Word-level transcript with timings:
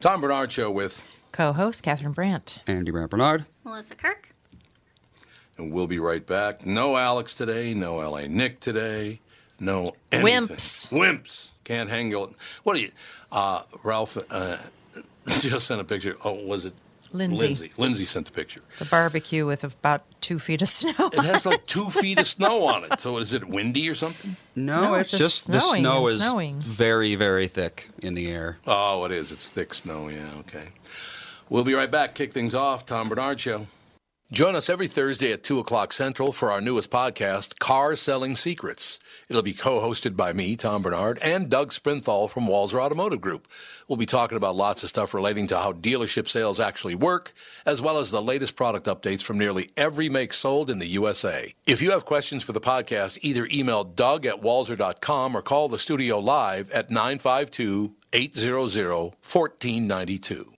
Tom 0.00 0.20
Bernard 0.20 0.52
Show 0.52 0.70
with, 0.70 1.02
Co-host 1.32 1.82
Catherine 1.82 2.12
Brandt. 2.12 2.60
Andy 2.66 2.90
Brandt 2.90 3.10
Bernard. 3.10 3.46
Melissa 3.64 3.94
Kirk. 3.94 4.30
and 5.56 5.72
we'll 5.72 5.86
be 5.86 5.98
right 5.98 6.24
back. 6.26 6.64
No 6.64 6.96
Alex 6.96 7.34
today, 7.34 7.74
no 7.74 7.96
LA 7.96 8.26
Nick 8.28 8.60
today, 8.60 9.20
no 9.60 9.92
anything. 10.12 10.56
Wimps. 10.56 10.88
Wimps. 10.90 11.50
Can't 11.64 11.90
hang 11.90 12.14
on. 12.14 12.34
What 12.62 12.76
are 12.76 12.80
you? 12.80 12.90
Uh, 13.30 13.62
Ralph 13.84 14.16
uh, 14.30 14.56
just 15.26 15.66
sent 15.66 15.80
a 15.80 15.84
picture. 15.84 16.16
Oh, 16.24 16.32
was 16.46 16.64
it 16.64 16.74
Lindsay. 17.12 17.38
Lindsay. 17.38 17.70
Lindsay 17.78 18.04
sent 18.04 18.26
the 18.26 18.32
picture. 18.32 18.60
The 18.78 18.84
barbecue 18.84 19.46
with 19.46 19.64
about 19.64 20.02
two 20.20 20.38
feet 20.38 20.62
of 20.62 20.68
snow. 20.80 20.92
It 21.12 21.24
has 21.24 21.46
like 21.46 21.66
two 21.66 21.88
feet 21.90 22.18
of 22.20 22.26
snow 22.26 22.64
on 22.64 22.84
it. 22.84 23.00
So 23.00 23.18
is 23.18 23.32
it 23.34 23.48
windy 23.48 23.88
or 23.88 23.94
something? 23.94 24.36
No, 24.54 24.82
No, 24.82 24.94
it's 24.94 25.12
it's 25.12 25.18
just, 25.18 25.46
just 25.50 25.52
the 25.52 25.60
snow 25.60 26.08
is 26.08 26.20
snowing. 26.22 26.56
very, 26.60 27.14
very 27.14 27.48
thick 27.48 27.88
in 28.02 28.14
the 28.14 28.28
air. 28.28 28.58
Oh, 28.66 29.04
it 29.04 29.12
is. 29.12 29.32
It's 29.32 29.48
thick 29.48 29.72
snow. 29.74 30.08
Yeah, 30.08 30.28
okay. 30.40 30.68
We'll 31.48 31.64
be 31.64 31.74
right 31.74 31.90
back. 31.90 32.14
Kick 32.14 32.32
things 32.32 32.54
off. 32.54 32.84
Tom 32.84 33.08
Bernard 33.08 33.40
Show. 33.40 33.66
Join 34.30 34.56
us 34.56 34.68
every 34.68 34.88
Thursday 34.88 35.32
at 35.32 35.42
2 35.42 35.58
o'clock 35.58 35.90
Central 35.90 36.32
for 36.32 36.52
our 36.52 36.60
newest 36.60 36.90
podcast, 36.90 37.58
Car 37.58 37.96
Selling 37.96 38.36
Secrets. 38.36 39.00
It'll 39.26 39.40
be 39.40 39.54
co 39.54 39.80
hosted 39.80 40.16
by 40.16 40.34
me, 40.34 40.54
Tom 40.54 40.82
Bernard, 40.82 41.18
and 41.22 41.48
Doug 41.48 41.70
Sprinthal 41.70 42.28
from 42.28 42.44
Walser 42.44 42.78
Automotive 42.78 43.22
Group. 43.22 43.48
We'll 43.88 43.96
be 43.96 44.04
talking 44.04 44.36
about 44.36 44.54
lots 44.54 44.82
of 44.82 44.90
stuff 44.90 45.14
relating 45.14 45.46
to 45.46 45.56
how 45.56 45.72
dealership 45.72 46.28
sales 46.28 46.60
actually 46.60 46.94
work, 46.94 47.32
as 47.64 47.80
well 47.80 47.96
as 47.96 48.10
the 48.10 48.20
latest 48.20 48.54
product 48.54 48.86
updates 48.86 49.22
from 49.22 49.38
nearly 49.38 49.70
every 49.78 50.10
make 50.10 50.34
sold 50.34 50.68
in 50.68 50.78
the 50.78 50.88
USA. 50.88 51.54
If 51.64 51.80
you 51.80 51.92
have 51.92 52.04
questions 52.04 52.44
for 52.44 52.52
the 52.52 52.60
podcast, 52.60 53.16
either 53.22 53.48
email 53.50 53.82
Doug 53.82 54.26
at 54.26 54.42
walser.com 54.42 55.34
or 55.34 55.40
call 55.40 55.70
the 55.70 55.78
studio 55.78 56.18
live 56.18 56.70
at 56.72 56.90
952 56.90 57.94
800 58.12 58.58
1492. 58.58 60.57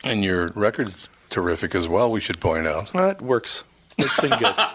And 0.03 0.23
your 0.23 0.47
record's 0.55 1.09
terrific 1.29 1.75
as 1.75 1.87
well, 1.87 2.09
we 2.11 2.21
should 2.21 2.39
point 2.39 2.67
out. 2.67 2.93
Well, 2.93 3.09
it 3.09 3.21
works. 3.21 3.63
It's 3.97 4.19
been 4.19 4.37
good. 4.39 4.55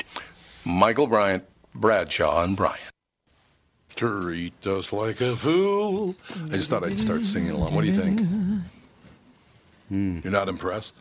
Michael 0.65 1.07
Bryant, 1.07 1.45
Bradshaw, 1.73 2.43
and 2.43 2.55
Bryant. 2.55 2.79
Treat 3.95 4.65
us 4.67 4.93
like 4.93 5.19
a 5.21 5.35
fool. 5.35 6.15
I 6.45 6.49
just 6.55 6.69
thought 6.69 6.85
I'd 6.85 6.99
start 6.99 7.25
singing 7.25 7.51
along. 7.51 7.73
What 7.75 7.81
do 7.83 7.87
you 7.87 7.93
think? 7.95 8.21
You're 9.89 10.31
not 10.31 10.49
impressed? 10.49 10.97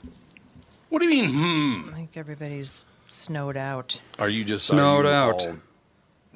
What 0.88 1.02
do 1.02 1.08
you 1.08 1.22
mean, 1.22 1.30
hmm? 1.30 1.90
I 1.90 1.96
think 1.96 2.16
everybody's 2.16 2.86
snowed 3.08 3.56
out. 3.56 4.00
Are 4.18 4.28
you 4.28 4.44
just 4.44 4.66
Snowed 4.66 5.04
are 5.04 5.10
you 5.10 5.14
out. 5.14 5.46
all- 5.46 5.56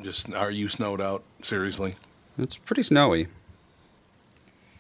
just 0.02 0.32
are 0.34 0.50
you 0.50 0.68
snowed 0.68 1.00
out? 1.00 1.22
Seriously? 1.42 1.94
It's 2.38 2.56
pretty 2.58 2.82
snowy. 2.82 3.28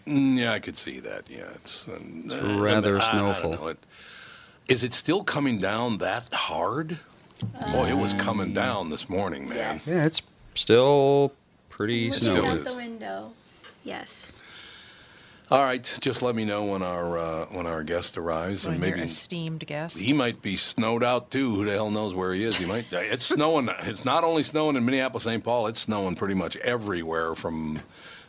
Mm, 0.06 0.36
yeah, 0.38 0.52
I 0.52 0.58
could 0.58 0.76
see 0.76 1.00
that. 1.00 1.24
Yeah, 1.30 1.50
it's 1.54 1.86
uh, 1.88 1.98
rather 2.60 2.98
I- 2.98 3.08
I 3.08 3.12
don't 3.18 3.34
snowful. 3.34 3.50
know. 3.64 3.68
It- 3.68 3.86
Is 4.68 4.82
it 4.84 4.94
still 4.94 5.22
coming 5.24 5.58
down 5.58 5.98
that 5.98 6.32
hard? 6.32 6.98
Boy, 7.72 7.88
it 7.88 7.96
was 7.96 8.14
coming 8.14 8.52
down 8.54 8.90
this 8.90 9.08
morning, 9.08 9.48
man. 9.48 9.80
Yeah, 9.84 10.06
it's 10.06 10.22
still 10.54 11.32
pretty 11.68 12.06
Looking 12.10 12.22
Still 12.22 12.34
snowy. 12.42 12.58
out 12.60 12.64
the 12.64 12.76
window. 12.76 13.32
Yes. 13.84 14.32
All 15.52 15.62
right, 15.62 15.98
just 16.00 16.22
let 16.22 16.34
me 16.34 16.46
know 16.46 16.64
when 16.64 16.82
our 16.82 17.18
uh, 17.18 17.44
when 17.50 17.66
our 17.66 17.84
guest 17.84 18.16
arrives, 18.16 18.64
When 18.64 18.76
and 18.76 18.82
your 18.82 18.92
maybe 18.92 19.04
esteemed 19.04 19.66
guest. 19.66 19.98
he 20.00 20.14
might 20.14 20.40
be 20.40 20.56
snowed 20.56 21.04
out 21.04 21.30
too. 21.30 21.54
Who 21.56 21.66
the 21.66 21.72
hell 21.72 21.90
knows 21.90 22.14
where 22.14 22.32
he 22.32 22.42
is? 22.42 22.56
He 22.56 22.64
might. 22.64 22.86
It's 22.92 23.26
snowing. 23.26 23.68
It's 23.80 24.06
not 24.06 24.24
only 24.24 24.44
snowing 24.44 24.76
in 24.76 24.86
Minneapolis, 24.86 25.24
St. 25.24 25.44
Paul. 25.44 25.66
It's 25.66 25.80
snowing 25.80 26.14
pretty 26.14 26.32
much 26.32 26.56
everywhere 26.56 27.34
from 27.34 27.80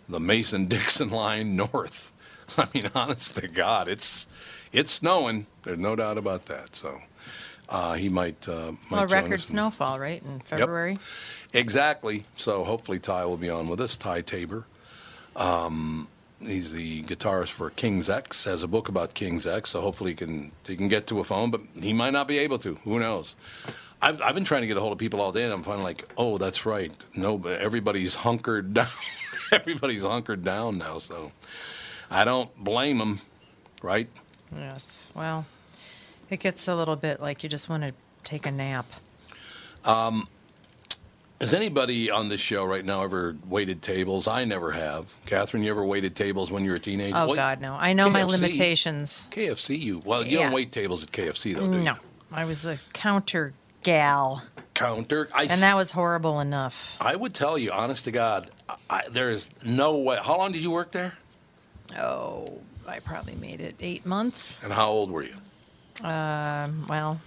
the 0.09 0.19
Mason-Dixon 0.19 1.09
line 1.23 1.55
north. 1.55 2.11
I 2.57 2.67
mean, 2.73 2.89
honest 2.93 3.37
to 3.37 3.47
God, 3.47 3.87
it's 3.87 4.27
it's 4.73 4.91
snowing. 4.91 5.47
There's 5.63 5.79
no 5.79 5.95
doubt 5.95 6.17
about 6.17 6.47
that. 6.47 6.75
So 6.75 6.99
uh, 7.69 7.93
he 7.93 8.09
might. 8.09 8.49
Uh, 8.49 8.73
might 8.91 8.91
well, 8.91 9.07
record 9.07 9.45
snowfall, 9.45 9.97
right, 9.97 10.21
in 10.21 10.41
February? 10.41 10.91
Yep. 10.91 11.01
Exactly. 11.53 12.25
So 12.35 12.65
hopefully 12.65 12.99
Ty 12.99 13.23
will 13.27 13.37
be 13.37 13.49
on 13.49 13.69
with 13.69 13.79
us. 13.79 13.95
Ty 13.95 14.23
Tabor. 14.23 14.65
Um, 15.37 16.09
he's 16.45 16.73
the 16.73 17.03
guitarist 17.03 17.49
for 17.49 17.69
King's 17.69 18.09
X. 18.09 18.45
Has 18.45 18.63
a 18.63 18.67
book 18.67 18.89
about 18.89 19.13
King's 19.13 19.45
X. 19.47 19.71
So 19.71 19.81
hopefully 19.81 20.11
he 20.11 20.15
can 20.15 20.51
he 20.65 20.75
can 20.75 20.87
get 20.87 21.07
to 21.07 21.19
a 21.19 21.23
phone, 21.23 21.51
but 21.51 21.61
he 21.79 21.93
might 21.93 22.13
not 22.13 22.27
be 22.27 22.37
able 22.39 22.57
to. 22.59 22.75
Who 22.83 22.99
knows? 22.99 23.35
I've, 24.01 24.21
I've 24.21 24.35
been 24.35 24.43
trying 24.43 24.61
to 24.61 24.67
get 24.67 24.75
a 24.75 24.81
hold 24.81 24.91
of 24.91 24.99
people 24.99 25.21
all 25.21 25.31
day, 25.31 25.43
and 25.45 25.53
I'm 25.53 25.63
finally 25.63 25.85
like, 25.85 26.09
oh, 26.17 26.37
that's 26.37 26.65
right. 26.65 26.93
No, 27.15 27.41
everybody's 27.45 28.15
hunkered 28.15 28.73
down. 28.73 28.87
everybody's 29.51 30.03
hunkered 30.03 30.43
down 30.43 30.77
now. 30.77 30.99
So 30.99 31.31
I 32.11 32.25
don't 32.25 32.53
blame 32.61 32.97
them, 32.97 33.21
right? 33.81 34.09
Yes. 34.53 35.09
Well, 35.15 35.45
it 36.29 36.39
gets 36.39 36.67
a 36.67 36.75
little 36.75 36.95
bit 36.97 37.21
like 37.21 37.43
you 37.43 37.49
just 37.49 37.69
want 37.69 37.83
to 37.83 37.93
take 38.23 38.45
a 38.45 38.51
nap. 38.51 38.85
Um, 39.85 40.27
Has 41.41 41.53
anybody 41.53 42.09
on 42.09 42.29
this 42.29 42.39
show 42.39 42.63
right 42.63 42.85
now 42.85 43.03
ever 43.03 43.35
waited 43.47 43.81
tables? 43.81 44.27
I 44.27 44.45
never 44.45 44.71
have. 44.71 45.13
Catherine, 45.25 45.63
you 45.63 45.71
ever 45.71 45.85
waited 45.85 46.15
tables 46.15 46.51
when 46.51 46.63
you 46.63 46.69
were 46.69 46.77
a 46.77 46.79
teenager? 46.79 47.17
Oh 47.17 47.35
God, 47.35 47.59
no! 47.59 47.73
I 47.73 47.93
know 47.93 48.09
my 48.09 48.23
limitations. 48.23 49.27
KFC, 49.31 49.77
you 49.77 50.01
well, 50.05 50.25
you 50.25 50.37
don't 50.37 50.53
wait 50.53 50.71
tables 50.71 51.03
at 51.03 51.11
KFC 51.11 51.55
though, 51.55 51.69
do 51.69 51.77
you? 51.79 51.83
No, 51.83 51.95
I 52.31 52.45
was 52.45 52.65
a 52.65 52.77
counter 52.93 53.53
gal, 53.83 54.43
Counter. 54.73 55.29
I, 55.35 55.43
and 55.43 55.61
that 55.61 55.75
was 55.75 55.91
horrible 55.91 56.39
enough. 56.39 56.97
I 56.99 57.15
would 57.15 57.33
tell 57.33 57.57
you, 57.57 57.71
honest 57.71 58.05
to 58.05 58.11
God, 58.11 58.49
I, 58.89 59.03
there 59.11 59.29
is 59.29 59.51
no 59.65 59.97
way. 59.97 60.17
How 60.21 60.37
long 60.37 60.51
did 60.51 60.61
you 60.61 60.71
work 60.71 60.91
there? 60.91 61.13
Oh, 61.97 62.61
I 62.87 62.99
probably 62.99 63.35
made 63.35 63.61
it 63.61 63.75
eight 63.79 64.05
months. 64.05 64.63
And 64.63 64.73
how 64.73 64.89
old 64.89 65.11
were 65.11 65.23
you? 65.23 65.35
Um, 66.03 66.87
well, 66.87 67.21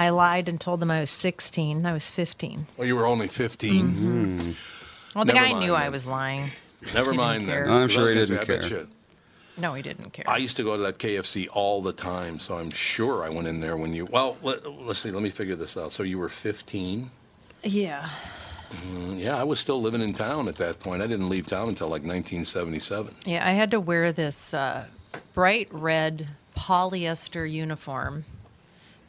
I 0.00 0.08
lied 0.08 0.48
and 0.48 0.60
told 0.60 0.80
them 0.80 0.90
I 0.90 1.00
was 1.00 1.10
16. 1.10 1.84
I 1.84 1.92
was 1.92 2.08
15. 2.10 2.66
Well, 2.76 2.86
you 2.86 2.96
were 2.96 3.06
only 3.06 3.28
15. 3.28 3.84
Mm-hmm. 3.84 4.50
Well, 5.14 5.24
the 5.26 5.32
Never 5.34 5.46
guy 5.46 5.52
mind 5.52 5.64
knew 5.66 5.74
I 5.74 5.88
was 5.90 6.06
lying. 6.06 6.52
Never 6.94 7.12
mind 7.12 7.46
didn't 7.46 7.54
then. 7.54 7.64
care. 7.64 7.70
I'm 7.72 7.80
'Cause 7.88 7.90
I 7.90 7.94
sure 8.00 8.08
he 8.08 8.14
didn't 8.14 8.28
say, 8.28 8.40
I 8.40 8.44
care. 8.58 8.66
you- 8.68 8.88
No, 9.58 9.74
he 9.74 9.82
didn't 9.82 10.10
care. 10.14 10.24
I 10.28 10.38
used 10.38 10.56
to 10.56 10.62
go 10.64 10.76
to 10.78 10.82
that 10.84 10.98
KFC 10.98 11.48
all 11.52 11.82
the 11.82 11.92
time, 11.92 12.38
so 12.38 12.56
I'm 12.56 12.70
sure 12.70 13.22
I 13.24 13.28
went 13.28 13.46
in 13.46 13.60
there 13.60 13.76
when 13.76 13.92
you. 13.92 14.06
Well, 14.06 14.38
let, 14.42 14.64
us 14.64 14.98
see. 15.00 15.10
Let 15.10 15.22
me 15.22 15.28
figure 15.30 15.56
this 15.56 15.76
out. 15.76 15.92
So 15.92 16.02
you 16.02 16.18
were 16.18 16.28
15. 16.30 17.10
yeah. 17.62 18.08
Yeah, 19.14 19.36
I 19.36 19.42
was 19.42 19.58
still 19.60 19.82
living 19.82 20.00
in 20.00 20.12
town 20.12 20.46
at 20.48 20.54
that 20.56 20.78
point. 20.78 21.02
I 21.02 21.08
didn't 21.08 21.28
leave 21.28 21.46
town 21.46 21.68
until 21.68 21.88
like 21.88 22.02
1977. 22.04 23.16
Yeah, 23.26 23.46
I 23.46 23.50
had 23.50 23.70
to 23.72 23.80
wear 23.80 24.12
this 24.12 24.54
uh, 24.54 24.84
bright 25.34 25.66
red 25.72 26.28
polyester 26.56 27.50
uniform 27.50 28.24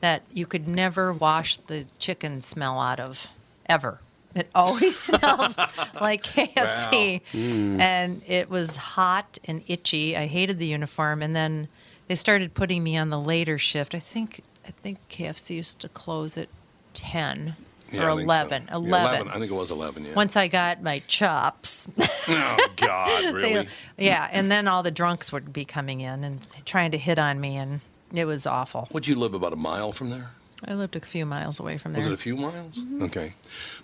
that 0.01 0.23
you 0.33 0.45
could 0.45 0.67
never 0.67 1.13
wash 1.13 1.57
the 1.57 1.85
chicken 1.99 2.41
smell 2.41 2.79
out 2.79 2.99
of, 2.99 3.27
ever. 3.67 3.99
It 4.35 4.49
always 4.55 4.97
smelled 4.99 5.55
like 5.99 6.23
KFC. 6.23 7.21
Hmm. 7.31 7.79
And 7.81 8.21
it 8.27 8.49
was 8.49 8.75
hot 8.77 9.37
and 9.45 9.61
itchy. 9.67 10.15
I 10.15 10.27
hated 10.27 10.57
the 10.59 10.65
uniform. 10.67 11.21
And 11.21 11.35
then 11.35 11.67
they 12.07 12.15
started 12.15 12.53
putting 12.53 12.83
me 12.83 12.97
on 12.97 13.09
the 13.09 13.19
later 13.19 13.57
shift. 13.57 13.93
I 13.95 13.99
think 13.99 14.41
I 14.67 14.71
think 14.71 14.99
KFC 15.09 15.55
used 15.57 15.79
to 15.81 15.89
close 15.89 16.37
at 16.37 16.47
10 16.93 17.53
Yeah, 17.91 18.03
or 18.05 18.09
I 18.11 18.15
think 18.15 18.19
so. 18.19 18.23
11. 18.23 18.65
Yeah, 18.69 18.75
11. 18.75 19.27
I 19.27 19.31
think 19.33 19.51
it 19.51 19.53
was 19.53 19.71
11. 19.71 20.05
Yeah. 20.05 20.13
Once 20.13 20.35
I 20.37 20.47
got 20.47 20.81
my 20.81 20.99
chops. 21.07 21.87
oh 22.27 22.67
God, 22.77 23.23
They- 23.23 23.31
really? 23.33 23.67
yeah, 23.97 24.29
and 24.31 24.49
then 24.51 24.67
all 24.67 24.81
the 24.83 24.91
drunks 24.91 25.31
would 25.33 25.51
be 25.51 25.65
coming 25.65 26.01
in 26.01 26.23
and 26.23 26.39
trying 26.65 26.91
to 26.91 26.97
hit 26.97 27.17
on 27.19 27.39
me, 27.41 27.57
and 27.57 27.81
it 28.13 28.25
was 28.25 28.45
awful. 28.45 28.87
Would 28.91 29.07
you 29.07 29.15
live 29.15 29.33
about 29.33 29.53
a 29.53 29.57
mile 29.57 29.91
from 29.91 30.09
there? 30.09 30.31
I 30.67 30.73
lived 30.73 30.95
a 30.95 30.99
few 30.99 31.25
miles 31.25 31.59
away 31.59 31.77
from 31.77 31.93
there. 31.93 32.01
Was 32.01 32.07
it 32.07 32.13
a 32.13 32.17
few 32.17 32.35
miles? 32.35 32.77
Mm-hmm. 32.77 33.03
Okay. 33.03 33.33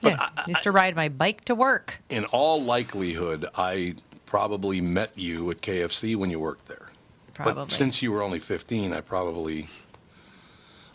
But 0.02 0.12
yeah, 0.14 0.30
I, 0.38 0.44
used 0.48 0.64
to 0.64 0.72
ride 0.72 0.96
my 0.96 1.10
bike 1.10 1.46
to 1.46 1.56
work. 1.56 2.02
in 2.10 2.26
all 2.26 2.62
likelihood, 2.62 3.46
I 3.56 3.96
probably 4.26 4.80
met 4.82 5.18
you 5.18 5.50
at 5.50 5.62
KFC 5.62 6.16
when 6.16 6.30
you 6.30 6.40
worked 6.40 6.68
there. 6.68 6.90
Probably. 7.34 7.66
But 7.66 7.72
since 7.72 8.02
you 8.02 8.12
were 8.12 8.22
only 8.22 8.40
15, 8.40 8.94
I 8.94 9.02
probably. 9.02 9.70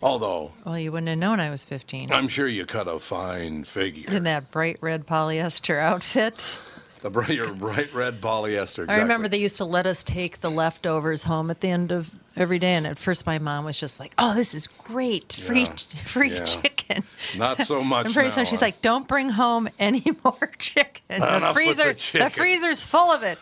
Although 0.02 0.52
well, 0.64 0.78
you 0.78 0.90
wouldn't 0.90 1.08
have 1.08 1.18
known 1.18 1.38
I 1.38 1.48
was 1.48 1.64
15 1.64 2.10
I'm 2.10 2.26
sure 2.26 2.48
you 2.48 2.66
cut 2.66 2.88
a 2.88 2.98
fine 2.98 3.62
figure. 3.62 4.12
in 4.12 4.24
that 4.24 4.50
bright 4.50 4.78
red 4.80 5.06
polyester 5.06 5.78
outfit. 5.78 6.60
The 7.02 7.10
bright, 7.10 7.30
your 7.30 7.52
bright 7.52 7.92
red 7.92 8.20
polyester. 8.20 8.88
I 8.88 9.00
remember 9.00 9.26
they 9.28 9.40
used 9.40 9.56
to 9.56 9.64
let 9.64 9.86
us 9.86 10.04
take 10.04 10.40
the 10.40 10.50
leftovers 10.50 11.24
home 11.24 11.50
at 11.50 11.60
the 11.60 11.68
end 11.68 11.90
of 11.90 12.10
every 12.36 12.60
day, 12.60 12.74
and 12.74 12.86
at 12.86 12.96
first 12.96 13.26
my 13.26 13.38
mom 13.40 13.64
was 13.64 13.78
just 13.78 13.98
like, 13.98 14.14
"Oh, 14.18 14.34
this 14.34 14.54
is 14.54 14.68
great, 14.68 15.32
free, 15.32 15.62
Yeah, 15.62 15.72
free 16.06 16.32
yeah. 16.32 16.44
chicken." 16.44 17.02
Not 17.36 17.62
so 17.66 17.82
much. 17.84 18.06
And 18.06 18.14
pretty 18.14 18.30
soon 18.30 18.44
she's 18.44 18.62
like, 18.62 18.80
"Don't 18.82 19.08
bring 19.08 19.28
home 19.30 19.68
any 19.80 20.04
more 20.24 20.50
chicken. 20.58 21.02
The 21.08 21.18
with 21.20 21.42
the 21.42 21.52
freezer, 21.52 21.94
chicken." 21.94 22.24
the 22.28 22.30
freezer's 22.30 22.82
full 22.82 23.10
of 23.10 23.22
it." 23.24 23.38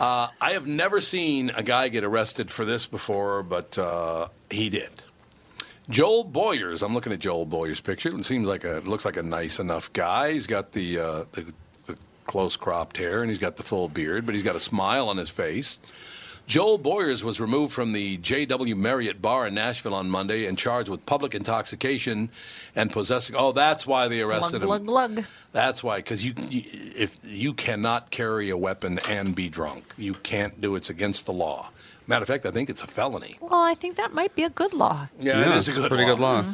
I 0.00 0.28
have 0.52 0.66
never 0.66 1.00
seen 1.00 1.50
a 1.50 1.62
guy 1.62 1.88
get 1.88 2.02
arrested 2.04 2.50
for 2.50 2.64
this 2.64 2.86
before, 2.86 3.42
but 3.44 3.78
uh, 3.78 4.28
he 4.50 4.68
did. 4.68 4.90
Joel 5.88 6.24
Boyers. 6.24 6.82
I'm 6.82 6.92
looking 6.94 7.12
at 7.12 7.20
Joel 7.20 7.46
Boyers' 7.46 7.80
picture. 7.80 8.08
It 8.16 8.24
seems 8.26 8.46
like 8.48 8.64
a 8.64 8.82
looks 8.84 9.04
like 9.04 9.16
a 9.16 9.22
nice 9.22 9.58
enough 9.58 9.92
guy. 9.92 10.32
He's 10.32 10.46
got 10.46 10.72
the, 10.72 10.98
uh, 10.98 11.24
the 11.32 11.42
the 11.42 11.52
close 12.32 12.56
cropped 12.56 12.96
hair 12.96 13.20
and 13.20 13.28
he's 13.28 13.38
got 13.38 13.56
the 13.56 13.62
full 13.62 13.88
beard, 13.88 14.24
but 14.24 14.34
he's 14.34 14.42
got 14.42 14.56
a 14.56 14.60
smile 14.60 15.10
on 15.10 15.18
his 15.18 15.28
face. 15.28 15.78
Joel 16.46 16.78
Boyers 16.78 17.22
was 17.22 17.38
removed 17.38 17.72
from 17.74 17.92
the 17.92 18.16
J.W. 18.16 18.74
Marriott 18.74 19.20
bar 19.20 19.46
in 19.46 19.54
Nashville 19.54 19.94
on 19.94 20.08
Monday 20.10 20.46
and 20.46 20.56
charged 20.58 20.88
with 20.88 21.04
public 21.04 21.34
intoxication 21.34 22.30
and 22.74 22.90
possessing. 22.90 23.36
Oh, 23.38 23.52
that's 23.52 23.86
why 23.86 24.08
they 24.08 24.22
arrested 24.22 24.62
Glug 24.62 24.80
him. 24.80 24.86
glug 24.86 25.14
glug. 25.14 25.24
That's 25.52 25.84
why, 25.84 25.98
because 25.98 26.24
you, 26.26 26.32
you, 26.48 26.62
if 26.66 27.18
you 27.22 27.52
cannot 27.52 28.10
carry 28.10 28.48
a 28.48 28.56
weapon 28.56 28.98
and 29.08 29.36
be 29.36 29.48
drunk, 29.50 29.92
you 29.98 30.14
can't 30.14 30.58
do 30.60 30.74
it. 30.74 30.78
It's 30.78 30.90
against 30.90 31.26
the 31.26 31.32
law. 31.32 31.70
Matter 32.06 32.22
of 32.22 32.28
fact, 32.28 32.46
I 32.46 32.50
think 32.50 32.68
it's 32.70 32.82
a 32.82 32.86
felony. 32.88 33.36
Well, 33.40 33.60
I 33.60 33.74
think 33.74 33.96
that 33.96 34.12
might 34.14 34.34
be 34.34 34.42
a 34.42 34.50
good 34.50 34.72
law. 34.74 35.06
Yeah, 35.20 35.38
Yeah, 35.38 35.50
it 35.52 35.56
is 35.58 35.68
a 35.68 35.72
good 35.72 35.88
pretty 35.88 36.04
law. 36.04 36.10
good 36.14 36.20
law. 36.20 36.42
Mm-hmm. 36.42 36.52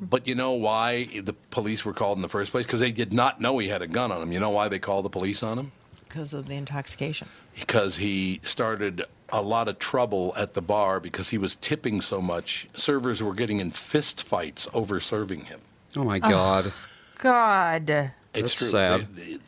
But 0.00 0.26
you 0.26 0.34
know 0.34 0.52
why 0.52 1.04
the 1.22 1.34
police 1.50 1.84
were 1.84 1.92
called 1.92 2.16
in 2.18 2.22
the 2.22 2.28
first 2.28 2.50
place? 2.52 2.64
Because 2.66 2.80
they 2.80 2.92
did 2.92 3.12
not 3.12 3.40
know 3.40 3.58
he 3.58 3.68
had 3.68 3.82
a 3.82 3.86
gun 3.86 4.10
on 4.10 4.22
him. 4.22 4.32
You 4.32 4.40
know 4.40 4.50
why 4.50 4.68
they 4.68 4.78
called 4.78 5.04
the 5.04 5.10
police 5.10 5.42
on 5.42 5.58
him? 5.58 5.72
because 6.08 6.34
of 6.34 6.46
the 6.46 6.54
intoxication. 6.56 7.28
Because 7.54 7.96
he 7.98 8.40
started 8.42 9.04
a 9.32 9.40
lot 9.40 9.68
of 9.68 9.78
trouble 9.78 10.32
at 10.36 10.54
the 10.54 10.60
bar 10.62 10.98
because 10.98 11.28
he 11.30 11.38
was 11.38 11.54
tipping 11.54 12.00
so 12.00 12.20
much. 12.20 12.66
Servers 12.74 13.22
were 13.22 13.32
getting 13.32 13.60
in 13.60 13.70
fist 13.70 14.20
fights 14.20 14.66
over 14.74 14.98
serving 14.98 15.44
him. 15.44 15.60
Oh 15.96 16.02
my 16.02 16.18
God. 16.18 16.72
God, 17.20 17.90
It's 17.90 18.10
That's 18.32 18.58
true. 18.58 18.66
sad. 18.68 19.14
They- 19.14 19.34
they- 19.34 19.38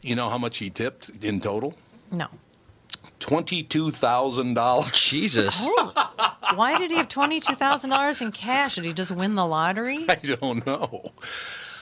you 0.00 0.14
know 0.16 0.30
how 0.30 0.38
much 0.38 0.56
he 0.56 0.70
tipped 0.70 1.10
in 1.20 1.38
total? 1.42 1.74
no. 2.10 2.28
Twenty-two 3.20 3.90
thousand 3.90 4.54
dollars. 4.54 4.92
Jesus. 4.92 5.64
Why 6.54 6.76
did 6.78 6.90
he 6.90 6.96
have 6.96 7.08
twenty-two 7.08 7.54
thousand 7.54 7.90
dollars 7.90 8.20
in 8.20 8.32
cash? 8.32 8.74
Did 8.74 8.84
he 8.84 8.92
just 8.92 9.10
win 9.12 9.34
the 9.36 9.46
lottery? 9.46 10.06
I 10.08 10.16
don't 10.16 10.66
know. 10.66 11.12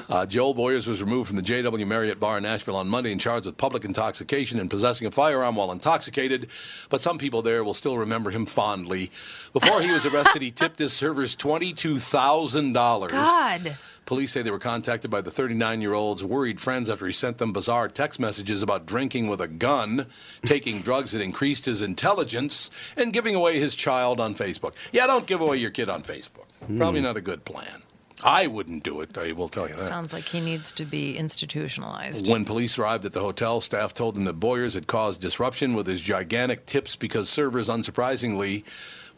Uh, 0.08 0.24
Joel 0.24 0.54
Boyers 0.54 0.86
was 0.86 1.02
removed 1.02 1.26
from 1.28 1.36
the 1.36 1.42
JW 1.42 1.86
Marriott 1.86 2.18
Bar 2.18 2.38
in 2.38 2.42
Nashville 2.44 2.76
on 2.76 2.88
Monday 2.88 3.12
and 3.12 3.20
charged 3.20 3.44
with 3.44 3.58
public 3.58 3.84
intoxication 3.84 4.58
and 4.58 4.70
possessing 4.70 5.06
a 5.06 5.10
firearm 5.10 5.56
while 5.56 5.70
intoxicated. 5.70 6.48
But 6.88 7.02
some 7.02 7.18
people 7.18 7.42
there 7.42 7.62
will 7.62 7.74
still 7.74 7.98
remember 7.98 8.30
him 8.30 8.46
fondly. 8.46 9.10
Before 9.52 9.82
he 9.82 9.90
was 9.90 10.06
arrested, 10.06 10.40
he 10.40 10.50
tipped 10.50 10.78
his 10.78 10.94
servers 10.94 11.36
$22,000. 11.36 13.08
God, 13.10 13.76
Police 14.08 14.32
say 14.32 14.40
they 14.40 14.50
were 14.50 14.58
contacted 14.58 15.10
by 15.10 15.20
the 15.20 15.30
39 15.30 15.82
year 15.82 15.92
old's 15.92 16.24
worried 16.24 16.62
friends 16.62 16.88
after 16.88 17.06
he 17.06 17.12
sent 17.12 17.36
them 17.36 17.52
bizarre 17.52 17.88
text 17.88 18.18
messages 18.18 18.62
about 18.62 18.86
drinking 18.86 19.28
with 19.28 19.38
a 19.38 19.46
gun, 19.46 20.06
taking 20.46 20.80
drugs 20.80 21.12
that 21.12 21.20
increased 21.20 21.66
his 21.66 21.82
intelligence, 21.82 22.70
and 22.96 23.12
giving 23.12 23.34
away 23.34 23.60
his 23.60 23.74
child 23.74 24.18
on 24.18 24.34
Facebook. 24.34 24.72
Yeah, 24.92 25.06
don't 25.06 25.26
give 25.26 25.42
away 25.42 25.58
your 25.58 25.70
kid 25.70 25.90
on 25.90 26.02
Facebook. 26.02 26.46
Probably 26.78 27.00
hmm. 27.00 27.04
not 27.04 27.18
a 27.18 27.20
good 27.20 27.44
plan. 27.44 27.82
I 28.24 28.46
wouldn't 28.46 28.82
do 28.82 29.02
it, 29.02 29.18
I 29.18 29.32
will 29.32 29.50
tell 29.50 29.68
you 29.68 29.74
that. 29.74 29.80
sounds 29.86 30.14
like 30.14 30.24
he 30.24 30.40
needs 30.40 30.72
to 30.72 30.86
be 30.86 31.18
institutionalized. 31.18 32.30
When 32.30 32.46
police 32.46 32.78
arrived 32.78 33.04
at 33.04 33.12
the 33.12 33.20
hotel, 33.20 33.60
staff 33.60 33.92
told 33.92 34.14
them 34.14 34.24
that 34.24 34.40
Boyers 34.40 34.72
had 34.72 34.86
caused 34.86 35.20
disruption 35.20 35.74
with 35.74 35.86
his 35.86 36.00
gigantic 36.00 36.64
tips 36.64 36.96
because 36.96 37.28
servers, 37.28 37.68
unsurprisingly, 37.68 38.64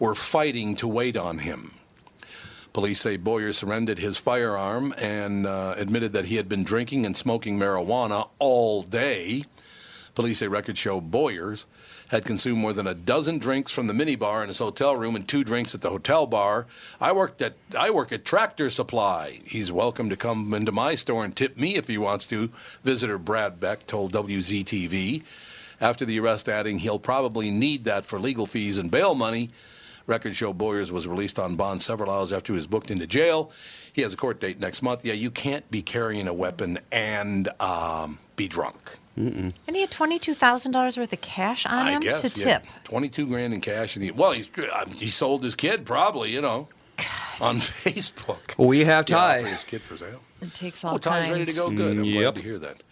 were 0.00 0.16
fighting 0.16 0.75
to 0.75 0.88
wait 0.88 1.16
on 1.16 1.38
him. 1.38 1.76
Police 2.73 3.00
say 3.00 3.17
Boyer 3.17 3.53
surrendered 3.53 3.99
his 3.99 4.17
firearm 4.17 4.95
and 4.97 5.47
uh, 5.47 5.75
admitted 5.77 6.12
that 6.12 6.27
he 6.27 6.37
had 6.37 6.49
been 6.49 6.62
drinking 6.62 7.05
and 7.05 7.17
smoking 7.17 7.59
marijuana 7.59 8.29
all 8.39 8.83
day. 8.83 9.43
Police 10.15 10.39
say 10.39 10.47
records 10.47 10.79
show 10.79 11.00
Boyers 11.00 11.67
had 12.09 12.25
consumed 12.25 12.59
more 12.59 12.73
than 12.73 12.87
a 12.87 12.95
dozen 12.95 13.39
drinks 13.39 13.73
from 13.73 13.87
the 13.87 13.93
minibar 13.93 14.43
in 14.43 14.49
his 14.49 14.59
hotel 14.59 14.97
room 14.97 15.17
and 15.17 15.27
two 15.27 15.43
drinks 15.43 15.75
at 15.75 15.81
the 15.81 15.91
hotel 15.91 16.27
bar. 16.27 16.67
I 17.00 17.12
worked 17.12 17.43
at 17.43 17.57
I 17.77 17.91
work 17.91 18.12
at 18.12 18.25
Tractor 18.25 18.71
Supply. 18.71 19.41
He's 19.45 19.73
welcome 19.73 20.09
to 20.09 20.17
come 20.17 20.53
into 20.55 20.73
my 20.73 20.95
store 20.95 21.25
and 21.25 21.35
tip 21.35 21.57
me 21.57 21.77
if 21.77 21.89
he 21.89 21.99
wants 21.99 22.27
to. 22.27 22.50
Visitor 22.85 23.19
Brad 23.19 23.59
Beck 23.59 23.87
told 23.87 24.12
WZTV. 24.12 25.23
After 25.81 26.05
the 26.05 26.21
arrest, 26.21 26.49
adding 26.49 26.81
he'll 26.81 26.99
probably 26.99 27.50
need 27.50 27.85
that 27.85 28.05
for 28.05 28.21
legal 28.21 28.47
fees 28.47 28.79
and 28.79 28.91
bail 28.91 29.15
money. 29.15 29.50
Records 30.11 30.37
show 30.37 30.52
Boyers 30.52 30.90
was 30.93 31.07
released 31.07 31.38
on 31.38 31.57
bond 31.57 31.81
several 31.81 32.11
hours 32.11 32.33
after 32.33 32.52
he 32.52 32.57
was 32.57 32.67
booked 32.67 32.90
into 32.90 33.07
jail. 33.07 33.50
He 33.93 34.02
has 34.02 34.12
a 34.12 34.17
court 34.17 34.40
date 34.40 34.61
next 34.61 34.83
month. 34.83 35.05
Yeah, 35.05 35.14
you 35.14 35.31
can't 35.31 35.69
be 35.71 35.81
carrying 35.83 36.29
a 36.29 36.35
weapon 36.35 36.79
and 36.93 37.49
um, 37.61 38.19
be 38.37 38.49
drunk. 38.49 38.99
And 39.17 39.52
he 39.67 39.81
had 39.83 39.90
twenty-two 39.90 40.33
thousand 40.35 40.73
dollars 40.73 40.97
worth 40.97 41.12
of 41.12 41.21
cash 41.21 41.67
on 41.67 41.73
I 41.73 41.90
him 41.93 42.00
guess 42.00 42.23
to 42.35 42.40
yeah. 42.45 42.59
tip. 42.59 42.69
Twenty-two 42.85 43.26
grand 43.26 43.52
in 43.55 43.61
cash. 43.61 43.95
And 43.97 44.05
he, 44.05 44.11
well, 44.11 44.33
he, 44.33 44.49
he 44.97 45.11
sold 45.11 45.43
his 45.45 45.55
kid 45.55 45.85
probably, 45.85 46.31
you 46.33 46.40
know, 46.40 46.69
on 47.40 47.57
Facebook. 47.59 48.57
We 48.57 48.85
have 48.85 49.05
Ty. 49.07 49.40
offered 49.40 49.49
his 49.49 49.64
kid 49.64 49.83
for 49.83 49.97
sale. 49.99 50.21
It 50.40 50.55
takes 50.55 50.83
all 50.85 50.95
Oh, 50.95 50.99
Ty's 50.99 51.25
kinds. 51.25 51.31
ready 51.33 51.45
to 51.45 51.52
go. 51.52 51.71
Good. 51.71 51.99
I'm 51.99 52.05
Mm, 52.05 52.12
glad 52.19 52.35
to 52.37 52.40
hear 52.43 52.59
that. 52.61 52.83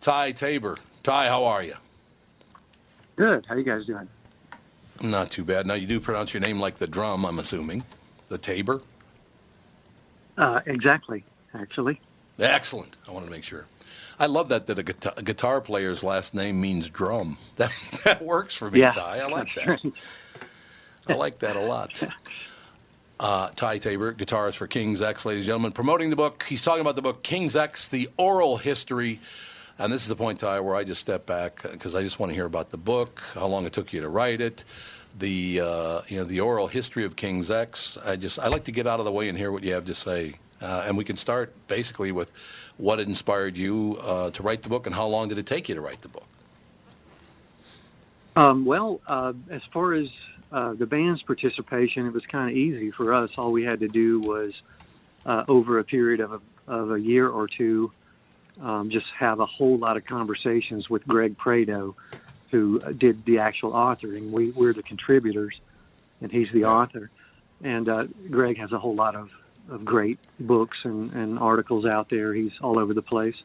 Ty 0.00 0.32
Tabor. 0.32 0.76
Ty, 1.02 1.28
how 1.28 1.44
are 1.44 1.62
you? 1.62 1.74
Good. 3.16 3.44
How 3.46 3.54
you 3.54 3.62
guys 3.64 3.84
doing? 3.84 4.08
Not 5.02 5.30
too 5.30 5.44
bad. 5.44 5.66
Now 5.66 5.74
you 5.74 5.86
do 5.86 6.00
pronounce 6.00 6.34
your 6.34 6.40
name 6.40 6.60
like 6.60 6.76
the 6.76 6.86
drum. 6.86 7.24
I'm 7.26 7.38
assuming 7.38 7.84
the 8.28 8.38
Tabor. 8.38 8.82
Uh, 10.38 10.60
exactly. 10.66 11.24
Actually, 11.54 12.00
Excellent. 12.38 12.96
I 13.08 13.12
wanted 13.12 13.26
to 13.26 13.32
make 13.32 13.44
sure. 13.44 13.68
I 14.18 14.26
love 14.26 14.48
that 14.50 14.66
that 14.66 14.78
a 14.78 14.82
guitar, 14.82 15.14
a 15.16 15.22
guitar 15.22 15.60
player's 15.60 16.02
last 16.04 16.34
name 16.34 16.60
means 16.60 16.90
drum. 16.90 17.38
That 17.56 17.72
that 18.04 18.22
works 18.22 18.54
for 18.56 18.70
me, 18.70 18.80
Yeah. 18.80 18.90
Ty. 18.90 19.20
I 19.20 19.28
like 19.28 19.54
that. 19.54 19.92
I 21.08 21.14
like 21.14 21.40
that 21.40 21.56
a 21.56 21.60
lot. 21.60 22.02
Uh, 23.18 23.48
Ty 23.56 23.78
Tabor, 23.78 24.12
guitarist 24.12 24.56
for 24.56 24.66
King's 24.66 25.00
X, 25.00 25.24
ladies 25.24 25.42
and 25.42 25.46
gentlemen, 25.46 25.72
promoting 25.72 26.10
the 26.10 26.16
book. 26.16 26.44
He's 26.48 26.62
talking 26.62 26.82
about 26.82 26.96
the 26.96 27.02
book 27.02 27.22
King's 27.22 27.56
X, 27.56 27.88
the 27.88 28.10
oral 28.18 28.58
history. 28.58 29.20
And 29.78 29.92
this 29.92 30.02
is 30.02 30.08
the 30.08 30.16
point, 30.16 30.40
Ty, 30.40 30.60
where 30.60 30.74
I 30.74 30.84
just 30.84 31.00
step 31.00 31.26
back 31.26 31.62
because 31.62 31.94
I 31.94 32.02
just 32.02 32.18
want 32.18 32.30
to 32.30 32.34
hear 32.34 32.46
about 32.46 32.70
the 32.70 32.78
book, 32.78 33.22
how 33.34 33.46
long 33.46 33.66
it 33.66 33.72
took 33.74 33.92
you 33.92 34.00
to 34.00 34.08
write 34.08 34.40
it, 34.40 34.64
the 35.18 35.60
uh, 35.60 36.00
you 36.08 36.18
know 36.18 36.24
the 36.24 36.40
oral 36.40 36.66
history 36.66 37.04
of 37.04 37.16
King's 37.16 37.50
X. 37.50 37.98
I 38.04 38.16
just 38.16 38.38
I 38.38 38.48
like 38.48 38.64
to 38.64 38.72
get 38.72 38.86
out 38.86 39.00
of 39.00 39.04
the 39.06 39.12
way 39.12 39.28
and 39.28 39.36
hear 39.36 39.52
what 39.52 39.62
you 39.62 39.74
have 39.74 39.84
to 39.86 39.94
say. 39.94 40.34
Uh, 40.62 40.84
and 40.86 40.96
we 40.96 41.04
can 41.04 41.18
start 41.18 41.54
basically 41.68 42.12
with 42.12 42.32
what 42.78 42.98
inspired 42.98 43.58
you 43.58 43.98
uh, 44.02 44.30
to 44.30 44.42
write 44.42 44.62
the 44.62 44.70
book 44.70 44.86
and 44.86 44.94
how 44.94 45.06
long 45.06 45.28
did 45.28 45.36
it 45.36 45.44
take 45.44 45.68
you 45.68 45.74
to 45.74 45.82
write 45.82 46.00
the 46.00 46.08
book? 46.08 46.26
Um, 48.36 48.64
well, 48.64 49.00
uh, 49.06 49.34
as 49.50 49.62
far 49.64 49.92
as 49.92 50.08
uh, 50.52 50.72
the 50.72 50.86
band's 50.86 51.22
participation, 51.22 52.06
it 52.06 52.12
was 52.14 52.24
kind 52.24 52.50
of 52.50 52.56
easy 52.56 52.90
for 52.90 53.12
us. 53.12 53.30
All 53.36 53.52
we 53.52 53.64
had 53.64 53.80
to 53.80 53.88
do 53.88 54.20
was, 54.20 54.62
uh, 55.26 55.44
over 55.48 55.78
a 55.78 55.84
period 55.84 56.20
of 56.20 56.32
a, 56.32 56.40
of 56.70 56.92
a 56.92 57.00
year 57.00 57.28
or 57.28 57.46
two, 57.46 57.90
um, 58.60 58.90
just 58.90 59.06
have 59.18 59.40
a 59.40 59.46
whole 59.46 59.78
lot 59.78 59.96
of 59.96 60.04
conversations 60.04 60.88
with 60.88 61.06
Greg 61.06 61.36
Prato, 61.36 61.94
who 62.50 62.80
did 62.94 63.24
the 63.24 63.38
actual 63.38 63.72
authoring. 63.72 64.30
We, 64.30 64.50
we're 64.50 64.72
the 64.72 64.82
contributors, 64.82 65.60
and 66.20 66.30
he's 66.30 66.50
the 66.52 66.64
author. 66.64 67.10
And 67.62 67.88
uh, 67.88 68.06
Greg 68.30 68.58
has 68.58 68.72
a 68.72 68.78
whole 68.78 68.94
lot 68.94 69.14
of, 69.14 69.30
of 69.70 69.84
great 69.84 70.18
books 70.40 70.78
and, 70.84 71.12
and 71.12 71.38
articles 71.38 71.86
out 71.86 72.08
there. 72.08 72.32
He's 72.32 72.52
all 72.60 72.78
over 72.78 72.94
the 72.94 73.02
place. 73.02 73.42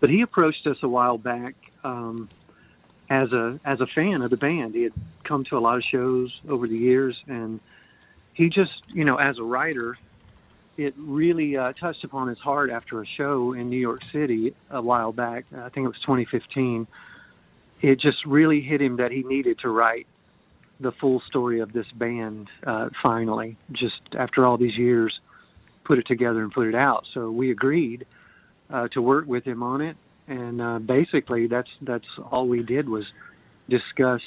But 0.00 0.10
he 0.10 0.22
approached 0.22 0.66
us 0.66 0.82
a 0.82 0.88
while 0.88 1.18
back. 1.18 1.54
Um, 1.84 2.28
as 3.10 3.32
a 3.32 3.58
as 3.64 3.80
a 3.80 3.86
fan 3.86 4.22
of 4.22 4.30
the 4.30 4.36
band. 4.36 4.74
He 4.74 4.82
had 4.82 4.92
come 5.24 5.44
to 5.44 5.56
a 5.56 5.60
lot 5.60 5.76
of 5.76 5.84
shows 5.84 6.40
over 6.48 6.66
the 6.66 6.76
years, 6.76 7.22
and 7.26 7.60
he 8.34 8.48
just, 8.48 8.82
you 8.88 9.04
know, 9.04 9.16
as 9.16 9.38
a 9.38 9.42
writer, 9.42 9.98
it 10.78 10.94
really 10.96 11.56
uh, 11.56 11.72
touched 11.74 12.04
upon 12.04 12.28
his 12.28 12.38
heart 12.38 12.70
after 12.70 13.02
a 13.02 13.06
show 13.06 13.52
in 13.52 13.68
New 13.68 13.78
York 13.78 14.00
City 14.12 14.54
a 14.70 14.80
while 14.80 15.12
back. 15.12 15.44
I 15.54 15.68
think 15.68 15.84
it 15.84 15.88
was 15.88 16.00
2015. 16.00 16.86
It 17.82 17.98
just 17.98 18.24
really 18.24 18.60
hit 18.60 18.80
him 18.80 18.96
that 18.96 19.10
he 19.10 19.22
needed 19.22 19.58
to 19.60 19.68
write 19.68 20.06
the 20.80 20.92
full 20.92 21.20
story 21.20 21.60
of 21.60 21.72
this 21.72 21.86
band 21.92 22.48
uh, 22.64 22.88
finally, 23.02 23.56
just 23.72 24.00
after 24.16 24.46
all 24.46 24.56
these 24.56 24.78
years, 24.78 25.20
put 25.84 25.98
it 25.98 26.06
together 26.06 26.42
and 26.42 26.52
put 26.52 26.68
it 26.68 26.74
out. 26.74 27.06
So 27.12 27.30
we 27.30 27.50
agreed 27.50 28.06
uh, 28.70 28.88
to 28.88 29.02
work 29.02 29.26
with 29.26 29.44
him 29.44 29.62
on 29.62 29.80
it 29.80 29.96
and 30.28 30.60
uh, 30.60 30.78
basically 30.78 31.46
that's 31.46 31.70
that's 31.82 32.06
all 32.30 32.46
we 32.46 32.62
did 32.62 32.88
was 32.88 33.12
discuss 33.68 34.22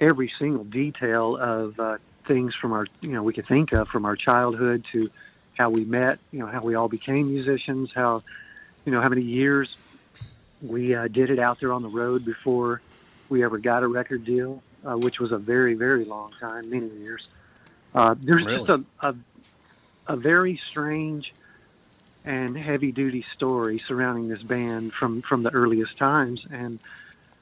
every 0.00 0.30
single 0.38 0.64
detail 0.64 1.36
of 1.36 1.78
uh, 1.78 1.96
things 2.26 2.54
from 2.54 2.72
our 2.72 2.86
you 3.00 3.12
know 3.12 3.22
we 3.22 3.32
could 3.32 3.46
think 3.46 3.72
of 3.72 3.88
from 3.88 4.04
our 4.04 4.16
childhood 4.16 4.84
to 4.92 5.08
how 5.56 5.70
we 5.70 5.84
met 5.84 6.18
you 6.30 6.38
know 6.38 6.46
how 6.46 6.60
we 6.60 6.74
all 6.74 6.88
became 6.88 7.28
musicians 7.28 7.90
how 7.94 8.22
you 8.84 8.92
know 8.92 9.00
how 9.00 9.08
many 9.08 9.22
years 9.22 9.76
we 10.62 10.94
uh, 10.94 11.08
did 11.08 11.30
it 11.30 11.38
out 11.38 11.60
there 11.60 11.72
on 11.72 11.82
the 11.82 11.88
road 11.88 12.24
before 12.24 12.80
we 13.28 13.44
ever 13.44 13.58
got 13.58 13.82
a 13.82 13.86
record 13.86 14.24
deal 14.24 14.62
uh, 14.86 14.96
which 14.96 15.18
was 15.18 15.32
a 15.32 15.38
very 15.38 15.74
very 15.74 16.04
long 16.04 16.30
time 16.38 16.70
many 16.70 16.88
years. 16.88 17.26
Uh, 17.94 18.14
there's 18.18 18.44
just 18.44 18.68
a, 18.68 18.84
a 19.00 19.14
a 20.06 20.16
very 20.16 20.60
strange 20.70 21.34
and 22.24 22.56
heavy 22.56 22.92
duty 22.92 23.24
story 23.34 23.82
surrounding 23.86 24.28
this 24.28 24.42
band 24.42 24.92
from 24.92 25.22
from 25.22 25.42
the 25.42 25.50
earliest 25.50 25.96
times. 25.98 26.46
And 26.50 26.78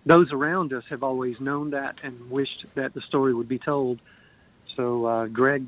those 0.06 0.32
around 0.32 0.72
us 0.72 0.84
have 0.88 1.02
always 1.02 1.40
known 1.40 1.70
that 1.70 1.96
and 2.02 2.30
wished 2.30 2.66
that 2.74 2.94
the 2.94 3.00
story 3.00 3.34
would 3.34 3.48
be 3.48 3.58
told. 3.58 4.00
So 4.76 5.04
uh, 5.04 5.26
greg 5.26 5.66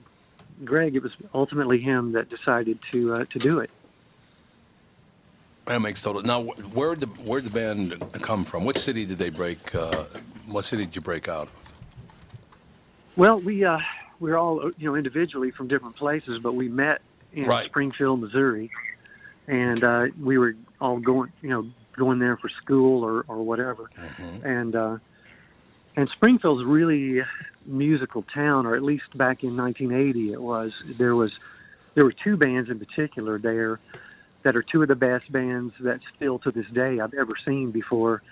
greg 0.65 0.97
it 0.97 1.03
was 1.03 1.13
ultimately 1.35 1.79
him 1.81 2.13
that 2.13 2.29
decided 2.31 2.79
to 2.91 3.15
uh, 3.15 3.25
to 3.31 3.39
do 3.39 3.59
it 3.61 3.71
That 5.67 5.81
makes 5.83 6.01
total. 6.01 6.23
Now, 6.23 6.43
where 6.43 6.95
did 6.95 7.01
the 7.09 7.23
where 7.23 7.41
did 7.41 7.51
the 7.51 7.55
band 7.55 8.01
come 8.23 8.45
from? 8.45 8.65
What 8.65 8.79
city 8.79 9.05
did 9.05 9.19
they 9.19 9.31
break? 9.31 9.75
Uh, 9.75 10.05
what 10.47 10.65
city 10.65 10.85
did 10.85 10.95
you 10.95 11.03
break 11.03 11.29
out 11.29 11.49
of? 11.49 11.55
well 13.17 13.41
we 13.41 13.65
uh 13.65 13.81
we're 14.21 14.37
all 14.37 14.71
you 14.79 14.89
know 14.89 14.95
individually 14.95 15.51
from 15.51 15.67
different 15.69 15.97
places 15.97 16.39
but 16.39 16.55
we 16.55 16.69
met 16.69 17.01
in 17.33 17.47
Right. 17.47 17.67
springfield 17.67 18.21
missouri 18.21 18.71
and 19.49 19.83
uh 19.83 20.07
we 20.23 20.37
were 20.39 20.55
all 20.81 20.99
going 20.99 21.33
you 21.43 21.49
know 21.49 21.67
going 21.97 22.19
there 22.19 22.37
for 22.37 22.49
school 22.49 23.03
or 23.05 23.25
or 23.27 23.43
whatever 23.43 23.91
and 24.45 24.77
uh 24.77 24.99
and 25.97 26.11
Springfield's 26.11 26.63
really 26.63 27.23
musical 27.67 28.23
town, 28.23 28.67
or 28.67 28.77
at 28.77 28.83
least 28.83 29.17
back 29.17 29.43
in 29.43 29.57
1980 29.57 30.33
it 30.33 30.41
was. 30.41 30.73
There 30.99 31.15
was 31.15 31.33
there 31.95 32.05
were 32.05 32.13
two 32.13 32.37
bands 32.37 32.71
in 32.71 32.79
particular 32.79 33.39
there 33.39 33.81
that 34.43 34.55
are 34.55 34.63
two 34.63 34.83
of 34.83 34.89
the 34.89 34.95
best 34.95 35.31
bands 35.33 35.75
that 35.81 36.01
still 36.15 36.39
to 36.41 36.51
this 36.51 36.67
day 36.73 37.01
I've 37.01 37.15
ever 37.15 37.35
seen 37.45 37.71
before. 37.71 38.23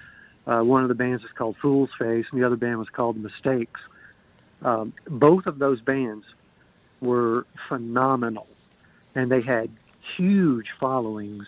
Uh, 0.47 0.61
one 0.61 0.83
of 0.83 0.89
the 0.89 0.95
bands 0.95 1.25
is 1.25 1.31
called 1.37 1.57
Fool's 1.61 1.91
Face, 1.99 2.27
and 2.31 2.41
the 2.41 2.47
other 2.47 2.57
band 2.57 2.79
was 2.79 2.91
called 2.91 3.17
Mistakes. 3.17 3.81
Um, 4.63 4.93
both 5.09 5.47
of 5.47 5.59
those 5.59 5.81
bands 5.81 6.27
were 7.01 7.47
phenomenal, 7.69 8.47
and 9.15 9.31
they 9.31 9.41
had 9.41 9.71
huge 10.17 10.69
followings 10.79 11.47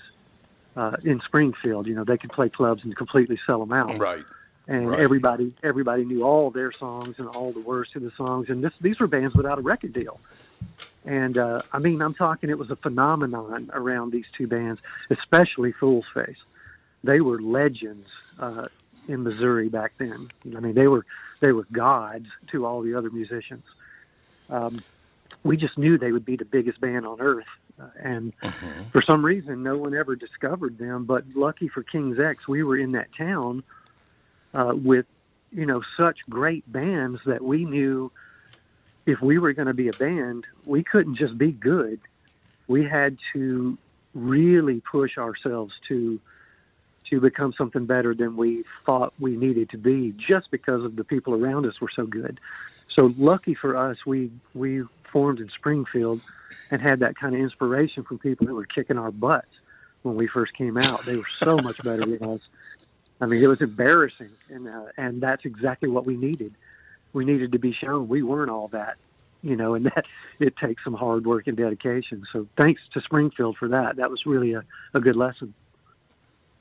uh, 0.77 0.97
in 1.05 1.21
Springfield. 1.21 1.87
You 1.87 1.95
know, 1.95 2.05
they 2.05 2.19
could 2.19 2.33
play 2.33 2.49
clubs 2.49 2.85
and 2.85 2.97
completely 2.97 3.39
sell 3.47 3.61
them 3.61 3.73
out 3.73 3.99
Right. 3.99 4.25
And 4.69 4.89
Right. 4.89 5.01
everybody 5.01 5.55
everybody 5.63 6.05
knew 6.05 6.23
all 6.25 6.51
their 6.51 6.73
songs 6.73 7.17
and 7.19 7.29
all 7.29 7.53
the 7.53 7.61
words 7.61 7.91
to 7.93 8.01
the 8.01 8.11
songs. 8.17 8.49
And 8.51 8.63
this 8.65 8.73
these 8.81 8.99
were 8.99 9.07
bands 9.07 9.35
without 9.37 9.59
a 9.59 9.63
record 9.63 9.93
deal. 9.93 10.21
And 11.05 11.39
uh 11.39 11.63
i 11.73 11.79
mean 11.79 12.03
i'm 12.03 12.15
talking 12.15 12.51
it 12.51 12.59
was 12.59 12.71
a 12.71 12.77
phenomenon 12.77 13.71
around 13.73 14.13
these 14.13 14.27
two 14.37 14.47
bands 14.47 14.81
especially 15.11 15.73
fool's 15.73 16.07
face. 16.13 16.39
They 17.05 17.21
were 17.21 17.41
legends 17.41 18.09
uh 18.39 18.67
in 19.07 19.23
missouri 19.23 19.69
back 19.69 19.93
then. 19.99 20.29
I 20.57 20.61
mean 20.61 20.75
they 20.75 20.89
were 20.89 21.07
they 21.41 21.53
were 21.53 21.67
gods 21.73 22.27
to 22.49 22.67
all 22.67 22.83
the 22.83 22.95
other 22.95 23.11
musicians. 23.11 23.65
Um 24.49 24.83
we 25.45 25.57
just 25.57 25.79
knew 25.79 25.97
they 25.97 26.11
would 26.13 26.25
be 26.25 26.37
the 26.37 26.45
biggest 26.45 26.81
band 26.81 27.07
on 27.07 27.21
earth. 27.21 27.47
Uh, 27.81 27.89
and 28.03 28.35
for 28.91 29.01
some 29.03 29.25
reason 29.25 29.63
no 29.63 29.77
one 29.77 29.95
ever 29.95 30.17
discovered 30.17 30.77
them. 30.79 31.05
But 31.05 31.25
lucky 31.35 31.69
for 31.69 31.85
king's 31.85 32.19
x 32.19 32.49
we 32.49 32.65
were 32.65 32.79
in 32.79 32.93
that 32.93 33.15
town 33.17 33.63
uh, 34.55 34.73
with 34.75 35.07
you 35.53 35.67
know 35.67 35.83
such 35.97 36.19
great 36.29 36.71
bands 36.71 37.21
that 37.27 37.43
we 37.43 37.65
knew 37.65 38.11
if 39.07 39.23
we 39.23 39.39
were 39.39 39.53
going 39.53 39.69
to 39.69 39.75
be 39.75 39.89
a 39.89 39.93
band, 39.93 40.47
we 40.65 40.83
couldn't 40.83 41.15
just 41.15 41.39
be 41.39 41.53
good. 41.53 42.01
We 42.67 42.85
had 42.85 43.17
to 43.33 43.79
really 44.15 44.81
push 44.81 45.19
ourselves 45.19 45.75
to 45.89 46.21
to 47.11 47.21
become 47.21 47.53
something 47.53 47.87
better 47.87 48.15
than 48.15 48.37
we 48.37 48.65
thought 48.85 49.13
we 49.21 49.37
needed 49.37 49.71
to 49.71 49.79
be, 49.79 50.13
just 50.17 50.51
because 50.51 50.83
of 50.83 50.97
the 50.97 51.05
people 51.05 51.35
around 51.35 51.65
us 51.65 51.81
were 51.81 51.89
so 51.89 52.05
good. 52.05 52.41
So 52.89 53.15
lucky 53.17 53.55
for 53.55 53.77
us, 53.77 54.05
we 54.05 54.31
we 54.55 54.83
formed 55.13 55.41
in 55.41 55.49
Springfield 55.49 56.21
and 56.71 56.83
had 56.83 57.01
that 57.01 57.17
kind 57.17 57.35
of 57.35 57.41
inspiration 57.41 58.03
from 58.03 58.19
people 58.19 58.47
that 58.47 58.55
were 58.55 58.67
kicking 58.67 58.99
our 58.99 59.13
butts 59.13 59.61
when 60.03 60.17
we 60.17 60.27
first 60.27 60.55
came 60.55 60.77
out. 60.77 61.05
They 61.05 61.17
were 61.17 61.29
so 61.29 61.57
much 61.59 61.83
better 61.83 62.05
than 62.05 62.23
us. 62.23 62.41
I 63.21 63.27
mean, 63.27 63.43
it 63.43 63.47
was 63.47 63.61
embarrassing, 63.61 64.31
and 64.51 64.69
uh, 64.69 64.87
and 64.97 65.21
that's 65.21 65.45
exactly 65.45 65.89
what 65.89 66.07
we 66.07 66.17
needed. 66.17 66.55
We 67.13 67.25
needed 67.25 67.53
to 67.53 67.59
be 67.59 67.73
shown 67.73 68.09
we 68.09 68.23
weren't 68.23 68.51
all 68.51 68.69
that, 68.69 68.97
you 69.43 69.57
know, 69.57 69.75
and 69.75 69.87
that 69.95 70.07
it 70.39 70.57
takes 70.57 70.85
some 70.85 70.95
hard 70.95 71.27
work 71.27 71.47
and 71.47 71.57
dedication. 71.57 72.25
So 72.31 72.47
thanks 72.57 72.83
to 72.93 73.01
Springfield 73.01 73.57
for 73.57 73.69
that. 73.69 73.97
That 73.97 74.11
was 74.11 74.27
really 74.27 74.53
a, 74.53 74.65
a 74.93 75.01
good 75.01 75.17
lesson. 75.17 75.55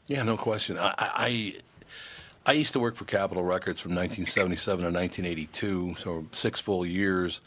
Yeah, 0.07 0.23
no 0.23 0.37
question. 0.37 0.77
I, 0.77 0.93
I 0.97 1.53
I 2.45 2.51
used 2.53 2.73
to 2.73 2.79
work 2.79 2.95
for 2.95 3.05
Capitol 3.05 3.43
Records 3.43 3.81
from 3.81 3.91
1977 3.95 4.85
to 4.85 4.91
1982, 4.91 5.95
so 5.97 6.25
six 6.31 6.59
full 6.59 6.85
years. 6.85 7.41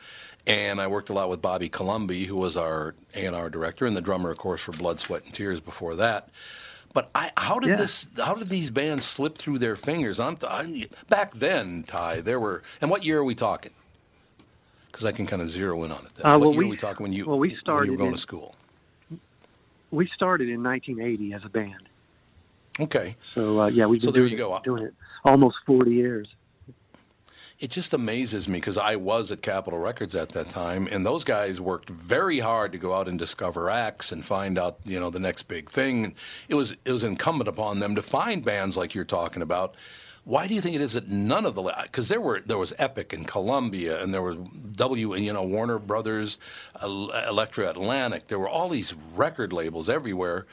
And 0.47 0.81
I 0.81 0.87
worked 0.87 1.11
a 1.11 1.13
lot 1.13 1.29
with 1.29 1.41
Bobby 1.41 1.69
Colomby, 1.69 2.25
who 2.25 2.37
was 2.37 2.57
our 2.57 2.95
A&R 3.15 3.51
director 3.51 3.87
and 3.87 3.97
the 3.97 4.01
drummer, 4.01 4.31
of 4.31 4.39
course, 4.39 4.63
for 4.63 4.73
Blood, 4.73 4.99
Sweat, 4.99 5.25
and 5.25 5.33
Tears 5.33 5.61
before 5.61 5.95
that. 5.97 6.31
But 6.95 7.11
I, 7.15 7.31
how 7.37 7.59
did 7.59 7.71
Yeah. 7.71 7.77
this? 7.77 8.07
How 8.17 8.35
did 8.35 8.49
these 8.49 8.71
bands 8.71 9.05
slip 9.05 9.37
through 9.37 9.59
their 9.59 9.77
fingers? 9.77 10.19
I'm, 10.19 10.39
i 10.43 10.89
back 11.09 11.35
then, 11.35 11.85
Ty. 11.85 12.23
There 12.23 12.41
were, 12.41 12.63
and 12.81 12.91
what 12.91 13.05
year 13.05 13.19
are 13.19 13.25
we 13.25 13.35
talking? 13.35 13.73
Because 14.91 15.05
I 15.05 15.13
can 15.13 15.27
kind 15.27 15.43
of 15.43 15.51
zero 15.51 15.85
in 15.85 15.93
on 15.93 16.05
it. 16.07 16.15
Then. 16.15 16.27
Uh, 16.27 16.39
what 16.39 16.41
well, 16.41 16.51
year 16.53 16.59
we- 16.61 16.67
are 16.67 16.71
we 16.71 16.77
talking 16.77 17.05
when 17.05 17.13
you 17.13 17.27
well, 17.27 17.39
we 17.39 17.49
when 17.49 17.51
you 17.55 17.57
started 17.61 17.91
were 17.91 17.97
going 17.97 18.09
in- 18.11 18.15
to 18.17 18.21
school? 18.21 18.55
We 19.91 20.07
started 20.09 20.49
in 20.51 20.63
1980 20.63 21.33
as 21.33 21.45
a 21.45 21.49
band. 21.49 21.89
Okay. 22.81 23.17
So 23.35 23.61
uh, 23.63 23.67
yeah, 23.69 23.87
we've 23.87 24.01
So 24.03 24.07
been 24.09 24.15
there 24.15 24.23
doing, 24.29 24.33
you 24.33 24.39
go. 24.39 24.61
doing 24.63 24.85
it 24.85 24.95
almost 25.25 25.57
40 25.67 25.91
years. 25.93 26.29
It 27.61 27.71
just 27.71 27.93
amazes 27.93 28.47
me 28.47 28.59
because 28.59 28.79
I 28.79 28.97
was 28.97 29.33
at 29.33 29.43
Capitol 29.43 29.81
Records 29.81 30.15
at 30.15 30.29
that 30.31 30.47
time, 30.47 30.89
and 30.91 31.05
those 31.05 31.25
guys 31.25 31.61
worked 31.61 31.91
very 31.91 32.39
hard 32.39 32.71
to 32.73 32.79
go 32.79 32.95
out 32.95 33.09
and 33.09 33.19
discover 33.19 33.69
acts 33.69 34.13
and 34.13 34.25
find 34.25 34.57
out, 34.59 34.79
you 34.85 35.01
know, 35.01 35.11
the 35.11 35.19
next 35.19 35.45
big 35.45 35.69
thing. 35.69 36.15
It 36.49 36.55
was 36.55 36.77
it 36.85 36.93
was 36.93 37.03
incumbent 37.03 37.49
upon 37.49 37.81
them 37.81 37.97
to 37.97 38.03
find 38.03 38.45
bands 38.45 38.77
like 38.77 38.95
you're 38.95 39.05
talking 39.05 39.43
about. 39.43 39.75
Why 40.23 40.47
do 40.47 40.55
you 40.55 40.61
think 40.61 40.77
it 40.77 40.83
is 40.83 40.93
that 40.93 41.09
none 41.09 41.47
of 41.47 41.57
the 41.57 41.63
because 41.83 42.09
there 42.09 42.21
were 42.21 42.43
there 42.43 42.59
was 42.59 42.73
Epic 42.79 43.13
and 43.13 43.27
Columbia 43.27 44.01
and 44.01 44.15
there 44.15 44.23
was 44.23 44.37
W 44.77 45.17
you 45.17 45.33
know 45.33 45.43
Warner 45.43 45.81
Brothers, 45.81 46.39
Elektra 46.81 47.71
Atlantic. 47.71 48.29
There 48.29 48.39
were 48.39 48.49
all 48.49 48.69
these 48.69 48.95
record 49.17 49.53
labels 49.53 49.89
everywhere. 49.89 50.47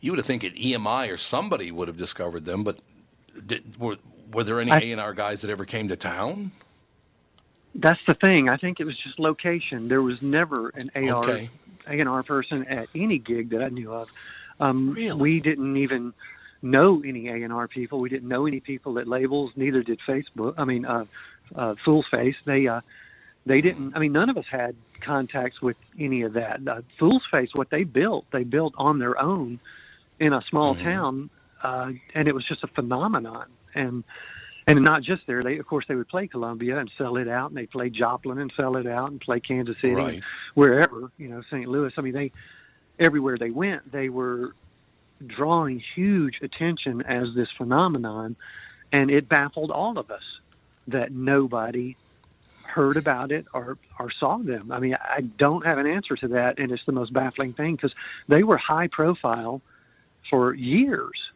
You 0.00 0.12
would 0.12 0.18
have 0.18 0.26
think 0.26 0.44
at 0.44 0.54
EMI 0.54 1.12
or 1.12 1.16
somebody 1.16 1.72
would 1.72 1.88
have 1.88 1.96
discovered 1.96 2.44
them, 2.44 2.62
but 2.62 2.80
did, 3.46 3.80
were 3.80 3.96
were 4.32 4.44
there 4.44 4.60
any 4.60 4.70
A 4.70 4.92
and 4.92 5.00
R 5.00 5.14
guys 5.14 5.42
that 5.42 5.50
ever 5.50 5.64
came 5.64 5.88
to 5.88 5.96
town? 5.96 6.52
That's 7.74 8.00
the 8.06 8.14
thing. 8.14 8.48
I 8.48 8.56
think 8.56 8.80
it 8.80 8.84
was 8.84 8.96
just 8.96 9.18
location. 9.18 9.88
There 9.88 10.02
was 10.02 10.22
never 10.22 10.70
an 10.70 10.90
AR 10.94 11.18
Okay. 11.18 11.50
A 11.86 12.00
and 12.00 12.08
R 12.08 12.22
person 12.22 12.64
at 12.66 12.88
any 12.94 13.18
gig 13.18 13.50
that 13.50 13.62
I 13.62 13.68
knew 13.68 13.92
of. 13.92 14.10
Um, 14.58 14.92
Really? 14.92 15.20
We 15.20 15.40
didn't 15.40 15.76
even 15.76 16.14
know 16.62 17.02
any 17.04 17.28
A 17.28 17.42
and 17.42 17.52
R 17.52 17.68
people. 17.68 18.00
We 18.00 18.08
didn't 18.08 18.28
know 18.28 18.46
any 18.46 18.60
people 18.60 18.98
at 18.98 19.06
labels. 19.06 19.52
Neither 19.56 19.82
did 19.82 20.00
Facebook. 20.00 20.54
I 20.56 20.64
mean, 20.64 20.84
uh, 20.84 21.04
uh, 21.54 21.74
Fool's 21.84 22.06
Face. 22.08 22.36
They 22.44 22.66
uh, 22.66 22.80
they 23.44 23.60
didn't. 23.60 23.94
I 23.94 24.00
mean, 24.00 24.12
none 24.12 24.30
of 24.30 24.36
us 24.36 24.46
had 24.50 24.74
contacts 25.00 25.60
with 25.60 25.76
any 25.98 26.22
of 26.22 26.32
that. 26.32 26.66
Uh, 26.66 26.80
Fool's 26.98 27.24
Face, 27.30 27.54
what 27.54 27.70
they 27.70 27.84
built, 27.84 28.24
they 28.32 28.42
built 28.42 28.74
on 28.78 28.98
their 28.98 29.20
own 29.20 29.60
in 30.18 30.32
a 30.32 30.42
small 30.42 30.74
town, 30.74 31.30
uh, 31.62 31.92
and 32.14 32.26
it 32.26 32.34
was 32.34 32.44
just 32.44 32.64
a 32.64 32.68
phenomenon. 32.68 33.46
And 33.76 34.04
and 34.68 34.82
not 34.82 35.02
just 35.02 35.24
there. 35.28 35.44
They, 35.44 35.58
of 35.58 35.66
course, 35.66 35.84
they 35.86 35.94
would 35.94 36.08
play 36.08 36.26
Columbia 36.26 36.78
and 36.78 36.90
sell 36.98 37.18
it 37.18 37.28
out, 37.28 37.50
and 37.50 37.56
they 37.56 37.66
play 37.66 37.88
Joplin 37.88 38.38
and 38.38 38.52
sell 38.56 38.76
it 38.76 38.86
out, 38.86 39.12
and 39.12 39.20
play 39.20 39.38
Kansas 39.38 39.76
City, 39.80 39.94
Right. 39.94 40.20
wherever 40.54 41.12
you 41.18 41.28
know, 41.28 41.40
St. 41.42 41.68
Louis. 41.68 41.92
I 41.96 42.00
mean, 42.00 42.14
they 42.14 42.32
everywhere 42.98 43.36
they 43.38 43.50
went, 43.50 43.92
they 43.92 44.08
were 44.08 44.54
drawing 45.26 45.78
huge 45.94 46.40
attention 46.42 47.02
as 47.02 47.34
this 47.34 47.48
phenomenon, 47.56 48.34
and 48.92 49.10
it 49.10 49.28
baffled 49.28 49.70
all 49.70 49.98
of 49.98 50.10
us 50.10 50.40
that 50.88 51.12
nobody 51.12 51.96
heard 52.64 52.96
about 52.96 53.30
it 53.30 53.46
or 53.54 53.78
or 54.00 54.10
saw 54.10 54.38
them. 54.38 54.72
I 54.72 54.80
mean, 54.80 54.96
I 55.00 55.20
don't 55.20 55.64
have 55.64 55.78
an 55.78 55.86
answer 55.86 56.16
to 56.16 56.28
that, 56.28 56.58
and 56.58 56.72
it's 56.72 56.84
the 56.84 56.92
most 56.92 57.12
baffling 57.12 57.52
thing 57.52 57.76
because 57.76 57.94
they 58.28 58.42
were 58.42 58.56
high 58.56 58.88
profile 58.88 59.62
for 60.28 60.54
years. 60.54 61.30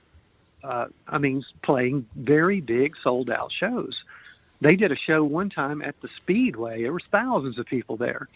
Uh, 0.62 0.86
I 1.08 1.18
mean, 1.18 1.44
playing 1.62 2.06
very 2.16 2.60
big 2.60 2.96
sold 3.02 3.30
out 3.30 3.50
shows. 3.52 4.04
They 4.60 4.76
did 4.76 4.92
a 4.92 4.96
show 4.96 5.24
one 5.24 5.48
time 5.48 5.80
at 5.82 6.00
the 6.02 6.08
Speedway. 6.16 6.82
There 6.82 6.92
was 6.92 7.04
thousands 7.10 7.58
of 7.58 7.66
people 7.66 7.96
there, 7.96 8.28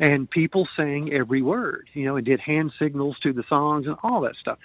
and 0.00 0.28
people 0.30 0.66
sang 0.76 1.12
every 1.12 1.42
word. 1.42 1.88
You 1.92 2.06
know, 2.06 2.16
and 2.16 2.24
did 2.24 2.40
hand 2.40 2.72
signals 2.78 3.18
to 3.20 3.32
the 3.32 3.42
songs 3.44 3.86
and 3.86 3.96
all 4.02 4.22
that 4.22 4.36
stuff. 4.36 4.58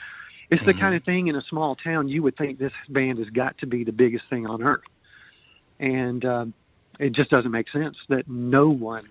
It's 0.50 0.66
the 0.66 0.74
kind 0.74 0.94
of 0.96 1.04
thing 1.04 1.28
in 1.28 1.36
a 1.36 1.42
small 1.42 1.76
town 1.76 2.08
you 2.08 2.22
would 2.24 2.38
think 2.38 2.60
this 2.60 2.74
band 2.88 3.18
has 3.18 3.30
got 3.30 3.58
to 3.60 3.66
be 3.66 3.84
the 3.84 3.92
biggest 3.92 4.30
thing 4.30 4.46
on 4.46 4.62
earth, 4.62 4.84
and 5.80 6.24
um, 6.26 6.54
it 7.00 7.12
just 7.12 7.30
doesn't 7.30 7.52
make 7.52 7.70
sense 7.70 7.98
that 8.10 8.30
no 8.30 8.70
one, 8.70 9.08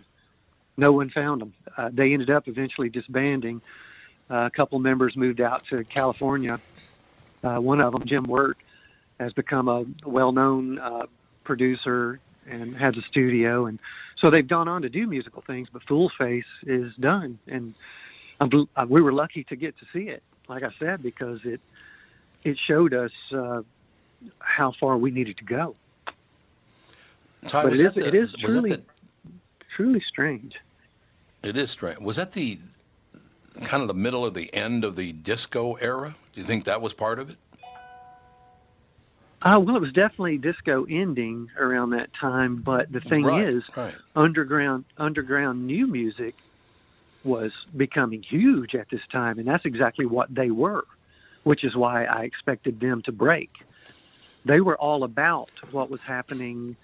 no 0.77 0.93
one 0.93 1.11
found 1.11 1.41
them. 1.41 1.53
Uh, 1.77 1.91
they 1.93 2.13
ended 2.13 2.31
up 2.31 2.49
eventually 2.49 2.89
disbanding. 2.89 3.61
Uh, 4.31 4.47
a 4.47 4.51
couple 4.51 4.79
members 4.79 5.17
moved 5.17 5.41
out 5.41 5.65
to 5.67 5.85
California. 5.85 6.61
Uh, 7.43 7.59
one 7.59 7.81
of 7.81 7.93
them, 7.93 8.05
Jim 8.05 8.25
Wirt, 8.25 8.57
has 9.19 9.33
become 9.33 9.69
a 9.69 9.85
well-known 10.05 10.79
uh, 10.79 11.07
producer 11.45 12.21
and 12.49 12.75
has 12.77 12.97
a 12.97 13.03
studio, 13.03 13.67
and 13.67 13.79
so 14.17 14.31
they've 14.31 14.47
gone 14.49 14.69
on 14.69 14.83
to 14.83 14.89
do 14.89 15.07
musical 15.07 15.43
things. 15.43 15.69
But 15.73 15.83
Fool's 15.85 16.13
Face 16.15 16.47
is 16.67 16.95
done, 16.97 17.39
and 17.47 17.75
I'm, 18.41 18.49
bl- 18.49 18.63
uh, 18.77 18.87
we 18.89 19.01
were 19.01 19.13
lucky 19.13 19.45
to 19.45 19.57
get 19.57 19.79
to 19.79 19.87
see 19.93 20.09
it. 20.09 20.23
Like 20.49 20.63
I 20.65 20.71
said, 20.79 21.03
because 21.03 21.45
it 21.45 21.61
it 22.43 22.59
showed 22.59 22.95
us 22.95 23.13
uh, 23.33 23.63
how 24.41 24.73
far 24.73 24.97
we 24.97 25.13
needed 25.13 25.37
to 25.39 25.45
go. 25.45 25.77
Ty, 27.47 27.63
But 27.63 27.73
it 27.75 27.81
is, 27.81 27.93
the, 27.93 28.07
it 28.09 28.15
is 28.15 28.33
truly 28.33 28.71
the- 28.71 28.83
truly 29.69 30.01
strange. 30.01 30.57
It 31.45 31.57
is 31.57 31.71
strange. 31.71 31.99
Was 32.00 32.17
that 32.17 32.33
the 32.33 32.59
kind 33.63 33.83
of 33.83 33.89
the 33.89 33.95
middle 33.95 34.23
or 34.23 34.31
the 34.31 34.52
end 34.52 34.85
of 34.85 34.97
the 34.97 35.13
disco 35.13 35.75
era? 35.75 36.15
Do 36.32 36.40
you 36.40 36.47
think 36.47 36.64
that 36.64 36.80
was 36.80 36.95
part 36.95 37.18
of 37.18 37.30
it? 37.30 37.36
Uh, 39.42 39.60
well, 39.60 39.76
it 39.76 39.80
was 39.80 39.92
definitely 39.92 40.38
disco 40.38 40.84
ending 40.88 41.50
around 41.58 41.90
that 41.90 42.12
time, 42.14 42.62
but 42.62 42.90
the 42.92 43.00
thing 43.00 43.25
Right, 43.25 43.49
is, 43.49 43.64
right. 43.76 43.95
underground 44.14 44.84
underground 44.99 45.66
new 45.66 45.86
music 45.86 46.34
was 47.25 47.52
becoming 47.76 48.23
huge 48.23 48.75
at 48.75 48.88
this 48.90 49.00
time, 49.10 49.38
and 49.38 49.47
that's 49.47 49.64
exactly 49.64 50.06
what 50.06 50.32
they 50.34 50.50
were, 50.50 50.84
which 51.42 51.64
is 51.64 51.75
why 51.75 52.04
I 52.04 52.23
expected 52.23 52.80
them 52.80 53.02
to 53.02 53.12
break. 53.12 53.50
They 54.45 54.60
were 54.60 54.76
all 54.76 55.04
about 55.04 55.50
what 55.71 55.90
was 55.90 56.00
happening 56.00 56.76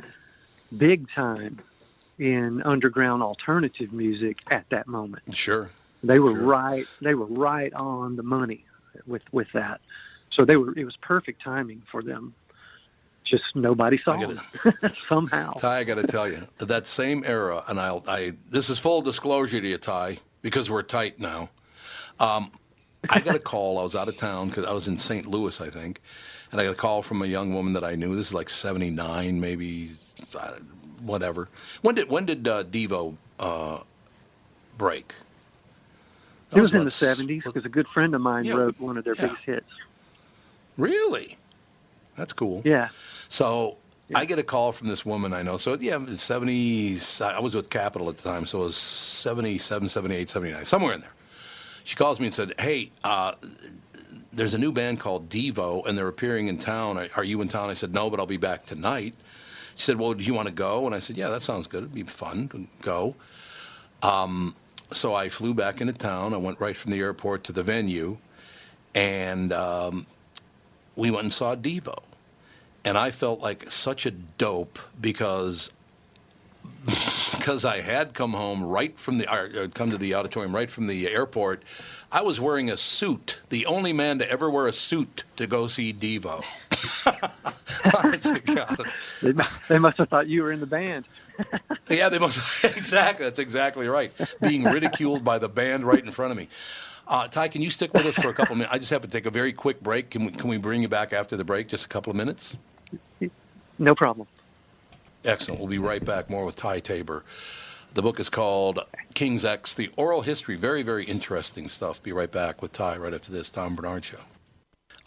big 0.76 1.08
time 1.14 1.60
in 2.18 2.62
underground 2.64 3.22
alternative 3.22 3.92
music 3.92 4.38
at 4.50 4.66
that 4.70 4.86
moment. 4.88 5.22
Sure. 5.32 5.70
They 6.02 6.18
were 6.18 6.32
Sure. 6.32 6.42
right. 6.42 6.88
They 7.00 7.14
were 7.14 7.26
right 7.26 7.72
on 7.72 8.16
the 8.16 8.22
money 8.22 8.64
with 9.06 9.22
with 9.32 9.48
that. 9.52 9.80
So 10.30 10.44
they 10.44 10.56
were. 10.56 10.76
It 10.78 10.84
was 10.84 10.96
perfect 10.96 11.42
timing 11.42 11.82
for 11.90 12.02
them. 12.02 12.34
Just 13.24 13.54
nobody 13.54 13.98
saw 13.98 14.16
gotta- 14.16 14.92
somehow. 15.08 15.52
Ty, 15.52 15.78
I 15.78 15.84
got 15.84 15.96
to 15.96 16.06
tell 16.06 16.28
you, 16.28 16.46
that 16.58 16.86
same 16.86 17.22
era, 17.26 17.62
and 17.68 17.78
I'll, 17.78 18.02
I 18.08 18.32
this 18.50 18.70
is 18.70 18.78
full 18.78 19.02
disclosure 19.02 19.60
to 19.60 19.66
you, 19.66 19.78
Ty, 19.78 20.18
because 20.42 20.70
we're 20.70 20.82
tight 20.82 21.18
now. 21.18 21.50
Um, 22.20 22.50
I 23.10 23.20
got 23.20 23.36
a 23.36 23.38
call. 23.52 23.78
I 23.78 23.82
was 23.82 23.94
out 23.94 24.08
of 24.08 24.16
town 24.16 24.48
because 24.48 24.64
I 24.64 24.72
was 24.72 24.88
in 24.88 24.96
St. 24.98 25.26
Louis, 25.26 25.60
I 25.60 25.68
think, 25.70 26.00
and 26.52 26.60
I 26.60 26.64
got 26.64 26.72
a 26.72 26.76
call 26.76 27.02
from 27.02 27.22
a 27.22 27.26
young 27.26 27.52
woman 27.54 27.72
that 27.74 27.84
I 27.84 27.94
knew. 27.96 28.14
This 28.16 28.28
is 28.28 28.34
like 28.34 28.48
'79, 28.48 29.40
maybe, 29.40 29.90
uh, 30.38 30.54
whatever. 31.02 31.48
When 31.82 31.94
did 31.94 32.08
when 32.08 32.24
did 32.26 32.46
uh, 32.48 32.64
Devo 32.64 33.16
uh, 33.38 33.80
break? 34.78 35.14
That 36.50 36.58
It 36.58 36.60
was 36.62 36.72
in 36.72 36.84
the 36.84 36.90
seventies 36.90 37.42
because 37.44 37.64
a 37.64 37.68
good 37.68 37.88
friend 37.88 38.14
of 38.14 38.20
mine 38.20 38.44
Yeah, 38.44 38.54
wrote 38.54 38.80
one 38.80 38.96
of 38.96 39.04
their 39.04 39.14
yeah. 39.14 39.22
biggest 39.22 39.42
hits. 39.44 39.70
Really? 40.76 41.36
That's 42.16 42.32
cool. 42.32 42.62
Yeah, 42.64 42.88
So 43.28 43.76
I 44.14 44.24
get 44.24 44.38
a 44.38 44.42
call 44.42 44.72
from 44.72 44.88
this 44.88 45.04
woman 45.04 45.32
I 45.32 45.42
know. 45.42 45.56
So 45.58 45.76
yeah, 45.78 45.96
70s. 45.98 47.20
I 47.20 47.38
was 47.40 47.54
with 47.54 47.68
Capitol 47.70 48.08
at 48.08 48.16
the 48.16 48.22
time, 48.28 48.46
so 48.46 48.60
it 48.62 48.64
was 48.64 48.76
77, 48.76 49.88
78, 49.88 50.28
79, 50.30 50.64
somewhere 50.64 50.94
in 50.94 51.00
there. 51.02 51.10
She 51.84 51.94
calls 51.96 52.18
me 52.20 52.26
and 52.26 52.34
said, 52.34 52.52
"Hey, 52.58 52.90
uh, 53.04 53.32
there's 54.32 54.54
a 54.54 54.58
new 54.58 54.72
band 54.72 55.00
called 55.00 55.28
Devo, 55.30 55.86
and 55.86 55.96
they're 55.96 56.08
appearing 56.08 56.48
in 56.48 56.58
town. 56.58 56.98
Are- 56.98 57.08
Are 57.16 57.24
you 57.24 57.40
in 57.40 57.48
town?" 57.48 57.70
I 57.70 57.74
said, 57.74 57.94
"No, 57.94 58.10
but 58.10 58.18
I'll 58.20 58.26
be 58.26 58.36
back 58.36 58.66
tonight." 58.66 59.14
She 59.74 59.84
said, 59.84 59.98
"Well, 59.98 60.12
do 60.14 60.22
you 60.24 60.34
want 60.34 60.48
to 60.48 60.54
go?" 60.54 60.84
And 60.86 60.94
I 60.94 60.98
said, 60.98 61.16
"Yeah, 61.16 61.28
that 61.30 61.40
sounds 61.42 61.66
good. 61.66 61.84
It'd 61.84 61.94
be 61.94 62.02
fun 62.02 62.48
to 62.48 62.66
go." 62.82 63.16
Um, 64.02 64.54
so 64.90 65.14
I 65.14 65.28
flew 65.28 65.54
back 65.54 65.80
into 65.80 65.92
town. 65.92 66.34
I 66.34 66.38
went 66.38 66.60
right 66.60 66.76
from 66.76 66.92
the 66.92 66.98
airport 67.00 67.44
to 67.44 67.52
the 67.52 67.62
venue, 67.62 68.18
and 68.94 69.52
um, 69.52 70.06
we 70.96 71.10
went 71.10 71.24
and 71.24 71.32
saw 71.32 71.54
Devo 71.54 72.02
and 72.88 72.96
I 72.96 73.10
felt 73.10 73.40
like 73.40 73.70
such 73.70 74.06
a 74.06 74.10
dope 74.10 74.78
because 74.98 75.70
because 77.32 77.64
I 77.64 77.82
had 77.82 78.14
come 78.14 78.32
home 78.32 78.62
right 78.64 78.98
from 78.98 79.18
the 79.18 79.30
or, 79.30 79.64
uh, 79.64 79.68
come 79.74 79.90
to 79.90 79.98
the 79.98 80.14
auditorium 80.14 80.54
right 80.54 80.70
from 80.70 80.86
the 80.86 81.06
airport. 81.08 81.62
I 82.10 82.22
was 82.22 82.40
wearing 82.40 82.70
a 82.70 82.78
suit, 82.78 83.42
the 83.50 83.66
only 83.66 83.92
man 83.92 84.18
to 84.20 84.30
ever 84.30 84.48
wear 84.48 84.66
a 84.66 84.72
suit 84.72 85.24
to 85.36 85.46
go 85.46 85.66
see 85.66 85.92
Devo. 85.92 86.42
Honest 87.94 88.34
to 88.34 88.40
God. 88.54 88.80
they, 89.22 89.32
they 89.68 89.78
must 89.78 89.98
have 89.98 90.08
thought 90.08 90.28
you 90.28 90.42
were 90.42 90.52
in 90.52 90.60
the 90.60 90.66
band. 90.66 91.06
Yeah, 91.88 92.08
they 92.08 92.18
must 92.18 92.64
exactly. 92.64 93.24
That's 93.24 93.38
exactly 93.38 93.86
right. 93.86 94.12
Being 94.40 94.64
ridiculed 94.64 95.22
by 95.24 95.38
the 95.38 95.48
band 95.48 95.84
right 95.86 96.04
in 96.04 96.10
front 96.10 96.32
of 96.32 96.36
me. 96.36 96.48
Uh, 97.06 97.28
Ty, 97.28 97.46
can 97.48 97.62
you 97.62 97.70
stick 97.70 97.94
with 97.94 98.06
us 98.06 98.16
for 98.16 98.28
a 98.28 98.34
couple 98.34 98.52
of 98.54 98.58
minutes? 98.58 98.74
I 98.74 98.78
just 98.78 98.90
have 98.90 99.02
to 99.02 99.08
take 99.08 99.24
a 99.24 99.30
very 99.30 99.52
quick 99.52 99.80
break. 99.80 100.10
Can 100.10 100.24
we 100.26 100.32
can 100.32 100.50
we 100.50 100.56
bring 100.58 100.82
you 100.82 100.88
back 100.88 101.12
after 101.12 101.36
the 101.36 101.44
break? 101.44 101.68
Just 101.68 101.84
a 101.86 101.88
couple 101.88 102.10
of 102.10 102.16
minutes. 102.16 102.56
No 103.78 103.94
problem. 103.94 104.26
Excellent. 105.24 105.60
We'll 105.60 105.68
be 105.70 105.78
right 105.78 106.04
back. 106.04 106.28
More 106.28 106.44
with 106.44 106.56
Ty 106.56 106.80
Tabor. 106.80 107.24
The 107.94 108.02
book 108.02 108.20
is 108.20 108.28
called 108.28 108.80
King's 109.14 109.44
X, 109.44 109.74
the 109.74 109.90
oral 109.96 110.22
history. 110.22 110.56
Very, 110.56 110.82
very 110.82 111.04
interesting 111.04 111.68
stuff. 111.68 112.02
Be 112.02 112.12
right 112.12 112.30
back 112.30 112.60
with 112.60 112.72
Ty 112.72 112.96
right 112.98 113.14
after 113.14 113.32
this 113.32 113.48
Tom 113.48 113.76
Bernard 113.76 114.04
Show. 114.04 114.18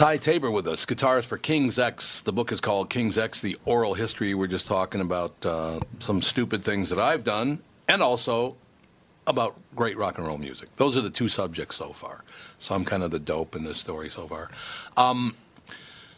Ty 0.00 0.16
Tabor 0.16 0.50
with 0.50 0.66
us, 0.66 0.86
guitarist 0.86 1.26
for 1.26 1.36
King's 1.36 1.78
X. 1.78 2.22
The 2.22 2.32
book 2.32 2.52
is 2.52 2.60
called 2.62 2.88
King's 2.88 3.18
X, 3.18 3.42
The 3.42 3.58
Oral 3.66 3.92
History. 3.92 4.32
We're 4.32 4.46
just 4.46 4.66
talking 4.66 5.02
about 5.02 5.44
uh, 5.44 5.80
some 5.98 6.22
stupid 6.22 6.64
things 6.64 6.88
that 6.88 6.98
I've 6.98 7.22
done 7.22 7.60
and 7.86 8.02
also 8.02 8.56
about 9.26 9.60
great 9.76 9.98
rock 9.98 10.16
and 10.16 10.26
roll 10.26 10.38
music. 10.38 10.74
Those 10.76 10.96
are 10.96 11.02
the 11.02 11.10
two 11.10 11.28
subjects 11.28 11.76
so 11.76 11.92
far. 11.92 12.24
So 12.58 12.74
I'm 12.74 12.86
kind 12.86 13.02
of 13.02 13.10
the 13.10 13.18
dope 13.18 13.54
in 13.54 13.64
this 13.64 13.76
story 13.76 14.08
so 14.08 14.26
far. 14.26 14.50
Um, 14.96 15.36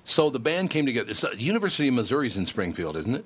so 0.05 0.31
the 0.31 0.39
band 0.39 0.71
came 0.71 0.87
together. 0.87 1.11
It's, 1.11 1.25
uh, 1.25 1.31
University 1.37 1.89
of 1.89 1.95
Missouri's 1.95 2.37
in 2.37 2.47
Springfield, 2.47 2.97
isn't 2.99 3.17
it? 3.17 3.25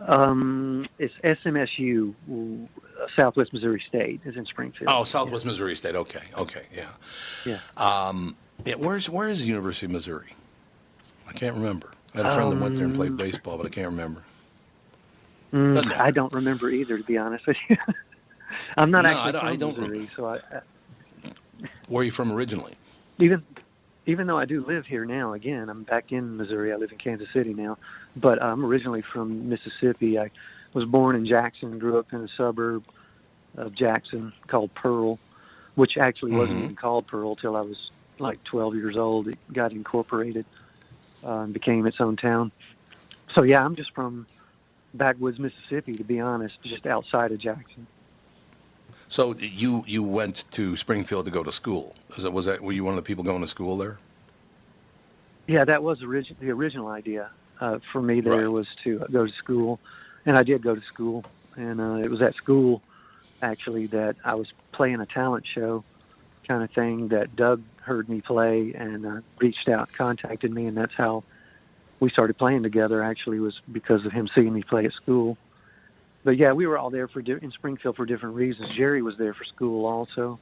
Um, 0.00 0.88
it's 0.98 1.14
SMSU, 1.22 2.12
Southwest 3.14 3.52
Missouri 3.52 3.84
State, 3.86 4.22
is 4.24 4.34
in 4.34 4.44
Springfield. 4.46 4.88
Oh, 4.92 5.04
Southwest 5.04 5.44
Missouri 5.44 5.76
State. 5.76 5.94
Okay, 5.94 6.24
okay, 6.36 6.62
yeah. 6.74 6.90
Yeah. 7.46 7.60
Um, 7.76 8.36
yeah, 8.64 8.74
where's 8.74 9.08
where 9.08 9.28
is 9.28 9.40
the 9.40 9.46
University 9.46 9.86
of 9.86 9.92
Missouri? 9.92 10.34
I 11.28 11.32
can't 11.32 11.54
remember. 11.56 11.90
I 12.14 12.18
had 12.18 12.26
a 12.26 12.34
friend 12.34 12.52
that 12.52 12.60
went 12.60 12.76
there 12.76 12.84
and 12.86 12.94
played 12.94 13.16
baseball, 13.16 13.56
but 13.56 13.66
I 13.66 13.68
can't 13.70 13.88
remember. 13.88 14.22
Mm, 15.52 15.96
I 15.98 16.10
don't 16.10 16.32
remember 16.32 16.70
either, 16.70 16.98
to 16.98 17.04
be 17.04 17.16
honest 17.16 17.46
with 17.46 17.56
you. 17.68 17.76
I'm 18.76 18.90
not 18.90 19.02
No, 19.04 19.10
actually 19.10 19.22
I 19.28 19.32
don't- 19.32 19.40
from 19.40 19.48
I 19.48 19.56
don't 19.56 19.78
Missouri, 19.78 20.10
so 20.16 20.26
I, 20.26 20.36
I, 20.36 20.60
Where 21.88 22.00
are 22.02 22.04
you 22.04 22.10
from 22.10 22.32
originally? 22.32 22.74
even 23.18 23.42
even 24.06 24.26
though 24.26 24.38
I 24.38 24.46
do 24.46 24.64
live 24.64 24.86
here 24.86 25.04
now, 25.04 25.34
again, 25.34 25.68
I'm 25.68 25.82
back 25.82 26.12
in 26.12 26.36
Missouri. 26.38 26.72
I 26.72 26.76
live 26.76 26.92
in 26.92 26.96
Kansas 26.98 27.28
City 27.30 27.52
now, 27.52 27.76
but 28.16 28.42
I'm 28.42 28.64
originally 28.64 29.02
from 29.02 29.50
Mississippi. 29.50 30.18
I 30.18 30.30
was 30.72 30.86
born 30.86 31.14
in 31.14 31.26
Jackson, 31.26 31.78
grew 31.78 31.98
up 31.98 32.10
in 32.14 32.20
a 32.22 32.28
suburb 32.28 32.84
of 33.58 33.74
Jackson 33.74 34.32
called 34.46 34.72
Pearl, 34.74 35.18
which 35.74 35.98
actually 35.98 36.32
wasn't 36.32 36.58
Mhm. 36.58 36.64
even 36.64 36.76
called 36.76 37.06
Pearl 37.06 37.36
till 37.36 37.54
I 37.54 37.60
was 37.60 37.90
like 38.20 38.42
12 38.44 38.74
years 38.74 38.96
old. 38.96 39.28
It 39.28 39.38
got 39.52 39.72
incorporated 39.72 40.44
uh, 41.24 41.40
and 41.40 41.52
became 41.52 41.86
its 41.86 42.00
own 42.00 42.16
town. 42.16 42.52
So 43.34 43.42
yeah, 43.44 43.64
I'm 43.64 43.76
just 43.76 43.94
from 43.94 44.26
backwoods 44.94 45.38
Mississippi, 45.38 45.94
to 45.94 46.04
be 46.04 46.20
honest, 46.20 46.54
just 46.62 46.86
outside 46.86 47.32
of 47.32 47.38
Jackson. 47.38 47.86
So 49.08 49.34
you 49.38 49.84
you 49.86 50.02
went 50.02 50.44
to 50.52 50.76
Springfield 50.76 51.24
to 51.26 51.30
go 51.30 51.42
to 51.42 51.52
school. 51.52 51.94
Was 52.14 52.22
that, 52.24 52.32
was 52.32 52.44
that 52.46 52.62
were 52.62 52.72
you 52.72 52.84
one 52.84 52.92
of 52.92 52.96
the 52.96 53.06
people 53.06 53.24
going 53.24 53.40
to 53.40 53.48
school 53.48 53.76
there? 53.78 53.98
Yeah, 55.46 55.64
that 55.64 55.82
was 55.82 56.00
origi- 56.02 56.38
the 56.38 56.50
original 56.50 56.88
idea 56.88 57.30
uh, 57.60 57.78
for 57.90 58.02
me. 58.02 58.20
There 58.20 58.34
Right. 58.34 58.48
was 58.48 58.66
to 58.84 59.04
go 59.10 59.26
to 59.26 59.32
school, 59.32 59.80
and 60.26 60.36
I 60.36 60.42
did 60.42 60.62
go 60.62 60.74
to 60.74 60.82
school. 60.82 61.24
And 61.56 61.80
uh, 61.80 61.94
it 61.94 62.10
was 62.10 62.20
at 62.22 62.34
school, 62.36 62.82
actually, 63.42 63.86
that 63.88 64.16
I 64.24 64.34
was 64.34 64.52
playing 64.72 65.00
a 65.00 65.06
talent 65.06 65.46
show, 65.46 65.84
kind 66.46 66.62
of 66.62 66.70
thing. 66.72 67.08
That 67.08 67.34
Doug 67.34 67.62
heard 67.88 68.08
me 68.08 68.20
play 68.20 68.72
and 68.74 69.04
uh, 69.06 69.20
reached 69.40 69.68
out, 69.68 69.88
contacted 69.96 70.52
me, 70.52 70.66
and 70.66 70.76
that's 70.76 70.94
how 70.94 71.24
we 72.00 72.10
started 72.10 72.38
playing 72.38 72.62
together. 72.62 73.02
Actually, 73.02 73.40
was 73.40 73.60
because 73.72 74.04
of 74.06 74.12
him 74.12 74.28
seeing 74.34 74.52
me 74.52 74.62
play 74.62 74.84
at 74.84 74.92
school. 74.92 75.36
But 76.22 76.36
yeah, 76.36 76.52
we 76.52 76.66
were 76.66 76.76
all 76.78 76.90
there 76.90 77.08
for 77.08 77.22
di- 77.22 77.32
in 77.42 77.50
Springfield 77.50 77.96
for 77.96 78.04
different 78.06 78.36
reasons. 78.36 78.68
Jerry 78.68 79.02
was 79.02 79.16
there 79.16 79.34
for 79.34 79.44
school 79.44 79.86
also. 79.86 80.38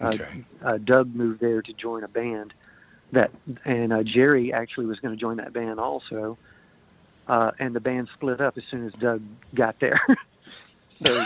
Uh, 0.00 0.08
Okay. 0.14 0.44
uh, 0.64 0.78
Doug 0.78 1.14
moved 1.14 1.40
there 1.40 1.60
to 1.62 1.72
join 1.74 2.02
a 2.02 2.08
band 2.08 2.54
that, 3.12 3.30
and 3.64 3.92
uh, 3.92 4.02
Jerry 4.02 4.52
actually 4.52 4.86
was 4.86 4.98
going 5.00 5.14
to 5.14 5.20
join 5.20 5.36
that 5.36 5.52
band 5.52 5.78
also. 5.78 6.36
Uh, 7.28 7.50
and 7.58 7.74
the 7.74 7.80
band 7.80 8.08
split 8.14 8.40
up 8.40 8.56
as 8.58 8.64
soon 8.70 8.86
as 8.86 8.92
Doug 8.94 9.22
got 9.54 9.78
there. 9.80 10.00
so 11.04 11.24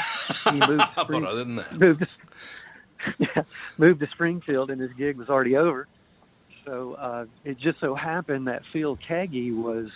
he 0.52 0.58
moved. 0.60 0.70
to 0.82 0.88
But 0.96 1.04
Spring- 1.04 1.24
other 1.24 1.44
than 1.44 1.56
that, 1.56 1.72
moved 1.78 2.06
yeah, 3.18 3.42
moved 3.76 4.00
to 4.00 4.08
Springfield, 4.10 4.70
and 4.70 4.80
his 4.80 4.92
gig 4.92 5.16
was 5.16 5.28
already 5.28 5.56
over. 5.56 5.86
So 6.64 6.94
uh, 6.94 7.24
it 7.44 7.58
just 7.58 7.80
so 7.80 7.94
happened 7.94 8.46
that 8.46 8.62
Phil 8.72 8.96
Keaggy 8.96 9.56
was 9.56 9.90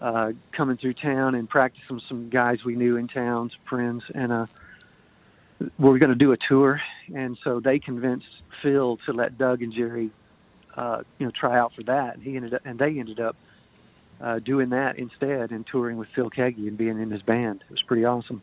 uh, 0.00 0.32
coming 0.52 0.76
through 0.76 0.94
town 0.94 1.34
and 1.34 1.48
practicing 1.48 1.96
with 1.96 2.04
some 2.04 2.28
guys 2.28 2.64
we 2.64 2.74
knew 2.74 2.96
in 2.96 3.08
town, 3.08 3.50
some 3.50 3.60
friends, 3.68 4.04
and 4.14 4.32
uh, 4.32 4.46
we 5.78 5.88
were 5.88 5.98
going 5.98 6.10
to 6.10 6.16
do 6.16 6.32
a 6.32 6.36
tour. 6.36 6.80
And 7.14 7.38
so 7.42 7.60
they 7.60 7.78
convinced 7.78 8.42
Phil 8.62 8.98
to 9.06 9.12
let 9.12 9.38
Doug 9.38 9.62
and 9.62 9.72
Jerry, 9.72 10.10
uh, 10.74 11.02
you 11.18 11.26
know, 11.26 11.32
try 11.32 11.58
out 11.58 11.72
for 11.74 11.82
that. 11.84 12.14
And 12.16 12.22
he 12.22 12.36
ended 12.36 12.54
up, 12.54 12.62
and 12.64 12.78
they 12.78 12.98
ended 12.98 13.20
up 13.20 13.36
uh, 14.20 14.38
doing 14.38 14.70
that 14.70 14.98
instead 14.98 15.50
and 15.50 15.66
touring 15.66 15.96
with 15.96 16.08
Phil 16.14 16.30
Keaggy 16.30 16.68
and 16.68 16.76
being 16.76 17.00
in 17.00 17.10
his 17.10 17.22
band. 17.22 17.62
It 17.68 17.70
was 17.70 17.82
pretty 17.82 18.04
awesome. 18.04 18.42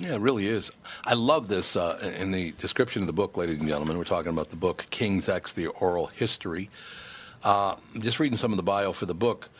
Yeah, 0.00 0.14
it 0.14 0.20
really 0.22 0.46
is. 0.46 0.72
I 1.04 1.12
love 1.12 1.48
this. 1.48 1.76
Uh, 1.76 2.14
in 2.18 2.32
the 2.32 2.52
description 2.52 3.02
of 3.02 3.06
the 3.06 3.12
book, 3.12 3.36
ladies 3.36 3.58
and 3.58 3.68
gentlemen, 3.68 3.98
we're 3.98 4.04
talking 4.04 4.32
about 4.32 4.48
the 4.48 4.56
book 4.56 4.86
King's 4.88 5.28
X: 5.28 5.52
The 5.52 5.66
Oral 5.66 6.06
History. 6.06 6.70
Uh, 7.44 7.74
just 7.98 8.18
reading 8.18 8.38
some 8.38 8.50
of 8.50 8.56
the 8.56 8.62
bio 8.62 8.94
for 8.94 9.04
the 9.04 9.14
book. 9.14 9.50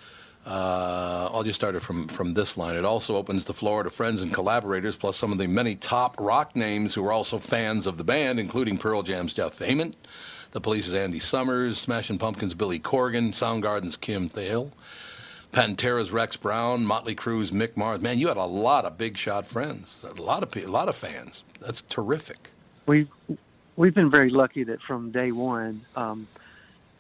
Uh, 0.47 1.29
I'll 1.31 1.43
just 1.43 1.57
start 1.57 1.75
it 1.75 1.81
from, 1.81 2.09
from 2.09 2.33
this 2.33 2.57
line. 2.57 2.75
It 2.75 2.87
also 2.87 3.17
opens 3.17 3.45
the 3.45 3.53
floor 3.53 3.83
to 3.83 3.91
friends 3.91 4.23
and 4.23 4.33
collaborators, 4.33 4.97
plus 4.97 5.19
some 5.19 5.31
of 5.31 5.37
the 5.37 5.47
many 5.47 5.77
top 5.77 6.19
rock 6.19 6.57
names 6.57 6.95
who 6.95 7.05
are 7.05 7.13
also 7.13 7.37
fans 7.37 7.87
of 7.87 7.99
the 7.99 8.05
band, 8.05 8.41
including 8.41 8.79
Pearl 8.79 9.03
Jam's 9.03 9.35
Jeff 9.35 9.61
Ament, 9.61 9.95
The 10.53 10.61
Police's 10.63 10.95
Andy 10.95 11.19
Summers, 11.19 11.77
Smashing 11.77 12.17
Pumpkins' 12.17 12.55
Billy 12.55 12.81
Corgan, 12.81 13.33
Soundgarden's 13.33 13.99
Kim 13.99 14.31
Thayil, 14.31 14.73
Pantera's 15.53 16.13
Rex 16.13 16.37
Brown, 16.37 16.87
Motley 16.87 17.15
Crue's 17.15 17.51
Mick 17.51 17.77
Mars. 17.77 18.01
Man, 18.01 18.19
you 18.19 18.29
had 18.29 18.37
a 18.37 18.45
lot 18.45 18.85
of 18.85 18.97
big 18.97 19.17
shot 19.17 19.47
friends, 19.47 20.05
a 20.05 20.21
lot 20.21 20.43
of 20.43 20.57
a 20.57 20.71
lot 20.71 20.89
of 20.89 20.97
fans. 20.97 21.43
That's 21.61 21.83
terrific. 21.83 22.51
We've 22.87 23.09
we've 23.77 23.95
been 23.95 24.11
very 24.11 24.31
lucky 24.31 24.65
that 24.65 24.81
from 24.81 25.11
day 25.11 25.33
one, 25.33 25.85
um, 25.97 26.29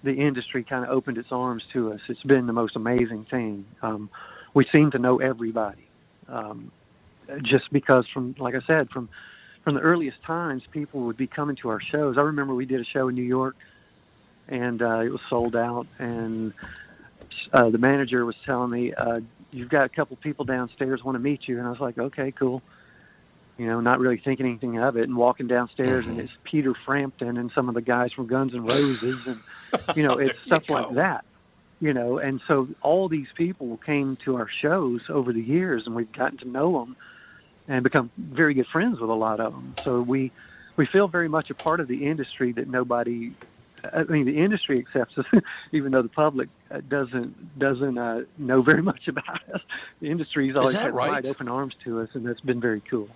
the 0.02 0.14
industry 0.14 0.64
kind 0.64 0.84
of 0.84 0.90
opened 0.90 1.18
its 1.18 1.30
arms 1.30 1.64
to 1.72 1.92
us. 1.92 2.00
It's 2.08 2.22
been 2.22 2.46
the 2.46 2.52
most 2.52 2.74
amazing 2.74 3.24
thing. 3.26 3.66
Um, 3.82 4.10
we 4.52 4.64
seem 4.66 4.90
to 4.92 4.98
know 4.98 5.18
everybody, 5.20 5.86
um, 6.28 6.72
just 7.42 7.72
because 7.72 8.08
from, 8.08 8.34
like 8.38 8.56
I 8.56 8.60
said, 8.60 8.90
from 8.90 9.08
from 9.62 9.74
the 9.74 9.80
earliest 9.80 10.22
times, 10.22 10.64
people 10.72 11.02
would 11.02 11.16
be 11.16 11.26
coming 11.28 11.54
to 11.56 11.68
our 11.68 11.80
shows. 11.80 12.18
I 12.18 12.22
remember 12.22 12.54
we 12.54 12.66
did 12.66 12.80
a 12.80 12.84
show 12.84 13.08
in 13.08 13.14
New 13.14 13.22
York, 13.22 13.56
and 14.48 14.82
uh, 14.82 15.00
it 15.04 15.12
was 15.12 15.20
sold 15.28 15.54
out, 15.54 15.86
and 15.98 16.52
uh, 17.52 17.70
the 17.70 17.78
manager 17.78 18.24
was 18.24 18.36
telling 18.44 18.70
me, 18.70 18.92
uh, 18.94 19.20
"You've 19.50 19.68
got 19.68 19.86
a 19.86 19.88
couple 19.88 20.16
people 20.16 20.44
downstairs 20.44 21.02
want 21.04 21.16
to 21.16 21.20
meet 21.20 21.48
you," 21.48 21.58
and 21.58 21.66
I 21.66 21.70
was 21.70 21.80
like, 21.80 21.98
"Okay, 21.98 22.32
cool." 22.32 22.62
you 23.60 23.66
know, 23.66 23.78
not 23.78 24.00
really 24.00 24.16
thinking 24.16 24.46
anything 24.46 24.78
of 24.78 24.96
it, 24.96 25.02
and 25.02 25.14
walking 25.14 25.46
downstairs, 25.46 26.06
and 26.06 26.18
it's 26.18 26.32
Peter 26.44 26.72
Frampton 26.72 27.36
and 27.36 27.52
some 27.52 27.68
of 27.68 27.74
the 27.74 27.82
guys 27.82 28.10
from 28.10 28.26
Guns 28.26 28.54
N' 28.54 28.64
Roses, 28.64 29.20
and 29.26 29.38
you 29.96 30.02
know, 30.02 30.16
it's 30.16 30.38
stuff 30.46 30.62
like 30.70 30.94
that. 30.94 31.26
You 31.78 31.92
know, 31.92 32.16
and 32.16 32.40
so 32.48 32.68
all 32.80 33.10
these 33.10 33.28
people 33.34 33.76
came 33.84 34.16
to 34.24 34.36
our 34.36 34.48
shows 34.48 35.02
over 35.10 35.34
the 35.34 35.42
years, 35.42 35.82
and 35.84 35.94
we've 35.94 36.10
gotten 36.10 36.38
to 36.38 36.48
know 36.48 36.80
them 36.80 36.96
and 37.68 37.84
become 37.84 38.10
very 38.16 38.54
good 38.54 38.66
friends 38.66 38.98
with 38.98 39.10
a 39.10 39.14
lot 39.14 39.40
of 39.40 39.52
them. 39.52 39.76
So 39.84 40.00
we 40.00 40.32
we 40.76 40.86
feel 40.86 41.08
very 41.08 41.28
much 41.28 41.50
a 41.50 41.54
part 41.54 41.80
of 41.80 41.88
the 41.88 42.06
industry 42.06 42.52
that 42.52 42.66
nobody. 42.66 43.32
I 43.92 44.04
mean, 44.04 44.24
the 44.24 44.38
industry 44.38 44.78
accepts 44.78 45.18
us, 45.18 45.26
even 45.72 45.92
though 45.92 46.02
the 46.02 46.08
public 46.08 46.48
doesn't 46.88 47.58
doesn't 47.58 47.98
uh, 47.98 48.22
know 48.38 48.62
very 48.62 48.82
much 48.90 49.08
about 49.08 49.42
us. 49.52 49.62
The 50.00 50.10
industry 50.10 50.48
industry's 50.48 50.56
always 50.56 50.76
had 50.76 50.94
right? 50.94 51.10
wide 51.10 51.26
open 51.26 51.48
arms 51.48 51.74
to 51.84 52.00
us, 52.00 52.08
and 52.14 52.26
that's 52.26 52.40
been 52.40 52.60
very 52.60 52.80
cool. 52.80 53.08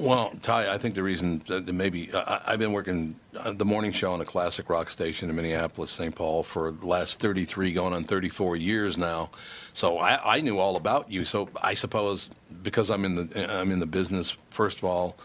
Well, 0.00 0.32
Ty, 0.42 0.72
I 0.72 0.78
think 0.78 0.94
the 0.94 1.02
reason 1.02 1.42
that 1.48 1.66
that 1.66 1.72
maybe 1.72 2.10
I, 2.14 2.40
I've 2.48 2.58
been 2.58 2.72
working 2.72 3.16
uh, 3.36 3.52
the 3.52 3.64
morning 3.64 3.90
show 3.92 4.12
on 4.12 4.20
a 4.20 4.24
classic 4.24 4.70
rock 4.70 4.90
station 4.90 5.28
in 5.28 5.34
Minneapolis, 5.34 5.90
St. 5.90 6.14
Paul, 6.14 6.44
for 6.44 6.70
the 6.70 6.86
last 6.86 7.18
33, 7.18 7.72
going 7.72 7.92
on 7.92 8.04
34 8.04 8.56
years 8.56 8.96
now. 8.96 9.30
So 9.72 9.98
I, 9.98 10.36
I 10.36 10.40
knew 10.40 10.58
all 10.58 10.76
about 10.76 11.10
you. 11.10 11.24
So 11.24 11.48
I 11.62 11.74
suppose 11.74 12.30
because 12.62 12.90
I'm 12.90 13.04
in 13.04 13.14
the 13.16 13.58
I'm 13.58 13.72
in 13.72 13.80
the 13.80 13.86
business. 13.86 14.30
First 14.50 14.78
of 14.78 14.84
all, 14.84 15.16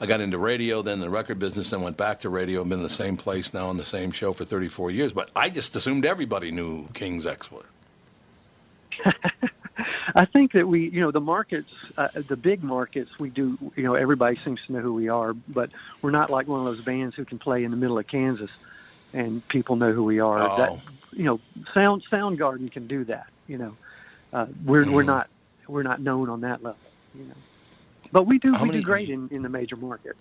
I 0.00 0.06
got 0.06 0.20
into 0.20 0.38
radio, 0.38 0.80
then 0.82 1.00
the 1.00 1.10
record 1.10 1.38
business, 1.38 1.70
then 1.70 1.82
went 1.82 1.96
back 1.96 2.20
to 2.20 2.28
radio. 2.28 2.60
I've 2.60 2.68
been 2.68 2.78
in 2.78 2.82
the 2.84 2.88
same 2.88 3.16
place 3.16 3.52
now 3.52 3.66
on 3.66 3.76
the 3.76 3.84
same 3.84 4.12
show 4.12 4.32
for 4.32 4.44
34 4.44 4.90
years. 4.92 5.12
But 5.12 5.30
I 5.34 5.50
just 5.50 5.74
assumed 5.74 6.04
everybody 6.06 6.50
knew 6.52 6.88
King's 6.94 7.26
X 7.26 7.50
were. 7.50 7.64
I 10.14 10.24
think 10.24 10.52
that 10.52 10.66
we, 10.66 10.88
you 10.88 11.00
know, 11.00 11.10
the 11.10 11.20
markets, 11.20 11.72
uh, 11.96 12.08
the 12.14 12.36
big 12.36 12.62
markets, 12.64 13.18
we 13.18 13.30
do, 13.30 13.56
you 13.76 13.82
know, 13.84 13.94
everybody 13.94 14.36
seems 14.36 14.60
to 14.66 14.72
know 14.72 14.80
who 14.80 14.94
we 14.94 15.08
are, 15.08 15.32
but 15.34 15.70
we're 16.02 16.10
not 16.10 16.30
like 16.30 16.48
one 16.48 16.60
of 16.60 16.64
those 16.66 16.80
bands 16.84 17.14
who 17.14 17.24
can 17.24 17.38
play 17.38 17.64
in 17.64 17.70
the 17.70 17.76
middle 17.76 17.98
of 17.98 18.06
Kansas 18.06 18.50
and 19.12 19.46
people 19.48 19.76
know 19.76 19.92
who 19.92 20.04
we 20.04 20.20
are. 20.20 20.38
Oh. 20.40 20.56
That, 20.56 20.78
you 21.12 21.24
know, 21.24 21.40
Sound 21.74 22.04
Soundgarden 22.10 22.70
can 22.70 22.86
do 22.86 23.04
that. 23.04 23.26
You 23.46 23.58
know, 23.58 23.76
uh, 24.32 24.46
we're 24.64 24.90
we're 24.90 25.02
Mhm. 25.02 25.06
not 25.06 25.28
we're 25.66 25.82
not 25.82 26.00
known 26.00 26.28
on 26.28 26.40
that 26.42 26.62
level. 26.62 26.78
You 27.14 27.24
know, 27.24 27.34
but 28.12 28.26
we 28.26 28.38
do 28.38 28.52
How 28.52 28.62
we 28.62 28.68
many- 28.68 28.78
do 28.80 28.84
great 28.84 29.10
in, 29.10 29.28
in 29.30 29.42
the 29.42 29.48
major 29.48 29.76
markets. 29.76 30.20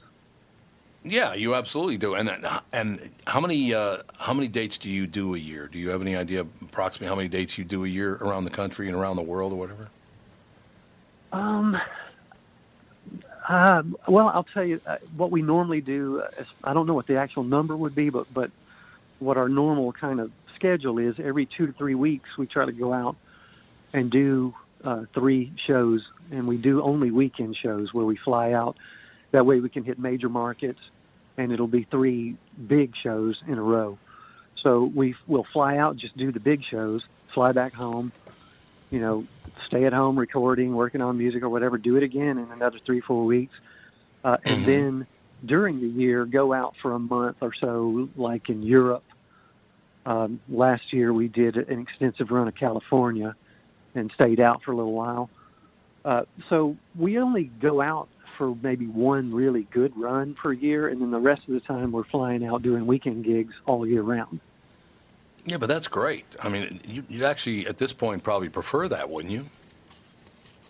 Yeah, 1.04 1.36
you 1.36 1.56
absolutely 1.56 1.98
do. 1.98 2.16
And 2.16 2.30
and 2.74 3.00
how 3.26 3.40
many 3.40 3.74
uh, 3.74 3.98
how 4.20 4.34
many 4.34 4.50
dates 4.50 4.78
do 4.78 4.90
you 4.90 5.08
do 5.08 5.36
a 5.36 5.38
year? 5.38 5.68
Do 5.68 5.80
you 5.80 5.90
have 5.90 6.02
any 6.02 6.16
idea 6.18 6.42
approximately 6.42 7.08
how 7.08 7.16
many 7.16 7.30
dates 7.30 7.58
you 7.58 7.64
do 7.64 7.86
a 7.86 7.88
year 7.88 8.16
around 8.16 8.44
the 8.44 8.50
country 8.50 8.88
and 8.88 8.96
around 8.96 9.16
the 9.16 9.22
world 9.22 9.54
or 9.54 9.56
whatever? 9.56 9.90
Um, 11.32 11.80
uh, 13.48 13.84
well, 14.08 14.28
I'll 14.30 14.44
tell 14.44 14.66
you 14.66 14.82
uh, 14.86 14.98
what 15.16 15.32
we 15.32 15.42
normally 15.42 15.80
do. 15.80 16.22
Uh, 16.22 16.42
is, 16.42 16.48
I 16.64 16.74
don't 16.74 16.88
know 16.88 16.94
what 16.96 17.08
the 17.08 17.16
actual 17.18 17.44
number 17.44 17.78
would 17.78 17.96
be, 17.96 18.10
but 18.10 18.26
but 18.34 18.52
what 19.20 19.38
our 19.38 19.48
normal 19.48 19.94
kind 19.94 20.20
of 20.20 20.32
schedule 20.56 20.98
is. 21.00 21.20
Every 21.20 21.46
two 21.46 21.68
to 21.68 21.74
three 21.74 21.96
weeks, 21.96 22.38
we 22.38 22.48
try 22.48 22.66
to 22.66 22.72
go 22.74 22.92
out 22.92 23.16
and 23.94 24.12
do 24.12 24.54
uh, 24.88 25.02
three 25.14 25.52
shows, 25.66 26.02
and 26.32 26.48
we 26.48 26.56
do 26.56 26.82
only 26.82 27.12
weekend 27.12 27.54
shows 27.58 27.94
where 27.94 28.06
we 28.06 28.16
fly 28.16 28.54
out. 28.54 28.78
That 29.34 29.46
way, 29.46 29.60
we 29.60 29.68
can 29.68 29.84
hit 29.84 30.00
major 30.00 30.30
markets, 30.30 30.80
and 31.38 31.52
it'll 31.52 31.68
be 31.68 31.86
three 31.92 32.38
big 32.68 32.96
shows 32.96 33.38
in 33.50 33.58
a 33.58 33.62
row. 33.62 34.00
So 34.56 34.90
we 34.96 35.14
will 35.28 35.46
fly 35.52 35.76
out, 35.78 35.98
just 35.98 36.16
do 36.16 36.32
the 36.32 36.40
big 36.40 36.64
shows, 36.64 37.04
fly 37.34 37.52
back 37.52 37.74
home, 37.74 38.14
you 38.90 39.02
know, 39.02 39.26
stay 39.66 39.84
at 39.84 39.92
home 39.92 40.18
recording, 40.18 40.74
working 40.74 41.02
on 41.02 41.18
music 41.18 41.44
or 41.44 41.50
whatever, 41.50 41.78
do 41.78 41.98
it 41.98 42.04
again 42.04 42.38
in 42.38 42.50
another 42.54 42.80
three, 42.86 43.02
four 43.02 43.26
weeks. 43.26 43.54
Uh, 44.24 44.38
and 44.46 44.62
Mhm. 44.62 44.66
then 44.66 45.08
during 45.46 45.82
the 45.82 45.88
year, 45.88 46.26
go 46.26 46.54
out 46.54 46.74
for 46.82 46.94
a 46.94 47.00
month 47.00 47.38
or 47.42 47.54
so, 47.54 48.08
like 48.16 48.50
in 48.50 48.64
Europe. 48.64 49.04
Um, 50.06 50.40
last 50.48 50.94
year, 50.94 51.12
we 51.12 51.28
did 51.28 51.58
an 51.58 51.80
extensive 51.80 52.32
run 52.32 52.48
of 52.48 52.56
California 52.56 53.36
and 53.98 54.12
stayed 54.12 54.40
out 54.40 54.64
for 54.64 54.72
a 54.72 54.76
little 54.76 54.94
while. 54.94 55.30
Uh, 56.06 56.24
so 56.50 56.78
we 56.98 57.20
only 57.20 57.46
go 57.60 57.82
out 57.82 58.08
for 58.38 58.56
maybe 58.62 58.86
one 58.88 59.34
really 59.34 59.64
good 59.72 59.98
run 59.98 60.34
per 60.34 60.54
year, 60.54 60.88
and 60.88 61.02
then 61.02 61.12
the 61.12 61.20
rest 61.20 61.48
of 61.48 61.54
the 61.54 61.60
time 61.60 61.92
we're 61.92 62.04
flying 62.06 62.46
out 62.46 62.62
doing 62.62 62.86
weekend 62.86 63.26
gigs 63.26 63.54
all 63.66 63.86
year 63.86 64.04
round. 64.04 64.40
Yeah, 65.46 65.58
but 65.58 65.68
that's 65.68 65.88
great. 65.88 66.26
I 66.44 66.50
mean, 66.50 66.80
you, 66.86 67.04
you'd 67.08 67.24
actually 67.24 67.68
at 67.68 67.78
this 67.78 67.94
point 67.94 68.24
probably 68.24 68.50
prefer 68.50 68.88
that, 68.90 69.10
wouldn't 69.10 69.34
you? 69.34 69.46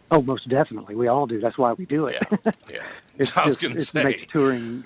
Oh, 0.10 0.22
most 0.22 0.48
definitely. 0.48 0.96
We 0.96 1.08
all 1.08 1.28
do. 1.28 1.40
That's 1.40 1.58
why 1.58 1.74
we 1.74 1.86
do 1.86 2.06
it. 2.06 2.18
Yeah, 2.32 2.52
yeah. 2.70 2.88
it's 3.18 3.36
I 3.36 3.46
was 3.46 3.58
going 3.58 3.74
to 3.74 3.80
it 3.80 3.86
say. 3.86 4.04
makes 4.04 4.28
touring 4.28 4.86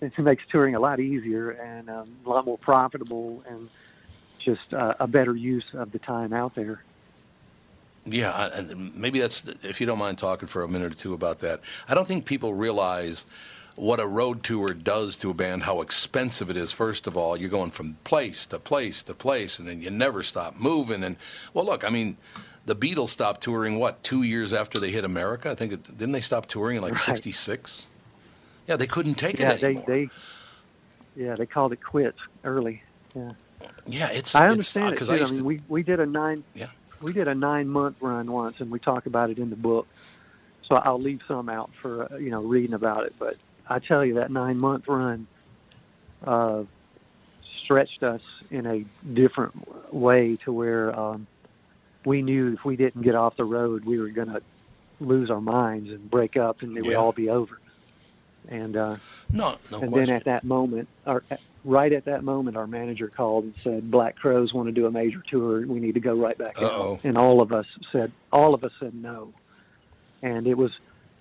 it 0.00 0.16
makes 0.18 0.44
touring 0.50 0.74
a 0.74 0.80
lot 0.80 1.00
easier 1.00 1.50
and 1.50 1.88
um, 1.90 2.16
a 2.24 2.28
lot 2.28 2.44
more 2.44 2.58
profitable 2.58 3.42
and 3.48 3.68
just 4.38 4.72
uh, 4.72 4.94
a 5.00 5.06
better 5.06 5.34
use 5.34 5.64
of 5.74 5.90
the 5.92 5.98
time 5.98 6.32
out 6.32 6.54
there. 6.54 6.82
Yeah, 8.10 8.32
I- 8.32 8.48
and 8.48 8.94
maybe 8.94 9.18
that's 9.20 9.46
if 9.64 9.80
you 9.80 9.86
don't 9.86 9.98
mind 9.98 10.18
talking 10.18 10.48
for 10.48 10.62
a 10.62 10.68
minute 10.68 10.92
or 10.92 10.96
two 10.96 11.14
about 11.14 11.40
that. 11.40 11.60
I 11.88 11.94
don't 11.94 12.06
think 12.06 12.24
people 12.24 12.54
realize 12.54 13.26
what 13.76 14.00
a 14.00 14.06
road 14.06 14.42
tour 14.42 14.74
does 14.74 15.16
to 15.18 15.30
a 15.30 15.34
band, 15.34 15.62
how 15.62 15.80
expensive 15.80 16.50
it 16.50 16.56
is. 16.56 16.72
First 16.72 17.06
of 17.06 17.16
all, 17.16 17.36
you're 17.36 17.48
going 17.50 17.70
from 17.70 17.96
place 18.04 18.44
to 18.46 18.58
place 18.58 19.02
to 19.04 19.14
place, 19.14 19.58
and 19.58 19.68
then 19.68 19.80
you 19.80 19.90
never 19.90 20.22
stop 20.22 20.56
moving. 20.58 21.04
And 21.04 21.16
well, 21.54 21.64
look, 21.64 21.84
I 21.84 21.88
mean, 21.90 22.16
the 22.66 22.74
Beatles 22.74 23.08
stopped 23.08 23.40
touring 23.42 23.78
what 23.78 24.02
two 24.02 24.22
years 24.22 24.52
after 24.52 24.80
they 24.80 24.90
hit 24.90 25.04
America. 25.04 25.50
I 25.50 25.54
think 25.54 25.72
it, 25.72 25.84
didn't 25.84 26.12
they 26.12 26.20
stop 26.20 26.46
touring 26.46 26.76
in 26.76 26.82
like 26.82 26.94
Right. 26.94 27.16
'66? 27.16 27.88
Yeah, 28.66 28.76
they 28.76 28.86
couldn't 28.86 29.14
take 29.14 29.38
yeah, 29.38 29.52
it 29.52 29.60
they, 29.60 29.66
anymore. 29.68 29.84
they 29.86 30.08
yeah 31.16 31.34
they 31.36 31.46
called 31.46 31.72
it 31.72 31.82
quits 31.82 32.18
early. 32.44 32.82
Yeah, 33.14 33.30
yeah, 33.86 34.08
it's 34.10 34.34
I 34.34 34.40
it's- 34.40 34.52
understand 34.52 34.86
uh, 34.86 34.88
it 34.88 34.92
because 34.92 35.08
too. 35.08 35.14
I 35.14 35.18
I, 35.18 35.24
mean, 35.26 35.38
to, 35.38 35.44
we 35.44 35.60
we 35.68 35.82
did 35.82 36.00
a 36.00 36.06
nine 36.06 36.42
Yeah. 36.54 36.66
We 37.00 37.12
did 37.12 37.28
a 37.28 37.34
nine 37.34 37.68
month 37.68 37.96
run 38.00 38.30
once, 38.30 38.60
and 38.60 38.70
we 38.70 38.78
talk 38.78 39.06
about 39.06 39.30
it 39.30 39.38
in 39.38 39.50
the 39.50 39.56
book. 39.56 39.86
So 40.62 40.74
I'll 40.76 41.00
leave 41.00 41.22
some 41.26 41.48
out 41.48 41.70
for 41.80 42.12
uh, 42.12 42.16
you 42.16 42.30
know 42.30 42.42
reading 42.42 42.74
about 42.74 43.06
it. 43.06 43.14
But 43.18 43.36
I 43.68 43.78
tell 43.78 44.04
you 44.04 44.14
that 44.14 44.30
nine 44.30 44.58
month 44.58 44.88
run 44.88 45.26
uh, 46.24 46.64
stretched 47.62 48.02
us 48.02 48.22
in 48.50 48.66
a 48.66 48.84
different 49.12 49.92
way 49.92 50.36
to 50.44 50.52
where 50.52 50.98
um, 50.98 51.26
we 52.04 52.22
knew 52.22 52.54
if 52.54 52.64
we 52.64 52.76
didn't 52.76 53.02
get 53.02 53.14
off 53.14 53.36
the 53.36 53.44
road, 53.44 53.84
we 53.84 53.98
were 53.98 54.08
going 54.08 54.28
to 54.28 54.42
lose 55.00 55.30
our 55.30 55.40
minds 55.40 55.90
and 55.90 56.10
break 56.10 56.36
up, 56.36 56.62
and 56.62 56.76
it 56.76 56.84
would 56.84 56.96
all 56.96 57.12
be 57.12 57.30
over. 57.30 57.60
And 58.48 58.76
uh, 58.76 58.96
no, 59.30 59.58
no 59.70 59.80
and 59.80 59.92
question. 59.92 60.06
then 60.06 60.08
at 60.10 60.24
that 60.24 60.44
moment, 60.44 60.88
at- 61.06 61.40
right 61.64 61.92
at 61.92 62.04
that 62.06 62.24
moment, 62.24 62.56
our 62.56 62.66
manager 62.66 63.08
called 63.14 63.44
and 63.44 63.54
said, 63.62 63.90
"Black 63.90 64.16
Crowes 64.16 64.54
want 64.54 64.68
to 64.68 64.72
do 64.72 64.86
a 64.86 64.90
major 64.90 65.22
tour. 65.28 65.66
We 65.66 65.80
need 65.80 65.94
to 65.94 66.00
go 66.00 66.14
right 66.14 66.36
back 66.38 66.56
Uh-oh. 66.60 66.94
out." 66.94 67.00
And 67.04 67.18
all 67.18 67.40
of 67.40 67.52
us 67.52 67.66
said, 67.92 68.10
all 68.32 68.54
of 68.54 68.64
us 68.64 68.72
said 68.80 68.94
no. 68.94 69.32
And 70.22 70.46
it 70.46 70.56
was 70.56 70.72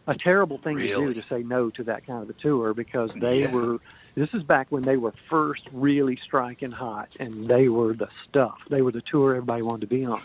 a 0.07 0.15
terrible 0.15 0.57
thing 0.59 0.77
to 0.77 0.87
do 0.95 1.13
to 1.13 1.21
say 1.27 1.43
no 1.43 1.69
to 1.71 1.83
that 1.83 2.05
kind 2.07 2.23
of 2.23 2.29
a 2.29 2.33
tour 2.33 2.73
because 2.73 3.11
they 3.19 3.41
Yeah. 3.41 3.51
were. 3.51 3.77
This 4.15 4.33
is 4.33 4.41
back 4.43 4.67
when 4.69 4.83
they 4.83 4.97
were 4.97 5.13
first 5.29 5.63
really 5.71 6.15
striking 6.15 6.71
hot, 6.71 7.09
and 7.19 7.47
they 7.47 7.67
were 7.69 7.93
the 7.93 8.07
stuff. 8.25 8.57
They 8.69 8.81
were 8.81 8.91
the 8.91 9.01
tour 9.01 9.35
everybody 9.35 9.61
wanted 9.61 9.81
to 9.81 9.87
be 9.95 10.05
on, 10.05 10.21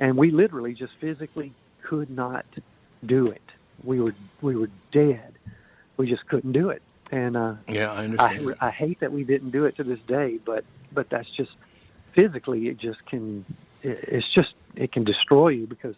and 0.00 0.16
we 0.16 0.30
literally 0.30 0.72
just 0.72 0.94
physically 1.00 1.52
could 1.82 2.08
not 2.10 2.46
do 3.04 3.26
it. 3.30 3.42
We 3.82 4.00
were 4.00 4.14
we 4.40 4.54
were 4.56 4.70
dead. 4.92 5.31
We 6.02 6.08
just 6.10 6.26
couldn't 6.26 6.50
do 6.50 6.70
it, 6.70 6.82
and 7.12 7.36
uh, 7.36 7.54
yeah, 7.68 7.92
I 7.92 8.00
I, 8.00 8.04
understand. 8.06 8.54
I 8.60 8.70
hate 8.70 8.98
that 8.98 9.12
we 9.12 9.22
didn't 9.22 9.50
do 9.50 9.66
it 9.66 9.76
to 9.76 9.84
this 9.84 10.00
day, 10.00 10.40
but 10.44 10.64
but 10.92 11.08
that's 11.10 11.30
just 11.30 11.52
physically 12.12 12.66
it 12.66 12.76
just 12.76 13.06
can 13.06 13.44
it- 13.84 14.02
it's 14.08 14.28
just 14.34 14.54
it 14.74 14.90
can 14.90 15.04
destroy 15.04 15.50
you 15.50 15.68
because 15.68 15.94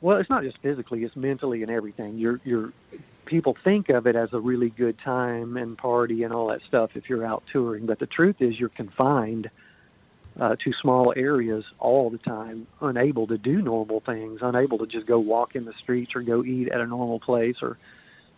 well 0.00 0.18
it's 0.18 0.30
not 0.30 0.44
just 0.44 0.56
physically 0.58 1.02
it's 1.02 1.16
mentally 1.16 1.62
and 1.62 1.70
everything 1.72 2.16
you're 2.16 2.38
you're 2.44 2.72
people 3.24 3.56
think 3.64 3.88
of 3.88 4.06
it 4.06 4.14
as 4.14 4.32
a 4.32 4.38
really 4.38 4.70
good 4.70 4.96
time 4.98 5.56
and 5.56 5.76
party 5.76 6.22
and 6.22 6.32
all 6.32 6.46
that 6.46 6.62
stuff 6.62 6.92
if 6.94 7.10
you're 7.10 7.26
out 7.26 7.42
touring 7.52 7.86
but 7.86 7.98
the 7.98 8.06
truth 8.06 8.36
is 8.40 8.58
you're 8.60 8.68
confined 8.68 9.50
uh, 10.40 10.54
to 10.60 10.72
small 10.72 11.12
areas 11.16 11.64
all 11.80 12.08
the 12.08 12.18
time 12.18 12.68
unable 12.80 13.26
to 13.26 13.36
do 13.36 13.60
normal 13.60 13.98
things 13.98 14.40
unable 14.42 14.78
to 14.78 14.86
just 14.86 15.06
go 15.06 15.18
walk 15.18 15.56
in 15.56 15.64
the 15.64 15.74
streets 15.74 16.14
or 16.14 16.22
go 16.22 16.42
eat 16.44 16.68
at 16.68 16.80
a 16.80 16.86
normal 16.86 17.18
place 17.18 17.62
or 17.62 17.76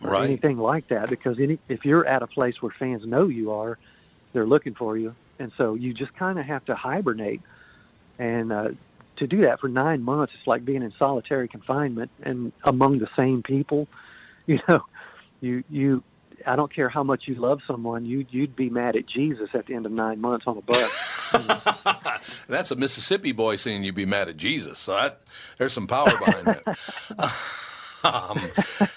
or 0.03 0.11
Right. 0.11 0.25
anything 0.25 0.57
like 0.57 0.87
that 0.89 1.09
because 1.09 1.39
any, 1.39 1.59
if 1.69 1.85
you're 1.85 2.05
at 2.05 2.21
a 2.23 2.27
place 2.27 2.61
where 2.61 2.71
fans 2.77 3.05
know 3.05 3.27
you 3.27 3.51
are, 3.51 3.77
they're 4.33 4.45
looking 4.45 4.75
for 4.75 4.97
you, 4.97 5.15
and 5.39 5.51
so 5.57 5.75
you 5.75 5.93
just 5.93 6.13
kind 6.15 6.39
of 6.39 6.45
have 6.45 6.65
to 6.65 6.75
hibernate. 6.75 7.41
And 8.19 8.51
uh, 8.51 8.69
to 9.17 9.27
do 9.27 9.41
that 9.41 9.59
for 9.59 9.69
nine 9.69 10.01
months, 10.03 10.33
it's 10.35 10.47
like 10.47 10.65
being 10.65 10.83
in 10.83 10.91
solitary 10.99 11.47
confinement 11.47 12.11
and 12.23 12.51
among 12.63 12.99
the 12.99 13.09
same 13.15 13.43
people. 13.43 13.87
You 14.47 14.59
know, 14.69 14.81
you 15.41 15.63
you. 15.69 16.03
I 16.45 16.55
don't 16.55 16.71
care 16.71 16.87
how 16.89 17.03
much 17.03 17.27
you 17.27 17.33
love 17.35 17.61
someone, 17.65 18.05
you 18.05 18.25
you'd 18.29 18.55
be 18.55 18.69
mad 18.69 18.95
at 18.95 19.07
Jesus 19.07 19.49
at 19.55 19.65
the 19.65 19.73
end 19.73 19.87
of 19.87 19.91
nine 19.91 20.21
months 20.21 20.45
on 20.47 20.57
a 20.57 20.61
bus. 20.61 20.91
That's 22.47 22.69
a 22.69 22.75
Mississippi 22.75 23.31
boy 23.31 23.55
saying 23.55 23.83
you'd 23.83 23.95
be 23.95 24.05
mad 24.05 24.29
at 24.29 24.37
Jesus. 24.37 24.77
So 24.77 24.91
that, 24.95 25.21
there's 25.57 25.73
some 25.73 25.87
power 25.87 26.15
behind 26.17 26.47
that. 26.47 26.67
um, 28.05 28.39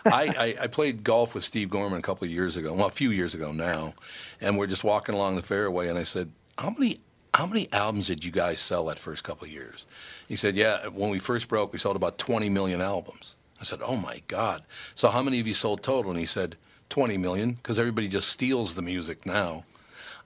I, 0.06 0.54
I, 0.58 0.62
I 0.62 0.66
played 0.66 1.02
golf 1.04 1.34
with 1.34 1.44
Steve 1.44 1.70
Gorman 1.70 1.98
a 1.98 2.02
couple 2.02 2.24
of 2.26 2.30
years 2.30 2.56
ago, 2.56 2.72
well, 2.72 2.86
a 2.86 2.90
few 2.90 3.10
years 3.10 3.34
ago 3.34 3.52
now, 3.52 3.94
and 4.40 4.58
we're 4.58 4.66
just 4.66 4.84
walking 4.84 5.14
along 5.14 5.36
the 5.36 5.42
fairway, 5.42 5.88
and 5.88 5.98
I 5.98 6.04
said, 6.04 6.30
"How 6.58 6.70
many 6.70 7.00
how 7.34 7.46
many 7.46 7.72
albums 7.72 8.06
did 8.08 8.24
you 8.24 8.32
guys 8.32 8.60
sell 8.60 8.86
that 8.86 8.98
first 8.98 9.24
couple 9.24 9.46
of 9.46 9.52
years?" 9.52 9.86
He 10.28 10.36
said, 10.36 10.56
"Yeah, 10.56 10.86
when 10.88 11.10
we 11.10 11.18
first 11.18 11.48
broke, 11.48 11.72
we 11.72 11.78
sold 11.78 11.96
about 11.96 12.18
20 12.18 12.48
million 12.48 12.80
albums." 12.80 13.36
I 13.60 13.64
said, 13.64 13.80
"Oh 13.82 13.96
my 13.96 14.22
God!" 14.28 14.62
So 14.94 15.08
how 15.08 15.22
many 15.22 15.40
of 15.40 15.46
you 15.46 15.54
sold 15.54 15.82
total? 15.82 16.10
And 16.10 16.20
he 16.20 16.26
said, 16.26 16.56
"20 16.90 17.16
million, 17.16 17.52
because 17.52 17.78
everybody 17.78 18.08
just 18.08 18.28
steals 18.28 18.74
the 18.74 18.82
music 18.82 19.24
now." 19.26 19.64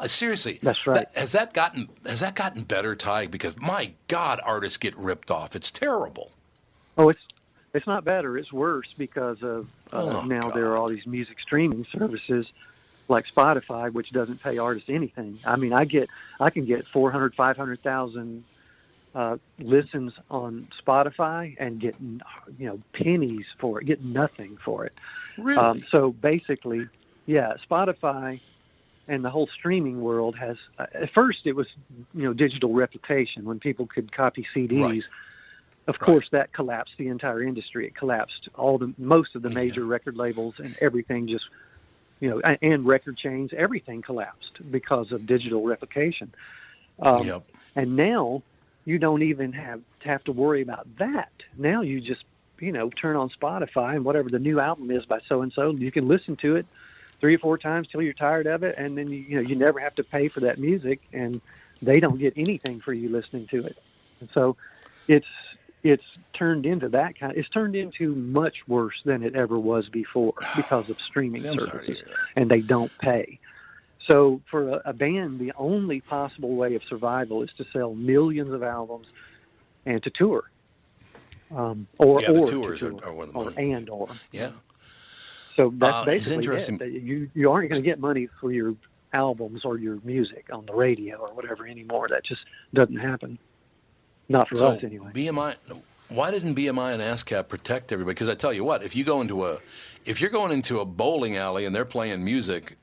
Uh, 0.01 0.09
seriously, 0.09 0.59
That's 0.63 0.85
right. 0.87 0.97
that- 0.97 1.13
has 1.21 1.33
that 1.33 1.53
gotten 1.53 1.89
has 2.05 2.21
that 2.21 2.35
gotten 2.35 2.63
better, 2.65 2.97
Ty? 2.97 3.27
Because 3.29 3.59
my 3.61 3.93
God, 4.09 4.41
artists 4.45 4.77
get 4.79 4.97
ripped 4.97 5.31
off. 5.31 5.55
It's 5.55 5.71
terrible. 5.71 6.33
Oh, 6.99 7.09
it's 7.09 7.25
it's 7.75 7.87
not 7.87 8.05
better. 8.05 8.37
It's 8.37 8.53
worse 8.53 8.89
because 8.97 9.43
of 9.43 9.67
uh, 9.93 10.03
Oh, 10.03 10.21
now 10.23 10.51
there 10.51 10.67
are 10.71 10.77
all 10.77 10.89
these 10.89 11.07
music 11.07 11.41
streaming 11.41 11.87
services 11.93 12.47
like 13.09 13.25
Spotify, 13.35 13.93
which 13.93 14.11
doesn't 14.11 14.43
pay 14.43 14.59
artists 14.59 14.89
anything. 14.89 15.39
I 15.45 15.57
mean, 15.57 15.73
I 15.73 15.85
get 15.85 16.09
I 16.41 16.51
can 16.51 16.65
get 16.65 16.87
400, 16.93 17.35
500,000 17.35 18.45
uh, 19.15 19.37
listens 19.59 20.13
on 20.31 20.69
Spotify 20.87 21.55
and 21.59 21.81
get 21.81 21.95
you 22.01 22.67
know 22.67 22.79
pennies 22.93 23.47
for 23.59 23.81
it, 23.81 23.87
get 23.87 24.05
nothing 24.05 24.59
for 24.65 24.85
it. 24.85 24.95
Really? 25.39 25.59
Um, 25.59 25.85
so 25.91 26.13
basically, 26.13 26.87
yeah, 27.27 27.55
Spotify 27.71 28.41
and 29.09 29.25
the 29.25 29.31
whole 29.31 29.47
streaming 29.47 30.01
world 30.03 30.37
has. 30.37 30.57
Uh, 30.79 30.87
at 30.95 31.11
first, 31.11 31.47
it 31.47 31.57
was 31.57 31.69
you 32.15 32.23
know 32.23 32.33
digital 32.35 32.75
replication 32.75 33.45
when 33.45 33.59
people 33.61 33.87
could 33.87 34.13
copy 34.13 34.47
CDs. 34.55 34.83
Right. 34.83 35.03
Of 35.89 35.99
course, 35.99 36.29
that 36.31 36.53
collapsed 36.53 36.95
the 36.99 37.09
entire 37.09 37.43
industry. 37.43 37.87
It 37.87 37.97
collapsed 37.97 38.49
all 38.55 38.79
the 38.79 38.95
most 38.99 39.35
of 39.35 39.43
the 39.43 39.51
major 39.51 39.85
record 39.85 40.17
labels 40.17 40.55
and 40.59 40.77
everything. 40.81 41.27
Just 41.27 41.45
you 42.21 42.31
know, 42.31 42.41
a- 42.45 42.65
and 42.65 42.87
record 42.87 43.17
chains, 43.17 43.51
everything 43.57 44.01
collapsed 44.01 44.61
because 44.71 45.11
of 45.11 45.27
digital 45.27 45.65
replication. 45.65 46.33
Um, 47.03 47.27
Yep. 47.27 47.43
And 47.75 47.97
now 47.97 48.43
you 48.85 48.99
don't 48.99 49.23
even 49.23 49.53
have 49.53 49.81
have 50.03 50.23
to 50.25 50.33
worry 50.33 50.63
about 50.63 50.87
that. 50.99 51.33
Now 51.57 51.83
you 51.83 52.01
just 52.01 52.25
you 52.61 52.71
know 52.73 52.91
turn 52.91 53.17
on 53.17 53.31
Spotify 53.31 53.97
and 53.97 54.05
whatever 54.05 54.29
the 54.29 54.39
new 54.39 54.61
album 54.61 54.91
is 54.91 55.05
by 55.07 55.21
so 55.27 55.43
and 55.43 55.53
so, 55.53 55.71
you 55.73 55.91
can 55.91 56.07
listen 56.07 56.37
to 56.37 56.57
it 56.57 56.67
three 57.21 57.35
or 57.35 57.39
four 57.39 57.57
times 57.57 57.89
till 57.89 58.03
you're 58.03 58.13
tired 58.13 58.47
of 58.47 58.63
it, 58.63 58.75
and 58.79 58.97
then 58.97 59.11
you, 59.11 59.19
you 59.19 59.35
know 59.37 59.41
you 59.43 59.57
never 59.57 59.81
have 59.81 59.95
to 59.97 60.05
pay 60.05 60.29
for 60.29 60.41
that 60.41 60.59
music, 60.59 61.01
and 61.13 61.41
they 61.81 61.99
don't 61.99 62.19
get 62.19 62.35
anything 62.37 62.81
for 62.81 62.93
you 62.93 63.09
listening 63.09 63.47
to 63.49 63.65
it. 63.65 63.79
And 64.21 64.29
so 64.35 64.57
it's 65.09 65.27
it's 65.83 66.05
turned 66.33 66.65
into 66.67 66.89
that 66.91 67.19
kind. 67.19 67.37
It's 67.37 67.49
turned 67.49 67.75
into 67.77 68.15
much 68.15 68.67
worse 68.69 69.01
than 69.05 69.23
it 69.23 69.35
ever 69.35 69.59
was 69.59 69.89
before 69.89 70.35
because 70.57 70.89
of 70.91 71.01
streaming 71.01 71.47
I'm 71.47 71.59
services, 71.59 72.03
and 72.37 72.51
they 72.51 72.61
don't 72.61 72.91
pay. 72.99 73.39
So 74.07 74.41
for 74.51 74.69
a, 74.69 74.83
a 74.87 74.93
band, 74.93 75.39
the 75.39 75.53
only 75.57 76.01
possible 76.01 76.57
way 76.57 76.75
of 76.75 76.83
survival 76.85 77.43
is 77.43 77.51
to 77.59 77.65
sell 77.73 77.95
millions 77.95 78.53
of 78.53 78.63
albums 78.63 79.07
and 79.87 80.03
to 80.03 80.11
tour, 80.11 80.45
um, 81.55 81.87
or 81.99 82.21
Yeah, 82.21 82.31
or 82.31 82.47
tours 82.47 82.81
to 82.81 82.87
are- 82.87 83.01
tour, 83.01 83.23
are 83.23 83.27
the 83.27 83.33
or 83.33 83.53
and 83.59 83.89
or. 83.91 84.09
Yeah. 84.33 84.51
So 85.57 85.73
that's 85.77 85.95
Uh, 85.95 86.05
basically 86.05 86.37
interesting. 86.37 86.79
it. 86.81 87.03
You 87.03 87.31
you 87.35 87.51
aren't 87.53 87.71
going 87.71 87.83
to 87.83 87.87
get 87.87 88.01
money 88.01 88.29
for 88.41 88.51
your 88.53 88.75
albums 89.13 89.65
or 89.65 89.77
your 89.79 89.99
music 90.03 90.47
on 90.51 90.65
the 90.65 90.73
radio 90.75 91.17
or 91.19 91.35
whatever 91.35 91.67
anymore. 91.67 92.09
That 92.09 92.25
just 92.25 92.45
doesn't 92.73 92.97
happen. 92.97 93.39
Not 94.33 94.49
for 94.49 94.57
so 94.57 94.69
us 94.69 94.85
anyway. 94.85 95.11
BMI. 95.15 95.55
Why 96.09 96.31
didn't 96.31 96.55
BMI 96.55 96.93
and 96.95 97.03
ASCAP 97.03 97.49
protect 97.49 97.93
everybody? 97.93 98.15
Because 98.15 98.29
I 98.29 98.35
tell 98.35 98.53
you 98.53 98.65
what, 98.65 98.83
if 98.83 98.95
you 98.95 99.05
go 99.05 99.21
into 99.21 99.47
a, 99.47 99.59
if 100.05 100.21
you're 100.21 100.31
going 100.31 100.53
into 100.53 100.81
a 100.81 100.85
bowling 100.85 101.37
alley 101.37 101.65
and 101.65 101.75
they're 101.75 101.87
playing 101.87 102.23
music, 102.25 102.77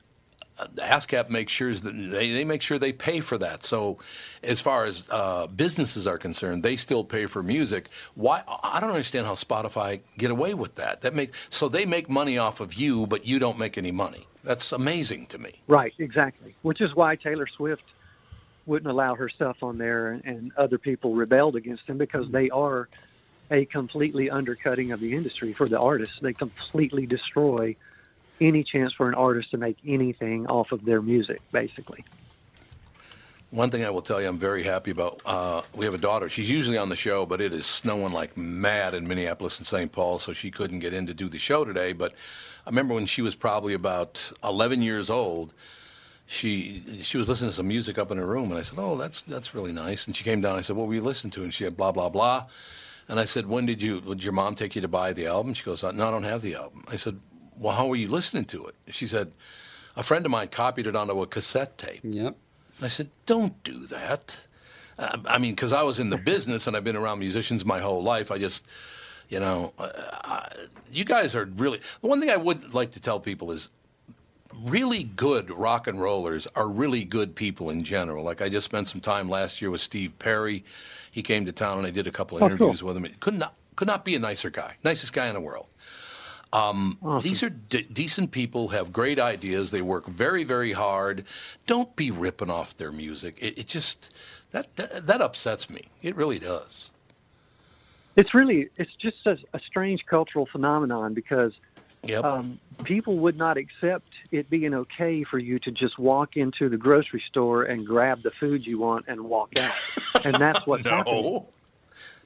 uh, 0.58 0.66
ASCAP 0.78 1.30
makes 1.30 1.52
sure 1.52 1.72
that 1.72 1.92
they, 1.92 2.32
they 2.32 2.44
make 2.44 2.60
sure 2.60 2.78
they 2.78 2.92
pay 2.92 3.20
for 3.20 3.38
that. 3.38 3.64
So, 3.64 3.98
as 4.42 4.60
far 4.60 4.84
as 4.84 5.04
uh, 5.10 5.46
businesses 5.46 6.06
are 6.06 6.18
concerned, 6.18 6.62
they 6.62 6.76
still 6.76 7.04
pay 7.04 7.26
for 7.26 7.42
music. 7.42 7.88
Why? 8.14 8.42
I 8.64 8.80
don't 8.80 8.90
understand 8.90 9.26
how 9.26 9.34
Spotify 9.34 10.00
get 10.18 10.30
away 10.30 10.54
with 10.54 10.74
that. 10.76 11.02
That 11.02 11.14
make 11.14 11.32
so 11.50 11.68
they 11.68 11.86
make 11.86 12.10
money 12.10 12.36
off 12.36 12.60
of 12.60 12.74
you, 12.74 13.06
but 13.06 13.24
you 13.26 13.38
don't 13.38 13.58
make 13.58 13.78
any 13.78 13.92
money. 13.92 14.26
That's 14.42 14.72
amazing 14.72 15.26
to 15.26 15.38
me. 15.38 15.60
Right, 15.68 15.92
exactly. 15.98 16.54
Which 16.62 16.80
is 16.80 16.94
why 16.94 17.16
Taylor 17.16 17.46
Swift 17.46 17.82
wouldn't 18.70 18.90
allow 18.90 19.16
her 19.16 19.28
stuff 19.28 19.62
on 19.62 19.78
there, 19.78 20.12
and, 20.12 20.24
and 20.24 20.52
other 20.56 20.78
people 20.78 21.14
rebelled 21.14 21.56
against 21.56 21.86
them 21.88 21.98
because 21.98 22.30
they 22.30 22.48
are 22.50 22.88
a 23.50 23.64
completely 23.64 24.30
undercutting 24.30 24.92
of 24.92 25.00
the 25.00 25.12
industry 25.14 25.52
for 25.52 25.68
the 25.68 25.78
artists. 25.78 26.20
They 26.22 26.32
completely 26.32 27.04
destroy 27.04 27.74
any 28.40 28.62
chance 28.62 28.92
for 28.92 29.08
an 29.08 29.14
artist 29.14 29.50
to 29.50 29.58
make 29.58 29.76
anything 29.84 30.46
off 30.46 30.70
of 30.70 30.84
their 30.84 31.02
music, 31.02 31.40
basically. 31.50 32.04
One 33.50 33.70
thing 33.70 33.84
I 33.84 33.90
will 33.90 34.02
tell 34.02 34.22
you, 34.22 34.28
I'm 34.28 34.38
very 34.38 34.62
happy 34.62 34.92
about. 34.92 35.20
Uh, 35.26 35.62
we 35.74 35.84
have 35.84 35.94
a 35.94 35.98
daughter. 35.98 36.28
She's 36.28 36.48
usually 36.48 36.78
on 36.78 36.88
the 36.88 36.96
show, 36.96 37.26
but 37.26 37.40
it 37.40 37.52
is 37.52 37.66
snowing 37.66 38.12
like 38.12 38.36
mad 38.36 38.94
in 38.94 39.08
Minneapolis 39.08 39.58
and 39.58 39.66
St. 39.66 39.90
Paul, 39.90 40.20
so 40.20 40.32
she 40.32 40.52
couldn't 40.52 40.78
get 40.78 40.94
in 40.94 41.06
to 41.08 41.14
do 41.14 41.28
the 41.28 41.40
show 41.40 41.64
today. 41.64 41.92
But 41.92 42.12
I 42.64 42.70
remember 42.70 42.94
when 42.94 43.06
she 43.06 43.20
was 43.20 43.34
probably 43.34 43.74
about 43.74 44.32
11 44.44 44.80
years 44.80 45.10
old. 45.10 45.52
She 46.32 47.02
she 47.02 47.18
was 47.18 47.28
listening 47.28 47.50
to 47.50 47.56
some 47.56 47.68
music 47.68 47.98
up 47.98 48.10
in 48.10 48.18
her 48.18 48.26
room, 48.26 48.50
and 48.50 48.58
I 48.58 48.62
said, 48.62 48.78
"Oh, 48.78 48.96
that's 48.96 49.20
that's 49.22 49.54
really 49.54 49.72
nice." 49.72 50.06
And 50.06 50.14
she 50.14 50.24
came 50.24 50.40
down. 50.40 50.56
I 50.56 50.60
said, 50.60 50.76
"What 50.76 50.86
were 50.86 50.94
you 50.94 51.02
listening 51.02 51.32
to?" 51.32 51.42
And 51.42 51.52
she 51.52 51.64
had 51.64 51.76
blah 51.76 51.92
blah 51.92 52.08
blah. 52.08 52.46
And 53.08 53.18
I 53.18 53.24
said, 53.24 53.46
"When 53.46 53.66
did 53.66 53.82
you? 53.82 54.00
Did 54.00 54.22
your 54.22 54.32
mom 54.32 54.54
take 54.54 54.76
you 54.76 54.82
to 54.82 54.88
buy 54.88 55.12
the 55.12 55.26
album?" 55.26 55.54
She 55.54 55.64
goes, 55.64 55.82
"No, 55.82 55.88
I 55.90 56.10
don't 56.10 56.22
have 56.22 56.42
the 56.42 56.54
album." 56.54 56.84
I 56.86 56.96
said, 56.96 57.18
"Well, 57.58 57.74
how 57.74 57.88
were 57.88 57.96
you 57.96 58.08
listening 58.08 58.44
to 58.46 58.66
it?" 58.66 58.74
She 58.90 59.06
said, 59.06 59.32
"A 59.96 60.04
friend 60.04 60.24
of 60.24 60.30
mine 60.30 60.48
copied 60.48 60.86
it 60.86 60.94
onto 60.94 61.20
a 61.20 61.26
cassette 61.26 61.76
tape." 61.76 62.02
Yep. 62.04 62.36
And 62.80 62.86
I 62.86 62.88
said, 62.88 63.10
don't 63.26 63.62
do 63.62 63.86
that. 63.88 64.46
Uh, 64.98 65.18
I 65.26 65.36
mean, 65.36 65.54
because 65.54 65.70
I 65.70 65.82
was 65.82 65.98
in 65.98 66.08
the 66.08 66.16
business 66.16 66.66
and 66.66 66.74
I've 66.74 66.84
been 66.84 66.96
around 66.96 67.18
musicians 67.18 67.62
my 67.62 67.80
whole 67.80 68.02
life. 68.02 68.30
I 68.30 68.38
just, 68.38 68.66
you 69.28 69.38
know, 69.38 69.74
uh, 69.78 69.88
I, 70.24 70.48
you 70.90 71.04
guys 71.04 71.34
are 71.34 71.44
really. 71.44 71.80
The 72.00 72.06
one 72.06 72.20
thing 72.20 72.30
I 72.30 72.38
would 72.38 72.72
like 72.72 72.92
to 72.92 73.00
tell 73.00 73.20
people 73.20 73.50
is 73.50 73.68
really 74.64 75.04
good 75.04 75.50
rock 75.50 75.86
and 75.86 76.00
rollers 76.00 76.46
are 76.54 76.68
really 76.68 77.04
good 77.04 77.34
people 77.34 77.70
in 77.70 77.84
general. 77.84 78.24
Like 78.24 78.40
I 78.42 78.48
just 78.48 78.64
spent 78.64 78.88
some 78.88 79.00
time 79.00 79.28
last 79.28 79.60
year 79.60 79.70
with 79.70 79.80
Steve 79.80 80.18
Perry. 80.18 80.64
He 81.10 81.22
came 81.22 81.44
to 81.46 81.52
town 81.52 81.78
and 81.78 81.86
I 81.86 81.90
did 81.90 82.06
a 82.06 82.10
couple 82.12 82.36
of 82.36 82.42
Oh, 82.42 82.46
interviews 82.46 82.80
cool. 82.80 82.88
with 82.94 82.96
him. 82.96 83.06
Could 83.20 83.34
not 83.34 83.54
could 83.76 83.86
not 83.88 84.04
be 84.04 84.14
a 84.14 84.18
nicer 84.18 84.50
guy, 84.50 84.74
nicest 84.84 85.12
guy 85.12 85.26
in 85.28 85.34
the 85.34 85.40
world. 85.40 85.66
Um, 86.52 86.98
These 87.22 87.42
are 87.44 87.48
de- 87.48 87.84
decent 87.84 88.32
people, 88.32 88.68
have 88.68 88.92
great 88.92 89.20
ideas. 89.20 89.70
They 89.70 89.82
work 89.82 90.06
very, 90.06 90.42
very 90.42 90.72
hard. 90.72 91.24
Don't 91.68 91.94
be 91.94 92.10
ripping 92.10 92.50
off 92.50 92.76
their 92.76 92.90
music. 92.90 93.38
It, 93.40 93.56
it 93.60 93.66
just 93.68 94.10
that, 94.50 94.74
that 94.76 95.06
that 95.06 95.20
upsets 95.22 95.70
me. 95.70 95.82
It 96.02 96.16
really 96.16 96.40
does. 96.40 96.90
It's 98.16 98.34
really, 98.34 98.68
it's 98.76 98.94
just 98.96 99.24
a, 99.26 99.38
a 99.54 99.60
strange 99.60 100.04
cultural 100.06 100.44
phenomenon 100.44 101.14
because 101.14 101.52
Yep. 102.04 102.24
um, 102.24 102.58
people 102.84 103.18
would 103.18 103.36
not 103.36 103.56
accept 103.58 104.08
it 104.30 104.48
being 104.48 104.72
okay 104.72 105.22
for 105.22 105.38
you 105.38 105.58
to 105.60 105.70
just 105.70 105.98
walk 105.98 106.36
into 106.36 106.68
the 106.70 106.76
grocery 106.78 107.20
store 107.26 107.64
and 107.64 107.86
grab 107.86 108.22
the 108.22 108.30
food 108.30 108.66
you 108.66 108.78
want 108.78 109.04
and 109.06 109.20
walk 109.22 109.50
out. 109.58 109.72
and 110.24 110.34
that's 110.36 110.66
what's 110.66 110.84
happening. 110.84 111.22
no. 111.22 111.48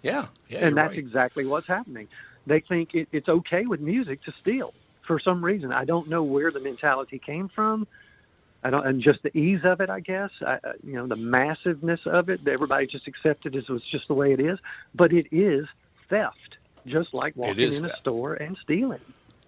Yeah. 0.02 0.26
Yeah. 0.48 0.66
and 0.66 0.76
that's 0.76 0.90
right. 0.90 0.98
exactly 0.98 1.44
what's 1.46 1.66
happening. 1.66 2.08
They 2.46 2.60
think 2.60 2.94
it, 2.94 3.08
it's 3.10 3.28
okay 3.28 3.66
with 3.66 3.80
music 3.80 4.22
to 4.24 4.32
steal 4.40 4.74
for 5.02 5.18
some 5.18 5.44
reason. 5.44 5.72
I 5.72 5.84
don't 5.84 6.08
know 6.08 6.22
where 6.22 6.50
the 6.50 6.60
mentality 6.60 7.18
came 7.18 7.48
from. 7.48 7.86
I 8.62 8.70
don't, 8.70 8.86
and 8.86 9.00
just 9.02 9.22
the 9.22 9.36
ease 9.36 9.60
of 9.64 9.80
it, 9.80 9.90
I 9.90 10.00
guess. 10.00 10.30
I, 10.40 10.54
I- 10.54 10.58
you 10.84 10.92
know, 10.94 11.06
the 11.06 11.16
massiveness 11.16 12.00
of 12.06 12.28
it. 12.28 12.46
Everybody 12.46 12.86
just 12.86 13.06
accepted 13.08 13.56
it 13.56 13.58
as 13.64 13.68
was 13.68 13.82
just 13.82 14.08
the 14.08 14.14
way 14.14 14.32
it 14.32 14.40
is. 14.40 14.58
But 14.94 15.12
it 15.12 15.26
is 15.32 15.66
theft, 16.08 16.58
just 16.86 17.12
like 17.12 17.34
walking 17.36 17.58
in 17.58 17.84
a 17.84 17.88
theft. 17.88 17.98
store 17.98 18.34
and 18.34 18.56
stealing. 18.58 19.00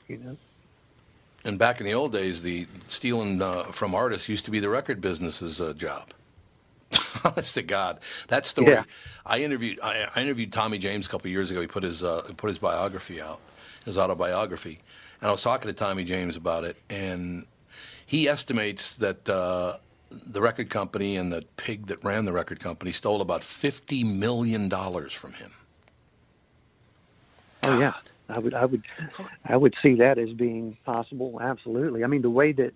You 0.09 0.19
know. 0.19 0.37
And 1.45 1.59
back 1.59 1.81
in 1.81 1.87
the 1.87 1.95
old 1.95 2.13
days, 2.13 2.43
the 2.43 2.67
stealing 2.87 3.41
uh, 3.41 3.65
from 3.65 3.95
artists 3.95 4.29
used 4.29 4.45
to 4.47 4.51
be 4.51 4.59
the 4.59 4.69
record 4.69 5.01
business's 5.01 5.61
uh, 5.61 5.75
job. 5.75 6.11
Honest 7.25 7.55
to 7.55 7.63
God, 7.63 8.01
that 8.29 8.47
story. 8.47 8.73
Yeah. 8.73 8.85
I 9.25 9.41
interviewed. 9.41 9.79
I, 9.83 10.09
I 10.15 10.23
interviewed 10.23 10.53
Tommy 10.53 10.79
James 10.79 11.07
a 11.07 11.11
couple 11.11 11.31
years 11.31 11.51
ago. 11.51 11.61
He 11.61 11.67
put 11.67 11.83
his 11.83 12.03
uh, 12.03 12.23
put 12.37 12.49
his 12.49 12.59
biography 12.59 13.21
out, 13.21 13.41
his 13.85 13.97
autobiography. 13.99 14.81
And 15.21 15.29
I 15.29 15.31
was 15.31 15.43
talking 15.43 15.69
to 15.69 15.73
Tommy 15.73 16.05
James 16.05 16.37
about 16.37 16.65
it, 16.65 16.77
and 16.91 17.47
he 18.07 18.29
estimates 18.29 18.95
that 18.97 19.29
uh, 19.29 19.75
the 20.11 20.41
record 20.41 20.71
company 20.71 21.17
and 21.17 21.33
the 21.33 21.45
pig 21.57 21.87
that 21.87 22.05
ran 22.05 22.25
the 22.25 22.33
record 22.33 22.61
company 22.61 22.93
stole 22.93 23.21
about 23.21 23.41
$50 23.41 24.19
million 24.19 24.71
from 24.71 25.33
him. 25.33 25.53
Oh 27.63 27.79
yeah, 27.79 27.95
I 28.29 28.39
would, 28.39 28.55
I 28.55 28.65
would, 28.65 28.83
I 29.45 29.57
would 29.57 29.77
see 29.83 29.95
that 29.97 30.19
as 30.19 30.33
being 30.33 30.77
possible. 30.85 31.39
Absolutely. 31.41 32.03
I 32.03 32.07
mean, 32.09 32.23
the 32.23 32.31
way 32.31 32.53
that 32.53 32.73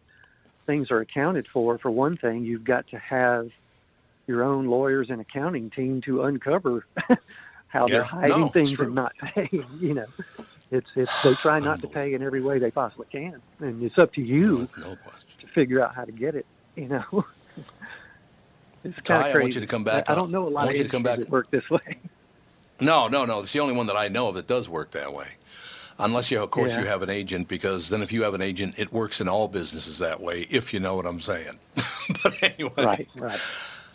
things 0.67 0.91
are 0.91 1.01
accounted 1.01 1.49
for, 1.53 1.77
for 1.79 1.91
one 1.91 2.17
thing, 2.17 2.45
you've 2.45 2.65
got 2.65 2.87
to 2.89 2.99
have 2.99 3.51
your 4.29 4.45
own 4.45 4.67
lawyers 4.67 5.11
and 5.11 5.21
accounting 5.21 5.71
team 5.71 6.01
to 6.03 6.23
uncover 6.23 6.87
how 7.67 7.87
Yeah, 7.87 7.95
they're 7.95 8.03
hiding 8.05 8.39
no, 8.43 8.49
things 8.49 8.79
and 8.79 8.95
not 8.95 9.13
paying. 9.21 9.67
You 9.81 9.95
know, 9.95 10.07
it's 10.71 10.91
it's 10.95 11.23
they 11.25 11.35
try 11.35 11.59
not 11.59 11.81
to 11.81 11.89
pay 11.89 12.15
in 12.15 12.23
every 12.23 12.41
way 12.41 12.61
they 12.61 12.71
possibly 12.71 13.07
can, 13.11 13.43
and 13.59 13.83
it's 13.83 13.99
up 13.99 14.13
to 14.15 14.23
you 14.23 14.69
No 14.79 14.95
question. 14.97 15.29
to 15.41 15.47
figure 15.49 15.83
out 15.83 15.97
how 15.97 16.05
to 16.05 16.13
get 16.13 16.37
it. 16.37 16.47
You 16.77 16.89
know. 16.89 17.25
It's 18.83 18.97
Ty, 19.03 19.15
kind 19.15 19.25
I 19.25 19.29
of 19.29 19.35
want 19.35 19.43
crazy. 19.45 19.55
you 19.57 19.61
to 19.61 19.67
come 19.67 19.85
back 19.85 20.09
I, 20.09 20.13
I 20.13 20.15
don't 20.17 20.31
know 20.31 20.47
a 20.47 20.49
lot 20.49 20.63
I 20.63 20.65
want 20.67 20.71
of 20.71 20.77
you 20.79 20.85
to 20.85 20.89
come 20.89 21.03
back- 21.03 21.19
that 21.19 21.29
work 21.29 21.51
this 21.51 21.69
way. 21.69 21.99
No, 22.81 23.09
no, 23.09 23.27
no. 23.27 23.41
It's 23.41 23.53
the 23.53 23.61
only 23.61 23.75
one 23.75 23.87
that 23.89 23.97
I 23.97 24.09
know 24.09 24.29
of 24.31 24.37
that 24.37 24.47
does 24.47 24.71
work 24.71 24.93
that 24.93 25.13
way. 25.13 25.33
Unless 26.01 26.31
you, 26.33 26.43
of 26.43 26.51
course, 26.51 26.73
Yeah. 26.73 26.81
you 26.81 26.87
have 26.87 27.03
an 27.03 27.11
agent, 27.11 27.49
because 27.49 27.91
then 27.91 28.03
if 28.03 28.13
you 28.13 28.25
have 28.25 28.35
an 28.35 28.43
agent, 28.43 28.77
it 28.79 28.93
works 28.93 29.21
in 29.21 29.29
all 29.29 29.49
businesses 29.49 29.99
that 30.01 30.21
way, 30.21 30.47
if 30.51 30.75
you 30.75 30.81
know 30.81 30.97
what 30.97 31.07
I'm 31.07 31.23
saying. 31.23 31.59
but 32.25 32.35
anyway, 32.43 32.73
right, 32.85 33.09
right. 33.17 33.43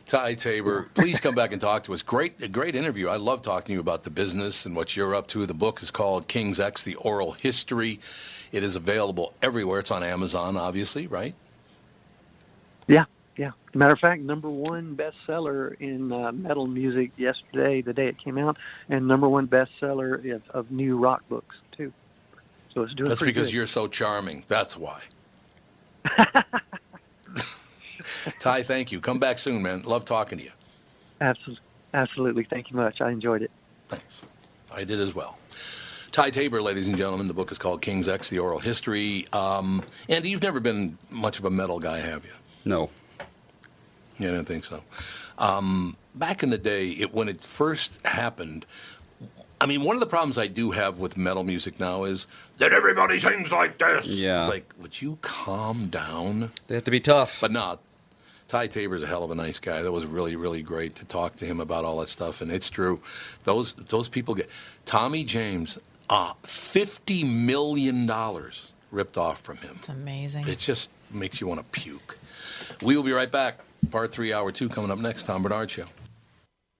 Ty 0.08 0.36
Tabor, 0.36 0.90
please 0.96 1.20
come 1.20 1.36
back 1.36 1.52
and 1.54 1.62
talk 1.62 1.84
to 1.86 1.94
us. 1.94 2.04
Great, 2.04 2.42
a 2.44 2.48
great 2.50 2.76
interview. 2.76 3.10
I 3.10 3.18
love 3.18 3.42
talking 3.44 3.68
to 3.68 3.74
you 3.74 3.82
about 3.82 4.04
the 4.04 4.12
business 4.12 4.66
and 4.66 4.76
what 4.76 4.96
you're 4.96 5.16
up 5.16 5.28
to. 5.30 5.46
The 5.48 5.56
book 5.56 5.82
is 5.84 5.92
called 5.92 6.28
King's 6.30 6.60
X: 6.60 6.84
The 6.84 6.96
Oral 6.96 7.34
History. 7.34 8.00
It 8.52 8.64
is 8.64 8.76
available 8.76 9.34
everywhere. 9.42 9.80
It's 9.82 9.92
on 9.92 10.04
Amazon, 10.04 10.58
obviously, 10.58 11.08
right? 11.08 11.36
Yeah, 12.88 13.06
yeah. 13.38 13.52
Matter 13.74 13.94
of 13.94 14.00
fact, 14.00 14.22
number 14.22 14.50
one 14.50 14.98
bestseller 14.98 15.76
in 15.82 16.12
uh, 16.12 16.32
metal 16.34 16.68
music 16.68 17.12
yesterday, 17.18 17.82
the 17.82 17.94
day 17.94 18.08
it 18.08 18.18
came 18.20 18.38
out, 18.38 18.58
and 18.90 19.08
number 19.08 19.30
one 19.30 19.48
bestseller 19.48 20.36
of, 20.36 20.44
of 20.52 20.72
new 20.72 20.98
rock 21.00 21.24
books. 21.30 21.58
So 22.76 22.84
it's 22.84 22.94
doing 22.94 23.10
That's 23.10 23.24
because 23.24 23.48
good. 23.48 23.54
you're 23.56 23.68
so 23.68 23.88
charming. 23.88 24.44
That's 24.50 24.76
why. 24.78 25.02
Ty, 28.40 28.64
thank 28.64 28.92
you. 28.92 29.00
Come 29.00 29.18
back 29.18 29.40
soon, 29.40 29.64
man. 29.64 29.84
Love 29.84 30.04
talking 30.06 30.38
to 30.38 30.44
you. 30.44 30.52
Absolutely, 31.22 31.64
absolutely. 31.94 32.44
Thank 32.44 32.70
you 32.70 32.76
much. 32.76 33.00
I 33.00 33.12
enjoyed 33.12 33.42
it. 33.42 33.52
Thanks. 33.88 34.22
I 34.72 34.84
did 34.84 35.00
as 35.00 35.16
well. 35.16 35.38
Ty 36.12 36.32
Tabor, 36.32 36.62
ladies 36.62 36.88
and 36.88 36.98
gentlemen. 36.98 37.30
The 37.30 37.34
book 37.34 37.52
is 37.52 37.58
called 37.58 37.82
King's 37.82 38.10
X: 38.10 38.30
The 38.30 38.40
Oral 38.40 38.60
History. 38.60 39.26
Um, 39.32 39.82
Andy, 40.10 40.30
you've 40.30 40.44
never 40.44 40.60
been 40.60 40.98
much 41.10 41.40
of 41.40 41.46
a 41.46 41.50
metal 41.50 41.80
guy, 41.80 42.00
have 42.00 42.26
you? 42.26 42.34
No. 42.66 42.90
Yeah, 44.20 44.30
I 44.30 44.32
don't 44.34 44.46
think 44.46 44.66
so. 44.66 44.84
Um, 45.38 45.96
back 46.14 46.44
in 46.44 46.50
the 46.50 46.58
day, 46.58 46.90
it, 46.90 47.14
when 47.14 47.28
it 47.30 47.44
first 47.44 48.06
happened, 48.06 48.66
I 49.66 49.68
mean, 49.68 49.84
one 49.84 49.96
of 49.96 50.00
the 50.00 50.06
problems 50.06 50.38
I 50.38 50.46
do 50.46 50.70
have 50.70 51.00
with 51.00 51.18
metal 51.18 51.44
music 51.44 51.80
now 51.80 52.04
is 52.04 52.28
that 52.60 52.72
everybody 52.72 53.18
sings 53.18 53.52
like 53.52 53.80
this. 53.80 54.06
Yeah. 54.06 54.44
It's 54.44 54.54
like, 54.54 54.72
would 54.80 55.02
you 55.02 55.18
calm 55.24 55.88
down? 55.88 56.52
They 56.68 56.76
have 56.76 56.84
to 56.84 56.92
be 56.92 57.00
tough. 57.00 57.42
But 57.42 57.52
not. 57.52 57.82
Ty 58.48 58.68
Tabor's 58.68 59.02
a 59.02 59.08
hell 59.08 59.24
of 59.24 59.32
a 59.32 59.36
nice 59.36 59.60
guy. 59.60 59.82
That 59.82 59.92
was 59.92 60.06
really, 60.06 60.36
really 60.36 60.62
great 60.62 60.94
to 60.98 61.06
talk 61.06 61.38
to 61.38 61.48
him 61.48 61.60
about 61.60 61.84
all 61.84 62.00
that 62.02 62.10
stuff. 62.10 62.42
And 62.42 62.52
it's 62.52 62.70
true. 62.70 63.02
Those 63.42 63.74
those 63.74 64.08
people 64.08 64.36
get 64.36 64.52
Tommy 64.86 65.24
James, 65.24 65.80
uh, 66.12 66.34
fifty 66.44 67.24
million 67.24 68.06
dollars 68.06 68.74
ripped 68.92 69.18
off 69.18 69.42
from 69.42 69.58
him. 69.58 69.78
It's 69.78 69.90
amazing. 69.90 70.48
It 70.48 70.60
just 70.60 70.92
makes 71.10 71.42
you 71.42 71.48
want 71.48 71.60
to 71.62 71.66
puke. 71.72 72.20
We 72.84 72.96
will 72.96 73.02
be 73.02 73.14
right 73.14 73.32
back. 73.32 73.62
Part 73.90 74.14
three, 74.14 74.32
hour 74.32 74.52
two, 74.52 74.70
coming 74.70 74.92
up 74.92 75.00
next. 75.00 75.24
Tom 75.24 75.42
Barnard 75.42 75.72
Show. 75.72 75.86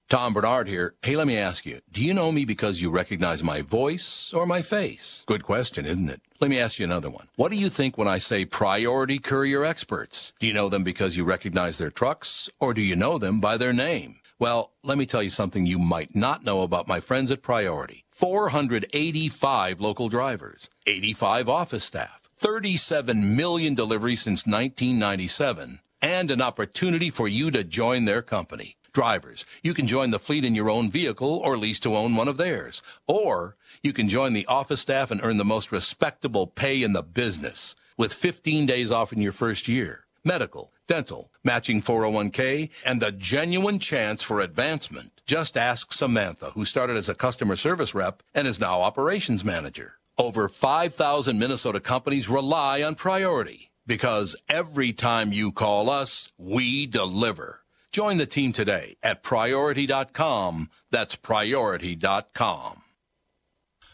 Tom 0.08 0.32
Barnard 0.32 0.68
here. 0.68 0.94
Hey, 1.02 1.16
let 1.16 1.26
me 1.26 1.36
ask 1.36 1.66
you, 1.66 1.80
do 1.90 2.00
you 2.00 2.14
know 2.14 2.30
me 2.30 2.44
because 2.44 2.80
you 2.80 2.90
recognize 2.90 3.42
my 3.42 3.60
voice 3.60 4.32
or 4.32 4.46
my 4.46 4.62
face? 4.62 5.24
Good 5.26 5.42
question, 5.42 5.84
isn't 5.84 6.08
it? 6.08 6.20
Let 6.40 6.48
me 6.48 6.60
ask 6.60 6.78
you 6.78 6.84
another 6.84 7.10
one. 7.10 7.26
What 7.34 7.50
do 7.50 7.58
you 7.58 7.68
think 7.68 7.98
when 7.98 8.06
I 8.06 8.18
say 8.18 8.44
priority 8.44 9.18
courier 9.18 9.64
experts? 9.64 10.32
Do 10.38 10.46
you 10.46 10.52
know 10.52 10.68
them 10.68 10.84
because 10.84 11.16
you 11.16 11.24
recognize 11.24 11.78
their 11.78 11.90
trucks 11.90 12.48
or 12.60 12.72
do 12.72 12.82
you 12.82 12.94
know 12.94 13.18
them 13.18 13.40
by 13.40 13.56
their 13.56 13.72
name? 13.72 14.20
Well, 14.38 14.70
let 14.84 14.96
me 14.96 15.06
tell 15.06 15.24
you 15.24 15.30
something 15.30 15.66
you 15.66 15.78
might 15.80 16.14
not 16.14 16.44
know 16.44 16.62
about 16.62 16.86
my 16.86 17.00
friends 17.00 17.32
at 17.32 17.42
Priority. 17.42 18.04
485 18.12 19.80
local 19.80 20.08
drivers, 20.08 20.70
85 20.86 21.48
office 21.48 21.84
staff, 21.84 22.22
37 22.36 23.34
million 23.34 23.74
deliveries 23.74 24.22
since 24.22 24.46
1997, 24.46 25.80
and 26.00 26.30
an 26.30 26.40
opportunity 26.40 27.10
for 27.10 27.26
you 27.26 27.50
to 27.50 27.64
join 27.64 28.04
their 28.04 28.22
company. 28.22 28.76
Drivers, 28.96 29.44
you 29.62 29.74
can 29.74 29.86
join 29.86 30.10
the 30.10 30.18
fleet 30.18 30.42
in 30.42 30.54
your 30.54 30.70
own 30.70 30.90
vehicle 30.90 31.28
or 31.44 31.58
lease 31.58 31.78
to 31.80 31.94
own 31.94 32.16
one 32.16 32.28
of 32.28 32.38
theirs. 32.38 32.80
Or 33.06 33.58
you 33.82 33.92
can 33.92 34.08
join 34.08 34.32
the 34.32 34.46
office 34.46 34.80
staff 34.80 35.10
and 35.10 35.20
earn 35.22 35.36
the 35.36 35.44
most 35.44 35.70
respectable 35.70 36.46
pay 36.46 36.82
in 36.82 36.94
the 36.94 37.02
business 37.02 37.76
with 37.98 38.14
15 38.14 38.64
days 38.64 38.90
off 38.90 39.12
in 39.12 39.20
your 39.20 39.32
first 39.32 39.68
year. 39.68 40.06
Medical, 40.24 40.72
dental, 40.86 41.30
matching 41.44 41.82
401k, 41.82 42.70
and 42.86 43.02
a 43.02 43.12
genuine 43.12 43.78
chance 43.78 44.22
for 44.22 44.40
advancement. 44.40 45.20
Just 45.26 45.58
ask 45.58 45.92
Samantha, 45.92 46.52
who 46.52 46.64
started 46.64 46.96
as 46.96 47.10
a 47.10 47.14
customer 47.14 47.56
service 47.56 47.94
rep 47.94 48.22
and 48.34 48.48
is 48.48 48.58
now 48.58 48.80
operations 48.80 49.44
manager. 49.44 49.98
Over 50.16 50.48
5,000 50.48 51.38
Minnesota 51.38 51.80
companies 51.80 52.30
rely 52.30 52.82
on 52.82 52.94
Priority 52.94 53.72
because 53.86 54.36
every 54.48 54.94
time 54.94 55.34
you 55.34 55.52
call 55.52 55.90
us, 55.90 56.32
we 56.38 56.86
deliver. 56.86 57.60
Join 57.96 58.18
the 58.18 58.26
team 58.26 58.52
today 58.52 58.96
at 59.02 59.22
priority.com. 59.22 60.68
That's 60.90 61.16
priority.com. 61.16 62.82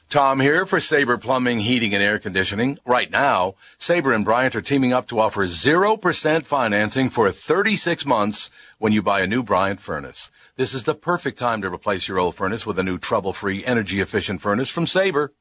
Tom 0.08 0.40
here 0.40 0.66
for 0.66 0.80
Sabre 0.80 1.18
Plumbing, 1.18 1.60
Heating, 1.60 1.94
and 1.94 2.02
Air 2.02 2.18
Conditioning. 2.18 2.80
Right 2.84 3.08
now, 3.08 3.54
Sabre 3.78 4.12
and 4.12 4.24
Bryant 4.24 4.56
are 4.56 4.60
teaming 4.60 4.92
up 4.92 5.06
to 5.10 5.20
offer 5.20 5.46
0% 5.46 6.44
financing 6.44 7.10
for 7.10 7.30
36 7.30 8.04
months 8.04 8.50
when 8.78 8.92
you 8.92 9.04
buy 9.04 9.20
a 9.20 9.28
new 9.28 9.44
Bryant 9.44 9.80
furnace. 9.80 10.32
This 10.56 10.74
is 10.74 10.82
the 10.82 10.96
perfect 10.96 11.38
time 11.38 11.62
to 11.62 11.72
replace 11.72 12.08
your 12.08 12.18
old 12.18 12.34
furnace 12.34 12.66
with 12.66 12.80
a 12.80 12.82
new 12.82 12.98
trouble-free, 12.98 13.64
energy-efficient 13.64 14.40
furnace 14.40 14.68
from 14.68 14.88
Sabre. 14.88 15.32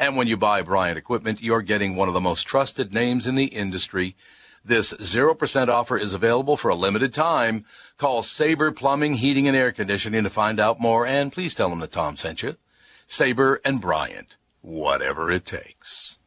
And 0.00 0.16
when 0.16 0.26
you 0.26 0.36
buy 0.36 0.62
Bryant 0.62 0.98
equipment, 0.98 1.42
you're 1.42 1.62
getting 1.62 1.94
one 1.94 2.08
of 2.08 2.14
the 2.14 2.20
most 2.20 2.42
trusted 2.42 2.92
names 2.92 3.28
in 3.28 3.36
the 3.36 3.44
industry. 3.44 4.16
This 4.64 4.92
0% 4.92 5.68
offer 5.68 5.96
is 5.96 6.12
available 6.12 6.56
for 6.56 6.68
a 6.68 6.74
limited 6.74 7.14
time. 7.14 7.64
Call 7.96 8.22
Sabre 8.22 8.72
Plumbing, 8.72 9.14
Heating, 9.14 9.48
and 9.48 9.56
Air 9.56 9.72
Conditioning 9.72 10.24
to 10.24 10.30
find 10.30 10.60
out 10.60 10.80
more, 10.80 11.06
and 11.06 11.32
please 11.32 11.54
tell 11.54 11.70
them 11.70 11.80
that 11.80 11.92
Tom 11.92 12.16
sent 12.16 12.42
you. 12.42 12.56
Sabre 13.06 13.60
and 13.64 13.80
Bryant, 13.80 14.36
whatever 14.60 15.30
it 15.30 15.46
takes. 15.46 16.18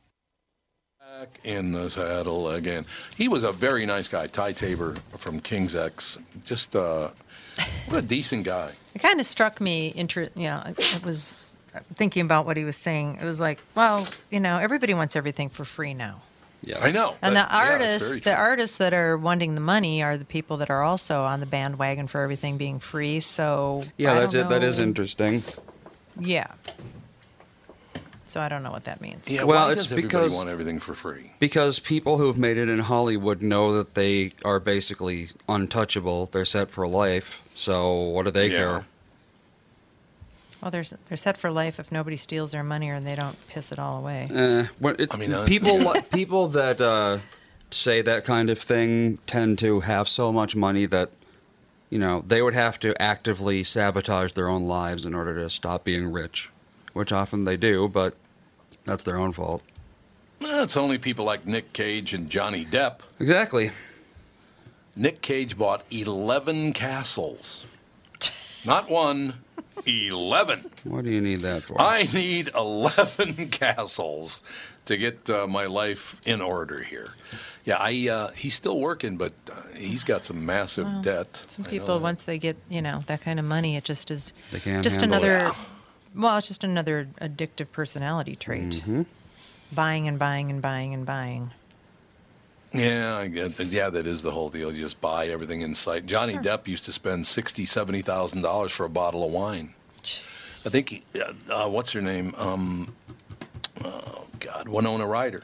Back 0.99 1.39
in 1.43 1.71
the 1.71 1.89
saddle 1.89 2.49
again. 2.49 2.85
He 3.15 3.27
was 3.27 3.43
a 3.43 3.51
very 3.51 3.85
nice 3.85 4.07
guy, 4.07 4.27
Ty 4.27 4.53
Tabor 4.53 4.95
from 5.17 5.39
King's 5.39 5.75
X. 5.75 6.17
Just 6.43 6.75
uh, 6.75 7.11
what 7.87 7.99
a 7.99 8.01
decent 8.01 8.45
guy. 8.45 8.71
It 8.95 8.99
kind 8.99 9.19
of 9.19 9.25
struck 9.27 9.61
me. 9.61 9.93
Inter- 9.95 10.29
you 10.35 10.47
know, 10.47 10.63
it 10.65 10.95
it 10.95 11.05
was 11.05 11.55
thinking 11.95 12.23
about 12.23 12.45
what 12.45 12.57
he 12.57 12.63
was 12.63 12.77
saying. 12.77 13.19
It 13.21 13.25
was 13.25 13.39
like, 13.39 13.61
well, 13.75 14.07
you 14.31 14.39
know, 14.39 14.57
everybody 14.57 14.93
wants 14.93 15.15
everything 15.15 15.49
for 15.49 15.63
free 15.65 15.93
now. 15.93 16.21
Yes. 16.65 16.79
I 16.81 16.91
know. 16.91 17.15
And 17.21 17.35
That- 17.35 17.49
the 17.49 17.55
artists, 17.55 18.07
very 18.09 18.19
the 18.21 18.35
artists 18.35 18.77
that 18.77 18.93
are 18.93 19.17
wanting 19.17 19.55
the 19.55 19.61
money 19.61 20.01
are 20.01 20.17
the 20.17 20.25
people 20.25 20.57
that 20.57 20.69
are 20.69 20.81
also 20.83 21.23
on 21.23 21.39
the 21.39 21.45
bandwagon 21.45 22.07
for 22.07 22.21
everything 22.21 22.57
being 22.57 22.79
free. 22.79 23.19
So 23.19 23.83
Yeah, 23.97 24.13
I 24.13 24.19
that's 24.21 24.35
it. 24.35 24.49
That 24.49 24.63
is 24.63 24.79
interesting. 24.79 25.43
Yeah. 26.19 26.47
So 28.25 28.41
I 28.41 28.49
don't 28.49 28.63
know 28.63 28.71
what 28.71 28.85
that 28.85 28.99
means. 29.01 29.29
Yeah, 29.29 29.43
Well, 29.43 29.65
why 29.67 29.71
it's 29.73 29.83
does 29.83 29.91
everybody 29.91 30.07
because- 30.07 30.35
want 30.35 30.49
everything 30.49 30.79
for 30.79 30.93
free? 30.93 31.33
Because 31.39 31.79
people 31.79 32.17
who've 32.17 32.37
made 32.37 32.57
it 32.57 32.67
in 32.69 32.79
Hollywood 32.79 33.41
know 33.43 33.73
that 33.73 33.93
they 33.93 34.31
are 34.43 34.59
basically 34.59 35.29
untouchable. 35.47 36.27
They're 36.31 36.45
set 36.45 36.71
for 36.71 36.87
life. 36.87 37.43
So 37.53 37.93
what 37.93 38.25
do 38.25 38.31
they 38.31 38.47
Yeah. 38.47 38.57
care? 38.57 38.85
Well, 40.63 40.71
they're 40.71 40.85
they're 41.09 41.17
set 41.17 41.37
for 41.37 41.51
life 41.51 41.77
if 41.77 41.91
nobody 41.91 42.15
steals 42.15 42.53
their 42.53 42.63
money 42.63 42.89
or 42.89 43.01
they 43.01 43.15
don't 43.15 43.35
piss 43.49 43.73
it 43.73 43.79
all 43.79 43.97
away. 43.97 44.29
Eh, 44.33 44.67
what, 44.79 44.97
it's, 44.97 45.13
I 45.13 45.17
mean, 45.19 45.33
honestly- 45.33 45.59
people 45.59 45.77
li- 45.77 46.01
people 46.13 46.47
that 46.47 46.79
uh, 46.79 47.17
say 47.69 48.01
that 48.01 48.23
kind 48.23 48.49
of 48.49 48.57
thing 48.57 49.17
tend 49.27 49.59
to 49.59 49.81
have 49.81 50.07
so 50.07 50.31
much 50.31 50.55
money 50.55 50.85
that 50.85 51.09
you 51.89 51.99
know 51.99 52.23
they 52.25 52.41
would 52.41 52.53
have 52.53 52.79
to 52.79 52.99
actively 53.01 53.61
sabotage 53.61 54.31
their 54.31 54.47
own 54.47 54.65
lives 54.65 55.05
in 55.05 55.13
order 55.13 55.35
to 55.35 55.49
stop 55.49 55.83
being 55.83 56.09
rich, 56.09 56.49
which 56.93 57.11
often 57.11 57.43
they 57.43 57.57
do, 57.57 57.89
but 57.89 58.15
that's 58.85 59.03
their 59.03 59.17
own 59.17 59.33
fault. 59.33 59.63
Well, 60.39 60.63
it's 60.63 60.77
only 60.77 60.97
people 60.97 61.25
like 61.25 61.45
Nick 61.45 61.73
Cage 61.73 62.13
and 62.13 62.29
Johnny 62.29 62.63
Depp. 62.63 62.99
Exactly. 63.19 63.71
Nick 64.95 65.21
Cage 65.21 65.57
bought 65.57 65.83
11 65.91 66.71
castles. 66.71 67.65
Not 68.65 68.89
one, 68.89 69.33
11. 69.85 70.63
What 70.83 71.03
do 71.05 71.11
you 71.11 71.21
need 71.21 71.41
that 71.41 71.63
for? 71.63 71.79
I 71.81 72.03
need 72.13 72.49
11 72.55 73.49
castles 73.51 74.41
to 74.85 74.97
get 74.97 75.29
uh, 75.29 75.47
my 75.47 75.65
life 75.65 76.21
in 76.25 76.41
order 76.41 76.83
here. 76.83 77.13
Yeah, 77.65 77.77
I 77.79 78.09
uh, 78.09 78.31
he's 78.35 78.53
still 78.55 78.79
working, 78.79 79.15
but 79.17 79.33
uh, 79.51 79.61
he's 79.77 80.03
got 80.03 80.21
some 80.21 80.45
massive 80.45 80.85
Well, 80.85 81.01
debt. 81.01 81.45
Some 81.47 81.63
people, 81.65 81.99
once 81.99 82.23
they 82.23 82.37
get 82.37 82.57
you 82.69 82.81
know 82.81 83.03
that 83.07 83.21
kind 83.21 83.39
of 83.39 83.45
money, 83.45 83.77
it 83.77 83.85
just 83.85 84.11
is 84.11 84.33
They 84.51 84.59
can't 84.59 84.83
just 84.83 84.99
handle 84.99 85.23
it. 85.23 85.29
another. 85.29 85.55
Well, 86.15 86.37
it's 86.37 86.47
just 86.47 86.63
another 86.63 87.07
addictive 87.21 87.71
personality 87.71 88.35
trait. 88.35 88.69
Mm-hmm. 88.83 89.03
Buying 89.71 90.07
and 90.07 90.19
buying 90.19 90.51
and 90.51 90.61
buying 90.61 90.93
and 90.93 91.05
buying. 91.05 91.51
Yeah, 92.73 93.17
I 93.17 93.27
get 93.27 93.53
that. 93.55 93.67
Yeah, 93.67 93.89
that 93.91 94.07
is 94.07 94.21
the 94.23 94.31
whole 94.31 94.49
deal. 94.49 94.71
You 94.73 94.81
just 94.81 94.99
buy 94.99 95.27
everything 95.27 95.61
in 95.61 95.75
sight. 95.75 96.05
Johnny 96.07 96.35
Depp 96.37 96.67
used 96.67 96.85
to 96.85 96.91
spend 96.91 97.27
sixty, 97.27 97.65
seventy 97.65 98.01
thousand 98.01 98.41
dollars 98.41 98.71
for 98.71 98.85
a 98.85 98.89
bottle 98.89 99.25
of 99.25 99.31
wine. 99.31 99.73
I 100.65 100.69
think. 100.69 100.89
he- 100.89 101.03
Uh, 101.19 101.33
uh, 101.65 101.69
what's 101.69 101.91
her 101.91 102.01
name? 102.01 102.33
Um, 102.37 102.95
oh 103.83 104.25
God, 104.39 104.67
Winona 104.67 105.05
Ryder. 105.05 105.43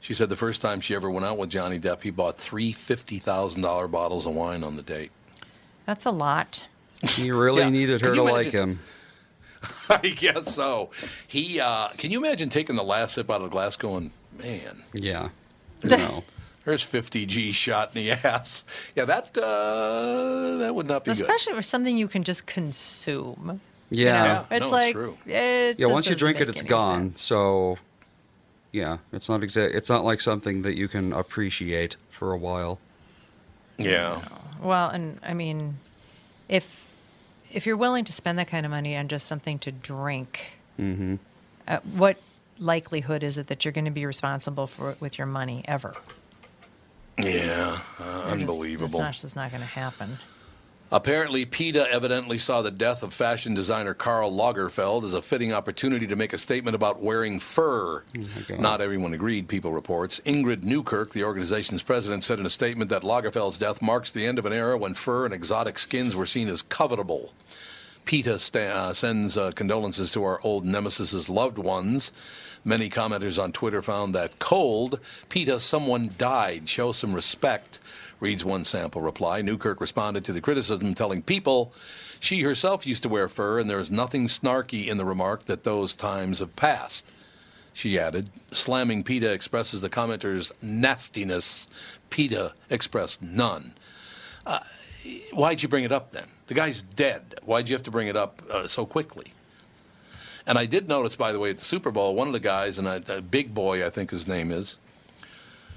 She 0.00 0.14
said 0.14 0.28
the 0.30 0.36
first 0.36 0.60
time 0.62 0.80
she 0.80 0.94
ever 0.94 1.10
went 1.10 1.26
out 1.26 1.38
with 1.38 1.50
Johnny 1.50 1.78
Depp, 1.78 2.02
he 2.02 2.10
bought 2.10 2.36
three 2.36 2.72
fifty 2.72 3.18
thousand 3.18 3.62
dollar 3.62 3.86
bottles 3.88 4.26
of 4.26 4.34
wine 4.34 4.64
on 4.64 4.74
the 4.76 4.82
date. 4.82 5.10
That's 5.86 6.06
a 6.06 6.10
lot. 6.10 6.64
He 7.02 7.30
really 7.30 7.62
Yeah. 7.62 7.70
needed 7.70 8.00
her 8.00 8.10
to 8.10 8.16
you 8.16 8.22
like 8.24 8.50
him. 8.50 8.80
I 9.90 9.98
guess 10.08 10.54
so. 10.54 10.90
He. 11.28 11.60
Uh, 11.60 11.88
can 11.96 12.10
you 12.10 12.18
imagine 12.18 12.48
taking 12.48 12.74
the 12.76 12.82
last 12.84 13.14
sip 13.14 13.30
out 13.30 13.36
of 13.36 13.42
the 13.42 13.48
glass, 13.48 13.76
going, 13.76 14.10
"Man, 14.36 14.82
Yeah. 14.92 15.28
No. 15.84 16.24
There's 16.68 16.82
fifty 16.82 17.26
G 17.26 17.52
shot 17.52 17.96
in 17.96 18.04
the 18.04 18.10
ass." 18.24 18.64
Yeah, 18.94 19.06
that 19.06 19.36
uh, 19.36 20.58
that 20.58 20.74
would 20.74 20.86
not 20.86 21.04
be 21.04 21.10
good. 21.12 21.20
Especially 21.20 21.54
for 21.54 21.62
something 21.62 21.96
you 21.96 22.08
can 22.08 22.22
just 22.24 22.46
consume. 22.46 23.60
Yeah. 23.90 23.98
You 23.98 24.04
know? 24.04 24.24
Yeah, 24.24 24.40
it's 24.40 24.50
no, 24.50 24.56
it's 24.66 24.72
like 24.72 24.94
true. 24.94 25.16
it 25.26 25.80
yeah, 25.80 25.86
once 25.86 26.06
you 26.08 26.14
drink 26.14 26.40
it, 26.40 26.48
it's 26.48 26.62
gone. 26.62 27.14
sense. 27.14 27.22
So, 27.22 27.78
yeah, 28.72 28.98
it's 29.12 29.28
not 29.28 29.42
exact. 29.42 29.74
It's 29.74 29.88
not 29.88 30.04
like 30.04 30.20
something 30.20 30.62
that 30.62 30.76
you 30.76 30.88
can 30.88 31.12
appreciate 31.12 31.96
for 32.10 32.32
a 32.32 32.36
while. 32.36 32.78
Yeah. 33.78 34.20
Well, 34.60 34.90
and 34.90 35.18
I 35.26 35.34
mean, 35.34 35.78
if 36.48 36.90
if 37.50 37.64
you're 37.66 37.76
willing 37.78 38.04
to 38.04 38.12
spend 38.12 38.38
that 38.38 38.48
kind 38.48 38.66
of 38.66 38.70
money 38.70 38.94
on 38.96 39.08
just 39.08 39.26
something 39.26 39.58
to 39.60 39.72
drink, 39.72 40.52
Mm-hmm. 40.78 41.16
uh, 41.66 41.78
what 41.94 42.18
likelihood 42.60 43.22
is 43.24 43.38
it 43.38 43.46
that 43.48 43.64
you're 43.64 43.72
going 43.72 43.84
to 43.86 43.90
be 43.90 44.04
responsible 44.06 44.66
for 44.66 44.90
it 44.92 45.00
with 45.00 45.16
your 45.18 45.26
money 45.26 45.62
ever? 45.66 45.94
Yeah, 47.18 47.78
uh, 47.98 48.04
You're 48.04 48.20
just- 48.22 48.32
unbelievable. 48.32 48.84
It's 48.86 48.98
not 48.98 49.14
just 49.14 49.36
not 49.36 49.50
going 49.50 49.60
to 49.62 49.66
happen. 49.66 50.18
Apparently, 50.90 51.44
PETA 51.44 51.86
evidently 51.92 52.38
saw 52.38 52.62
the 52.62 52.70
death 52.70 53.02
of 53.02 53.12
fashion 53.12 53.52
designer 53.52 53.92
Karl 53.92 54.32
Lagerfeld 54.32 55.04
as 55.04 55.12
a 55.12 55.20
fitting 55.20 55.52
opportunity 55.52 56.06
to 56.06 56.16
make 56.16 56.32
a 56.32 56.38
statement 56.38 56.74
about 56.74 57.02
wearing 57.02 57.40
fur. 57.40 58.02
Not 58.58 58.80
everyone 58.80 59.12
agreed, 59.12 59.48
People 59.48 59.70
reports. 59.70 60.18
Ingrid 60.24 60.62
Newkirk, 60.62 61.12
the 61.12 61.24
organization's 61.24 61.82
president, 61.82 62.24
said 62.24 62.40
in 62.40 62.46
a 62.46 62.50
statement 62.50 62.88
that 62.88 63.02
Lagerfeld's 63.02 63.58
death 63.58 63.82
marks 63.82 64.10
the 64.10 64.24
end 64.24 64.38
of 64.38 64.46
an 64.46 64.54
era 64.54 64.78
when 64.78 64.94
fur 64.94 65.26
and 65.26 65.34
exotic 65.34 65.78
skins 65.78 66.16
were 66.16 66.24
seen 66.24 66.48
as 66.48 66.62
covetable. 66.62 67.32
PETA 68.06 68.38
sta- 68.38 68.58
uh, 68.74 68.94
sends 68.94 69.36
uh, 69.36 69.50
condolences 69.54 70.10
to 70.12 70.24
our 70.24 70.40
old 70.42 70.64
nemesis's 70.64 71.28
loved 71.28 71.58
ones. 71.58 72.12
Many 72.64 72.90
commenters 72.90 73.42
on 73.42 73.52
Twitter 73.52 73.82
found 73.82 74.14
that 74.14 74.38
cold. 74.38 75.00
PETA, 75.28 75.60
someone 75.60 76.10
died. 76.18 76.68
Show 76.68 76.92
some 76.92 77.14
respect, 77.14 77.78
reads 78.20 78.44
one 78.44 78.64
sample 78.64 79.00
reply. 79.00 79.40
Newkirk 79.42 79.80
responded 79.80 80.24
to 80.24 80.32
the 80.32 80.40
criticism, 80.40 80.94
telling 80.94 81.22
people 81.22 81.72
she 82.20 82.42
herself 82.42 82.86
used 82.86 83.02
to 83.04 83.08
wear 83.08 83.28
fur 83.28 83.60
and 83.60 83.70
there 83.70 83.78
is 83.78 83.90
nothing 83.90 84.26
snarky 84.26 84.88
in 84.88 84.96
the 84.96 85.04
remark 85.04 85.44
that 85.44 85.64
those 85.64 85.94
times 85.94 86.40
have 86.40 86.56
passed. 86.56 87.12
She 87.72 87.98
added, 87.98 88.30
slamming 88.50 89.04
PETA 89.04 89.32
expresses 89.32 89.80
the 89.80 89.88
commenter's 89.88 90.52
nastiness. 90.60 91.68
PETA 92.10 92.52
expressed 92.70 93.22
none. 93.22 93.72
Uh, 94.44 94.58
why'd 95.32 95.62
you 95.62 95.68
bring 95.68 95.84
it 95.84 95.92
up 95.92 96.10
then? 96.10 96.26
The 96.48 96.54
guy's 96.54 96.82
dead. 96.82 97.36
Why'd 97.44 97.68
you 97.68 97.76
have 97.76 97.84
to 97.84 97.90
bring 97.92 98.08
it 98.08 98.16
up 98.16 98.42
uh, 98.50 98.66
so 98.66 98.84
quickly? 98.84 99.32
And 100.48 100.58
I 100.58 100.64
did 100.64 100.88
notice, 100.88 101.14
by 101.14 101.30
the 101.30 101.38
way, 101.38 101.50
at 101.50 101.58
the 101.58 101.64
Super 101.64 101.90
Bowl, 101.90 102.14
one 102.16 102.26
of 102.26 102.32
the 102.32 102.40
guys, 102.40 102.78
and 102.78 102.88
a, 102.88 103.18
a 103.18 103.20
big 103.20 103.52
boy, 103.52 103.86
I 103.86 103.90
think 103.90 104.10
his 104.10 104.26
name 104.26 104.50
is, 104.50 104.78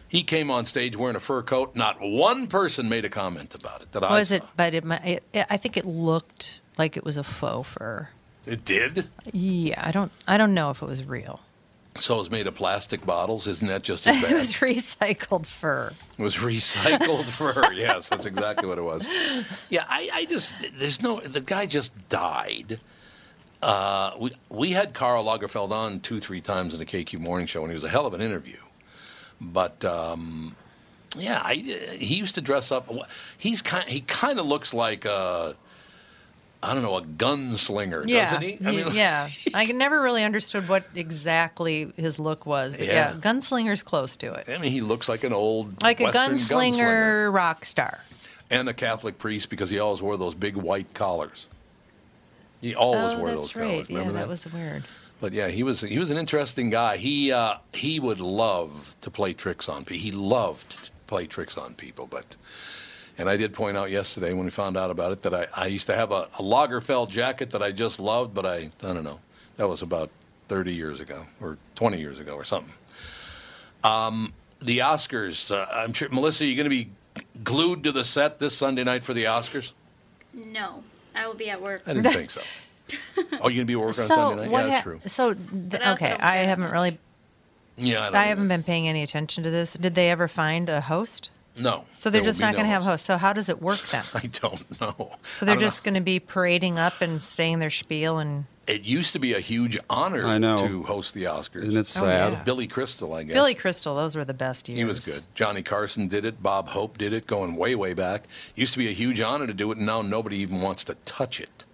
he 0.07 0.24
came 0.24 0.49
on 0.49 0.65
stage 0.65 0.95
wearing 0.95 1.17
a 1.17 1.19
fur 1.19 1.41
coat. 1.41 1.76
Not 1.76 1.97
one 1.99 2.47
person 2.47 2.88
made 2.88 3.03
a 3.03 3.09
comment 3.09 3.53
about 3.53 3.82
it 3.82 3.91
that 3.91 4.01
I 4.03 4.17
Was 4.17 4.32
it? 4.32 4.43
But 4.55 4.74
it, 4.74 4.86
it, 5.34 5.45
I 5.49 5.57
think 5.57 5.76
it 5.76 5.86
looked 5.86 6.61
like 6.78 6.95
it 6.95 7.03
was 7.03 7.17
a 7.17 7.24
faux 7.24 7.67
fur. 7.67 8.09
It 8.45 8.63
did. 8.63 9.09
Yeah, 9.32 9.86
I 9.86 9.91
don't. 9.91 10.11
I 10.28 10.38
don't 10.38 10.53
know 10.53 10.69
if 10.72 10.82
it 10.82 10.88
was 10.88 11.05
real. 11.05 11.41
So 11.99 12.15
it 12.15 12.19
was 12.19 12.32
made 12.32 12.47
of 12.47 12.55
plastic 12.55 13.05
bottles. 13.05 13.47
Isn't 13.47 13.67
that 13.67 13.84
just 13.84 14.07
as 14.07 14.22
bad? 14.22 14.32
it 14.32 14.36
was 14.36 14.53
recycled 14.53 15.45
fur. 15.45 15.93
It 16.17 16.22
was 16.24 16.38
recycled 16.38 17.26
fur. 17.30 17.74
Yes, 17.74 18.09
that's 18.09 18.26
exactly 18.26 18.67
what 18.67 18.78
it 18.78 18.84
was. 18.84 19.07
Yeah, 19.69 19.84
I, 19.89 20.09
I 20.13 20.26
just 20.26 20.55
there's 20.76 21.01
no 21.01 21.19
the 21.19 21.41
guy 21.41 21.65
just 21.65 22.09
died. 22.09 22.80
Uh, 23.62 24.12
we 24.20 24.32
we 24.49 24.72
had 24.72 24.93
Karl 24.93 25.24
Lagerfeld 25.26 25.72
on 25.72 25.99
two 25.99 26.20
three 26.20 26.41
times 26.41 26.74
in 26.74 26.80
the 26.80 26.86
KQ 26.86 27.20
Morning 27.20 27.47
Show, 27.47 27.62
and 27.62 27.70
he 27.72 27.76
was 27.76 27.84
a 27.84 27.89
hell 27.89 28.05
of 28.07 28.14
an 28.14 28.22
interview. 28.22 28.57
But 29.39 29.84
um, 29.86 30.55
yeah, 31.18 31.41
I, 31.43 31.53
he 31.55 32.16
used 32.16 32.36
to 32.36 32.41
dress 32.41 32.72
up. 32.72 32.89
He's 33.38 33.62
kind 33.62 33.88
he 33.88 34.01
kind 34.01 34.39
of 34.39 34.45
looks 34.45 34.74
like 34.74 35.05
a 35.05 35.55
I 36.64 36.74
don't 36.74 36.84
know 36.84 36.97
a 36.97 37.01
gunslinger, 37.03 38.03
Yeah, 38.07 38.26
doesn't 38.26 38.41
he? 38.43 38.57
I 38.64 38.72
y- 38.86 38.91
yeah. 38.93 39.30
I 39.55 39.66
never 39.66 39.99
really 40.01 40.24
understood 40.24 40.70
what 40.70 40.84
exactly 40.95 41.91
his 41.97 42.20
look 42.20 42.45
was. 42.45 42.74
But 42.76 42.86
yeah, 42.86 42.93
Yeah. 42.93 43.14
gunslinger's 43.20 43.82
close 43.84 44.16
to 44.18 44.32
it. 44.34 44.47
I 44.47 44.57
mean, 44.59 44.72
he 44.72 44.82
looks 44.82 45.09
like 45.09 45.24
an 45.24 45.34
old 45.34 45.82
Like 45.82 45.99
a 46.01 46.05
Western 46.05 46.36
gunslinger, 46.36 47.34
rock 47.34 47.66
star. 47.66 47.99
and 48.51 48.70
a 48.70 48.74
Catholic 48.74 49.18
priest 49.18 49.49
because 49.49 49.70
he 49.72 49.80
always 49.80 50.01
wore 50.03 50.18
those 50.18 50.36
big 50.36 50.55
white 50.55 50.93
collars. 50.93 51.47
He 52.62 52.76
always 52.76 53.14
oh, 53.14 53.20
wore 53.20 53.28
that's 53.30 53.39
those 53.39 53.55
right. 53.55 53.70
collars. 53.70 53.89
Yeah, 53.89 53.97
Remember 53.97 54.20
that 54.20 54.28
was 54.28 54.51
weird. 54.51 54.84
But 55.20 55.34
yeah, 55.34 55.49
he 55.49 55.64
was 55.64 55.82
he 55.82 55.99
was 55.99 56.12
an 56.12 56.18
interesting 56.18 56.70
guy. 56.70 56.97
He 56.97 57.32
uh, 57.32 57.55
he 57.74 57.99
would 57.99 58.20
love 58.20 58.95
to 59.01 59.12
play 59.12 59.34
tricks 59.34 59.68
on 59.68 59.84
people. 59.84 59.97
He 59.97 60.12
loved 60.12 60.86
to 60.86 60.91
play 61.07 61.26
tricks 61.28 61.57
on 61.57 61.74
people. 61.74 62.07
But 62.07 62.38
and 63.18 63.30
I 63.30 63.38
did 63.38 63.53
point 63.53 63.78
out 63.78 63.91
yesterday 63.91 64.34
when 64.34 64.45
we 64.45 64.51
found 64.51 64.78
out 64.78 64.89
about 64.89 65.12
it 65.12 65.22
that 65.22 65.34
I, 65.34 65.45
I 65.55 65.66
used 65.68 65.88
to 65.88 65.95
have 65.95 66.12
a, 66.12 66.28
a 66.39 66.41
Lagerfeld 66.41 67.09
jacket 67.09 67.51
that 67.51 67.62
I 67.62 67.72
just 67.72 67.99
loved, 67.99 68.34
but 68.34 68.45
I 68.45 68.72
I 68.84 68.93
don't 68.93 69.03
know. 69.03 69.20
That 69.57 69.68
was 69.68 69.82
about 69.82 70.09
thirty 70.47 70.74
years 70.74 70.99
ago 70.99 71.26
or 71.39 71.57
twenty 71.76 71.99
years 71.99 72.20
ago 72.20 72.36
or 72.36 72.43
something. 72.43 72.74
Um, 73.84 74.34
the 74.59 74.80
Oscars. 74.80 75.51
Uh, 75.51 75.66
I'm 75.74 75.93
sure 75.93 76.09
Melissa, 76.09 76.45
you're 76.45 76.55
going 76.55 76.70
to 76.70 76.86
be 76.86 76.91
glued 77.43 77.84
to 77.84 77.91
the 77.91 78.03
set 78.03 78.39
this 78.39 78.55
Sunday 78.57 78.84
night 78.84 79.03
for 79.03 79.14
the 79.14 79.26
Oscars? 79.26 79.74
No, 80.34 80.84
I 81.16 81.28
will 81.28 81.34
be 81.36 81.49
at 81.49 81.62
work. 81.62 81.82
I 81.88 81.93
didn't 81.93 82.12
think 82.12 82.32
so. 82.32 82.41
Oh, 83.41 83.47
you 83.49 83.55
going 83.55 83.55
to 83.55 83.66
be 83.66 83.76
working 83.76 83.88
on 84.01 84.07
so 84.07 84.16
Sunday 84.16 84.43
night? 84.43 84.51
Yeah, 84.51 84.62
that's 84.64 84.74
hap- 84.76 84.84
true. 84.84 84.99
So 85.07 85.34
th- 85.34 85.39
But 85.70 85.82
I 85.82 85.91
also 85.91 86.05
okay, 86.05 86.12
don't 86.14 86.22
I 86.24 86.32
care 86.32 86.41
that 86.43 86.49
haven't 86.49 86.64
much. 86.66 86.72
really. 86.74 86.97
Yeah, 87.78 88.01
I, 88.01 88.05
don't 88.07 88.16
I 88.16 88.24
haven't 88.26 88.47
been 88.49 88.64
paying 88.64 88.88
any 88.88 89.01
attention 89.01 89.43
to 89.43 89.49
this. 89.49 89.74
Did 89.74 89.95
they 89.95 90.09
ever 90.09 90.28
find 90.28 90.68
a 90.70 90.82
host? 90.82 91.30
No. 91.57 91.86
So 91.93 92.09
they're 92.09 92.22
there 92.22 92.30
just 92.30 92.39
be 92.39 92.45
not 92.45 92.51
no 92.51 92.57
going 92.57 92.66
to 92.66 92.72
have 92.72 92.84
host. 92.84 92.89
hosts. 92.91 93.07
So 93.07 93.18
how 93.18 93.34
does 93.34 93.49
it 93.49 93.62
work 93.62 93.80
then? 93.91 94.03
I 94.14 94.28
don't 94.28 94.82
know. 94.82 95.16
So 95.24 95.45
I 95.45 95.47
they're 95.47 95.55
don't 95.55 95.64
just 95.64 95.84
going 95.84 95.93
to 95.95 96.01
be 96.01 96.20
parading 96.20 96.80
up 96.80 97.01
and 97.01 97.22
saying 97.22 97.59
their 97.59 97.70
spiel 97.70 98.20
and 98.20 98.39
know. 98.39 98.45
It 98.68 98.84
used 98.84 99.14
to 99.14 99.20
be 99.20 99.34
a 99.34 99.39
huge 99.39 99.78
honor 99.89 100.26
I 100.26 100.38
know. 100.38 100.55
to 100.57 100.84
host 100.84 101.14
the 101.16 101.24
Oscars. 101.24 101.64
Isn't 101.64 101.78
it 101.78 101.88
sad? 101.88 102.34
yeah. 102.34 102.43
Billy 102.43 102.68
Crystal, 102.68 103.14
I 103.14 103.24
guess. 103.24 103.34
Billy 103.34 103.55
Crystal. 103.55 103.95
Those 103.95 104.16
were 104.16 104.24
the 104.24 104.36
best 104.36 104.70
years. 104.70 104.78
He 104.78 104.86
was 104.86 104.99
good. 104.99 105.24
Johnny 105.34 105.64
Carson 105.64 106.07
did 106.07 106.26
it. 106.26 106.43
Bob 106.43 106.70
Hope 106.70 106.97
did 106.97 107.12
it, 107.12 107.26
going 107.26 107.55
way, 107.55 107.74
way 107.74 107.93
back. 107.95 108.26
Used 108.55 108.74
to 108.74 108.80
be 108.80 108.88
a 108.88 108.91
huge 108.93 109.20
honor 109.20 109.47
to 109.47 109.53
do 109.53 109.72
it, 109.72 109.78
and 109.78 109.88
now 109.88 110.01
nobody 110.03 110.38
even 110.38 110.62
wants 110.62 110.84
to 110.86 110.93
touch 111.05 111.41
it. 111.41 111.66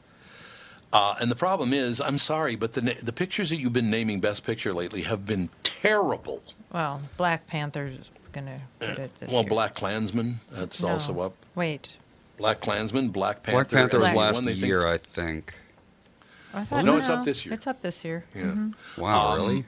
Uh, 0.94 1.16
and 1.20 1.30
the 1.30 1.36
problem 1.36 1.74
is, 1.74 2.00
I'm 2.00 2.18
sorry, 2.18 2.56
but 2.56 2.72
the 2.72 2.82
the 3.04 3.12
pictures 3.14 3.50
that 3.50 3.58
you've 3.58 3.74
been 3.74 3.90
naming 3.90 4.22
Best 4.22 4.46
Picture 4.46 4.74
lately 4.74 5.02
have 5.02 5.26
been 5.26 5.50
terrible. 5.64 6.42
Well, 6.72 7.02
Black 7.18 7.46
Panther's 7.48 8.10
going 8.32 8.46
to 8.48 8.62
get 8.80 8.98
it 8.98 9.20
this 9.20 9.32
well, 9.32 9.42
year. 9.42 9.50
Black 9.50 9.76
Klansman, 9.76 10.40
that's 10.50 10.82
No. 10.82 10.90
also 10.90 11.20
up. 11.20 11.34
Wait. 11.56 11.98
Black 12.38 12.62
Klansman, 12.62 13.10
Black 13.10 13.44
Panther. 13.44 13.58
Black 13.58 13.70
Panther 13.70 14.00
was 14.00 14.14
last 14.14 14.36
one 14.36 14.46
they 14.46 14.54
year, 14.54 14.88
I 14.88 14.98
think. 14.98 15.56
I 16.54 16.64
thought, 16.64 16.86
No, 16.86 16.98
it's 16.98 17.10
up 17.10 17.24
this 17.26 17.45
year. 17.45 17.54
It's 17.54 17.68
up 17.68 17.82
this 17.82 18.04
year. 18.06 18.24
Yeah. 18.36 18.43
Mhm. 18.43 18.74
Wow, 18.98 19.32
Um, 19.34 19.36
really? 19.38 19.66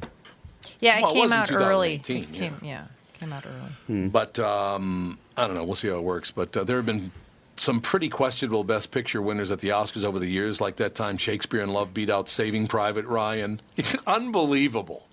Yeah, 0.79 0.97
it 0.99 1.01
Well, 1.03 1.11
came 1.13 1.21
was 1.23 1.31
in 1.31 1.37
out 1.37 1.51
early. 1.51 1.97
2018, 1.99 2.23
It 2.23 2.33
came, 2.33 2.55
yeah, 2.63 2.83
came 3.19 3.33
out 3.33 3.45
early. 3.45 3.71
Hmm. 3.87 4.07
But 4.09 4.39
um, 4.39 5.19
I 5.37 5.45
don't 5.45 5.55
know. 5.55 5.63
We'll 5.65 5.75
see 5.75 5.89
how 5.89 5.95
it 5.97 6.03
works. 6.03 6.31
But 6.31 6.55
uh, 6.55 6.63
there 6.63 6.77
have 6.77 6.85
been 6.85 7.11
some 7.57 7.81
pretty 7.81 8.07
questionable 8.09 8.63
Best 8.63 8.91
Picture 8.91 9.21
winners 9.21 9.51
at 9.51 9.59
the 9.59 9.69
Oscars 9.69 10.03
over 10.05 10.17
the 10.19 10.29
years, 10.29 10.61
like 10.61 10.77
that 10.77 10.95
time 10.95 11.17
Shakespeare 11.17 11.61
in 11.61 11.69
Love 11.71 11.93
beat 11.93 12.09
out 12.09 12.29
Saving 12.29 12.67
Private 12.67 13.05
Ryan. 13.05 13.61
Unbelievable. 14.07 15.07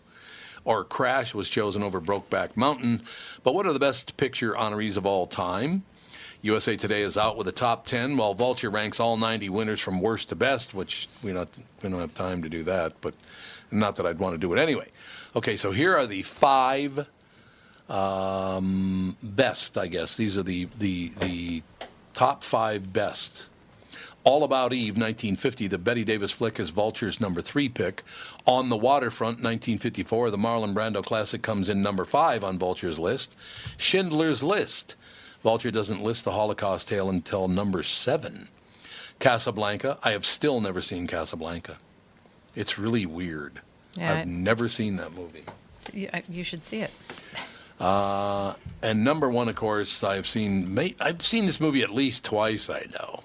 Or 0.64 0.84
Crash 0.84 1.34
was 1.34 1.48
chosen 1.48 1.82
over 1.82 2.00
Brokeback 2.00 2.56
Mountain. 2.56 3.02
But 3.44 3.54
what 3.54 3.66
are 3.66 3.72
the 3.72 3.78
Best 3.78 4.16
Picture 4.16 4.52
honorees 4.54 4.96
of 4.96 5.06
all 5.06 5.26
time? 5.26 5.84
USA 6.46 6.76
Today 6.76 7.02
is 7.02 7.16
out 7.16 7.36
with 7.36 7.48
a 7.48 7.52
top 7.52 7.86
10, 7.86 8.16
while 8.16 8.32
Vulture 8.32 8.70
ranks 8.70 9.00
all 9.00 9.16
90 9.16 9.48
winners 9.48 9.80
from 9.80 10.00
worst 10.00 10.28
to 10.30 10.36
best, 10.36 10.74
which 10.74 11.08
we 11.22 11.32
don't, 11.32 11.48
we 11.82 11.90
don't 11.90 12.00
have 12.00 12.14
time 12.14 12.42
to 12.42 12.48
do 12.48 12.64
that, 12.64 12.92
but 13.00 13.14
not 13.70 13.96
that 13.96 14.06
I'd 14.06 14.18
want 14.18 14.34
to 14.34 14.38
do 14.38 14.52
it 14.52 14.58
anyway. 14.58 14.88
Okay, 15.34 15.56
so 15.56 15.72
here 15.72 15.94
are 15.96 16.06
the 16.06 16.22
five 16.22 17.08
um, 17.88 19.16
best, 19.22 19.76
I 19.76 19.88
guess. 19.88 20.16
These 20.16 20.38
are 20.38 20.42
the, 20.42 20.68
the, 20.78 21.10
the 21.20 21.62
top 22.14 22.42
five 22.42 22.92
best. 22.92 23.48
All 24.22 24.42
About 24.42 24.72
Eve, 24.72 24.94
1950, 24.94 25.68
the 25.68 25.78
Bette 25.78 26.02
Davis 26.02 26.32
flick 26.32 26.58
is 26.58 26.70
Vulture's 26.70 27.20
number 27.20 27.40
three 27.40 27.68
pick. 27.68 28.02
On 28.44 28.70
the 28.70 28.76
Waterfront, 28.76 29.36
1954, 29.36 30.30
the 30.32 30.36
Marlon 30.36 30.74
Brando 30.74 31.04
classic 31.04 31.42
comes 31.42 31.68
in 31.68 31.80
number 31.80 32.04
five 32.04 32.42
on 32.42 32.58
Vulture's 32.58 32.98
list. 32.98 33.36
Schindler's 33.76 34.42
List. 34.42 34.96
Vulture 35.42 35.70
doesn't 35.70 36.02
list 36.02 36.24
the 36.24 36.32
Holocaust 36.32 36.88
tale 36.88 37.08
until 37.08 37.48
number 37.48 37.82
seven. 37.82 38.48
Casablanca, 39.18 39.98
I 40.02 40.10
have 40.10 40.26
still 40.26 40.60
never 40.60 40.80
seen 40.82 41.06
Casablanca. 41.06 41.78
It's 42.54 42.78
really 42.78 43.06
weird. 43.06 43.60
Yeah, 43.96 44.14
I've 44.14 44.26
never 44.26 44.68
seen 44.68 44.96
that 44.96 45.12
movie. 45.14 45.44
You, 45.92 46.10
you 46.28 46.42
should 46.44 46.66
see 46.66 46.80
it. 46.80 46.90
Uh, 47.80 48.54
and 48.82 49.04
number 49.04 49.30
one, 49.30 49.48
of 49.48 49.54
course, 49.56 50.02
I've 50.02 50.26
seen. 50.26 50.78
I've 51.00 51.22
seen 51.22 51.46
this 51.46 51.60
movie 51.60 51.82
at 51.82 51.90
least 51.90 52.24
twice. 52.24 52.68
I 52.70 52.86
know. 52.98 53.22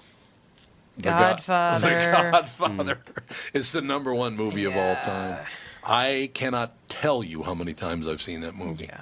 The 0.96 1.02
God- 1.04 1.36
Godfather. 1.36 1.88
the 1.88 2.30
Godfather. 2.30 2.98
It's 3.54 3.72
the 3.72 3.80
number 3.82 4.14
one 4.14 4.36
movie 4.36 4.64
of 4.64 4.76
all 4.76 4.96
time. 4.96 5.38
I 5.84 6.30
cannot 6.34 6.74
tell 6.88 7.24
you 7.24 7.42
how 7.42 7.54
many 7.54 7.72
times 7.72 8.06
I've 8.06 8.22
seen 8.22 8.40
that 8.42 8.54
movie. 8.54 8.86
Yeah. 8.86 9.00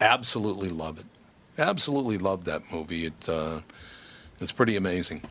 Absolutely 0.00 0.70
love 0.70 0.98
it. 0.98 1.04
Absolutely 1.60 2.16
love 2.16 2.44
that 2.44 2.62
movie. 2.72 3.04
It, 3.06 3.28
uh, 3.28 3.60
it's 4.40 4.52
pretty 4.52 4.76
amazing. 4.76 5.22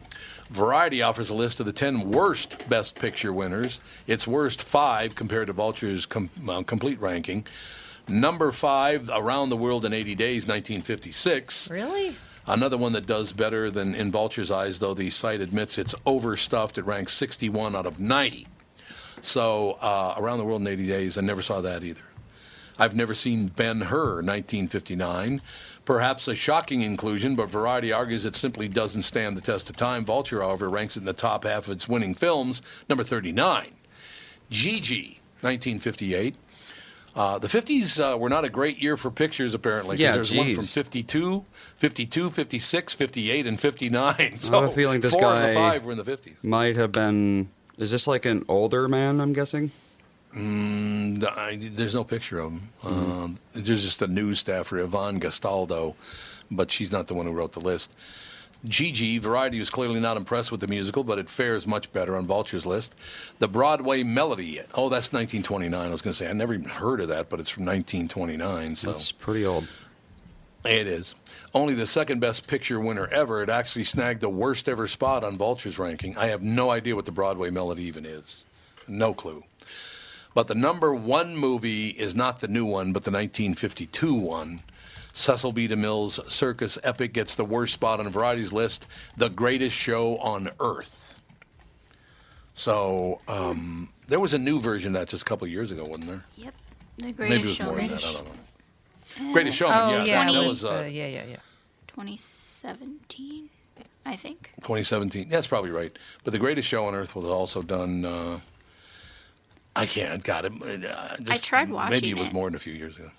Variety 0.51 1.01
offers 1.01 1.29
a 1.29 1.33
list 1.33 1.59
of 1.59 1.65
the 1.65 1.73
10 1.73 2.11
worst 2.11 2.69
Best 2.69 2.95
Picture 2.95 3.33
winners. 3.33 3.81
Its 4.05 4.27
worst 4.27 4.61
five 4.61 5.15
compared 5.15 5.47
to 5.47 5.53
Vulture's 5.53 6.05
com- 6.05 6.29
uh, 6.47 6.61
complete 6.63 6.99
ranking. 7.01 7.45
Number 8.07 8.51
five, 8.51 9.09
Around 9.13 9.49
the 9.49 9.57
World 9.57 9.85
in 9.85 9.93
80 9.93 10.15
Days, 10.15 10.47
1956. 10.47 11.69
Really? 11.69 12.15
Another 12.47 12.77
one 12.77 12.93
that 12.93 13.05
does 13.05 13.31
better 13.31 13.69
than 13.69 13.93
in 13.93 14.11
Vulture's 14.11 14.49
eyes, 14.49 14.79
though 14.79 14.95
the 14.95 15.09
site 15.09 15.41
admits 15.41 15.77
it's 15.77 15.93
overstuffed. 16.05 16.77
It 16.77 16.85
ranks 16.85 17.13
61 17.13 17.75
out 17.75 17.85
of 17.85 17.99
90. 17.99 18.47
So, 19.21 19.77
uh, 19.81 20.15
Around 20.17 20.39
the 20.39 20.45
World 20.45 20.61
in 20.61 20.67
80 20.67 20.87
Days, 20.87 21.17
I 21.17 21.21
never 21.21 21.41
saw 21.41 21.61
that 21.61 21.83
either. 21.83 22.03
I've 22.79 22.95
never 22.95 23.13
seen 23.13 23.47
Ben 23.47 23.81
Hur, 23.81 24.23
1959. 24.23 25.41
Perhaps 25.89 26.27
a 26.27 26.35
shocking 26.35 26.83
inclusion, 26.83 27.35
but 27.35 27.49
Variety 27.49 27.91
argues 27.91 28.23
it 28.23 28.35
simply 28.35 28.67
doesn't 28.67 29.01
stand 29.01 29.35
the 29.35 29.41
test 29.41 29.71
of 29.71 29.75
time. 29.75 30.05
Vulture, 30.05 30.39
however, 30.43 30.69
ranks 30.69 30.95
it 30.95 30.99
in 30.99 31.05
the 31.07 31.13
top 31.13 31.45
half 31.45 31.65
of 31.67 31.71
its 31.73 31.87
winning 31.87 32.13
films, 32.13 32.61
number 32.87 33.03
39. 33.03 33.71
Gigi, 34.51 35.19
1958. 35.41 36.35
Uh, 37.15 37.39
the 37.39 37.47
50s 37.47 37.99
uh, 37.99 38.15
were 38.19 38.29
not 38.29 38.45
a 38.45 38.49
great 38.49 38.77
year 38.77 38.97
for 38.97 39.09
pictures, 39.09 39.55
apparently. 39.55 39.95
'cause 39.95 39.99
Yeah, 40.01 40.11
there's 40.13 40.31
one 40.31 40.45
from 40.53 40.57
geez. 40.57 40.73
52, 40.75 41.45
52, 41.77 42.29
56, 42.29 42.93
58, 42.93 43.47
and 43.47 43.59
59. 43.59 44.13
I 44.19 44.21
have 44.21 44.53
a 44.53 44.69
feeling 44.69 45.01
this 45.01 45.13
four 45.13 45.25
of 45.25 45.41
the 45.41 45.47
guy 45.47 45.53
five 45.55 45.83
were 45.85 45.91
in 45.91 45.97
the 45.97 46.03
50s. 46.03 46.43
might 46.43 46.75
have 46.75 46.91
been. 46.91 47.49
Is 47.79 47.89
this 47.89 48.05
like 48.05 48.25
an 48.25 48.45
older 48.47 48.87
man? 48.87 49.19
I'm 49.19 49.33
guessing. 49.33 49.71
Mm, 50.35 51.25
I, 51.25 51.57
there's 51.59 51.95
no 51.95 52.03
picture 52.03 52.39
of 52.39 52.51
him. 52.53 52.69
Um, 52.85 53.37
there's 53.53 53.83
just 53.83 53.99
the 53.99 54.07
news 54.07 54.39
staffer, 54.39 54.77
Yvonne 54.77 55.19
Gastaldo, 55.19 55.95
but 56.51 56.71
she's 56.71 56.91
not 56.91 57.07
the 57.07 57.13
one 57.15 57.25
who 57.25 57.33
wrote 57.33 57.53
the 57.53 57.59
list. 57.59 57.91
Gigi, 58.65 59.17
Variety 59.19 59.57
was 59.57 59.69
clearly 59.69 59.99
not 60.01 60.17
impressed 60.17 60.51
with 60.51 60.59
the 60.59 60.67
musical, 60.67 61.03
but 61.05 61.17
it 61.17 61.29
fares 61.29 61.65
much 61.65 61.91
better 61.93 62.15
on 62.17 62.27
Vulture's 62.27 62.65
list. 62.65 62.93
The 63.39 63.47
Broadway 63.47 64.03
Melody, 64.03 64.59
oh, 64.75 64.89
that's 64.89 65.13
1929. 65.13 65.73
I 65.73 65.89
was 65.89 66.01
going 66.01 66.11
to 66.13 66.17
say, 66.17 66.29
I 66.29 66.33
never 66.33 66.53
even 66.53 66.67
heard 66.69 66.99
of 66.99 67.07
that, 67.07 67.29
but 67.29 67.39
it's 67.39 67.49
from 67.49 67.63
1929. 67.63 68.75
So 68.75 68.91
It's 68.91 69.13
pretty 69.13 69.45
old. 69.45 69.65
it 70.65 70.87
is. 70.87 71.15
Only 71.53 71.73
the 71.73 71.87
second 71.87 72.19
best 72.19 72.47
picture 72.47 72.81
winner 72.81 73.07
ever. 73.07 73.41
It 73.41 73.49
actually 73.49 73.85
snagged 73.85 74.19
the 74.19 74.29
worst 74.29 74.67
ever 74.67 74.87
spot 74.87 75.23
on 75.23 75.37
Vulture's 75.37 75.79
ranking. 75.79 76.17
I 76.17 76.25
have 76.27 76.41
no 76.43 76.69
idea 76.69 76.95
what 76.97 77.05
the 77.05 77.13
Broadway 77.13 77.49
Melody 77.51 77.83
even 77.83 78.05
is. 78.05 78.43
No 78.89 79.13
clue. 79.13 79.43
But 80.33 80.47
the 80.47 80.55
number 80.55 80.93
one 80.93 81.35
movie 81.35 81.87
is 81.89 82.15
not 82.15 82.39
the 82.39 82.47
new 82.47 82.65
one, 82.65 82.93
but 82.93 83.03
the 83.03 83.11
1952 83.11 84.13
one. 84.13 84.61
Cecil 85.13 85.51
B. 85.51 85.67
DeMille's 85.67 86.19
circus 86.31 86.77
epic 86.83 87.13
gets 87.13 87.35
the 87.35 87.43
worst 87.43 87.73
spot 87.73 87.99
on 87.99 88.07
Variety's 88.09 88.53
list, 88.53 88.85
The 89.17 89.29
Greatest 89.29 89.75
Show 89.75 90.17
on 90.19 90.49
Earth. 90.59 91.15
So 92.53 93.19
um, 93.27 93.89
there 94.07 94.19
was 94.19 94.33
a 94.33 94.37
new 94.37 94.59
version 94.61 94.95
of 94.95 95.01
that 95.01 95.07
just 95.09 95.23
a 95.23 95.25
couple 95.25 95.45
of 95.45 95.51
years 95.51 95.71
ago, 95.71 95.85
wasn't 95.85 96.07
there? 96.09 96.23
Yep. 96.35 96.53
The 96.97 97.11
greatest 97.13 97.29
Maybe 97.29 97.43
it 97.43 97.45
was 97.45 97.59
more 97.59 97.75
than 97.75 97.87
that. 97.87 98.03
I 98.03 98.13
don't 98.13 98.25
know. 99.27 99.33
Greatest 99.33 99.57
Showman, 99.57 99.77
Oh, 99.77 99.89
yeah. 99.91 100.03
yeah. 100.03 100.25
that, 100.25 100.33
that 100.33 100.47
was 100.47 100.63
uh, 100.63 100.83
the- 100.83 100.91
yeah, 100.91 101.07
yeah, 101.07 101.23
yeah. 101.25 101.37
2017, 101.87 103.49
I 104.05 104.15
think. 104.15 104.51
2017. 104.61 105.27
That's 105.29 105.47
probably 105.47 105.71
right. 105.71 105.97
But 106.23 106.31
the 106.33 106.39
greatest 106.39 106.67
show 106.67 106.85
on 106.85 106.95
earth 106.95 107.15
was 107.15 107.25
also 107.25 107.61
done. 107.61 108.05
I 109.75 109.85
can't. 109.85 110.23
Got 110.23 110.45
it. 110.45 110.51
Uh, 110.61 111.15
just- 111.21 111.45
tried 111.45 111.65
Maybe 111.69 111.73
watching 111.73 112.09
it 112.09 112.13
was 112.15 112.21
it. 112.23 112.25
Was 112.29 112.33
more 112.33 112.47
than 112.47 112.55
a 112.55 112.59
few 112.59 112.73
years 112.73 112.97
ago. 112.97 113.11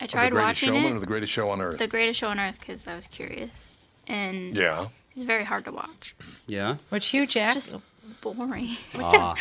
I 0.00 0.04
Of 0.04 0.10
the 0.10 0.16
tried 0.16 0.30
greatest 0.30 0.46
watching 0.62 0.68
showman 0.74 0.92
it. 0.92 0.96
or 0.96 1.00
the 1.00 1.06
greatest 1.06 1.32
show 1.32 1.50
on 1.50 1.60
earth. 1.60 1.78
The 1.78 1.86
Greatest 1.86 2.18
Show 2.20 2.28
on 2.28 2.40
Earth 2.40 2.58
because 2.58 2.86
I 2.86 2.94
was 2.94 3.06
curious, 3.06 3.76
and 4.06 4.56
yeah. 4.56 4.86
it's 5.12 5.22
very 5.22 5.44
hard 5.44 5.66
to 5.66 5.72
watch. 5.72 6.14
Yeah. 6.46 6.76
Which 6.88 7.08
Hugh 7.08 7.24
It's 7.24 7.34
Jack. 7.34 7.52
just 7.54 7.74
boring. 8.22 8.76
Ah. 8.94 9.34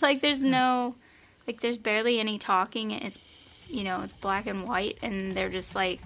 like 0.00 0.20
there's 0.20 0.42
no, 0.44 0.94
like 1.48 1.60
there's 1.62 1.78
barely 1.78 2.20
any 2.20 2.38
talking. 2.38 2.92
It's, 2.92 3.18
you 3.68 3.82
know, 3.82 4.02
it's 4.02 4.12
black 4.12 4.46
and 4.46 4.68
white, 4.68 4.98
and 5.02 5.32
they're 5.32 5.48
just 5.48 5.74
like, 5.74 6.00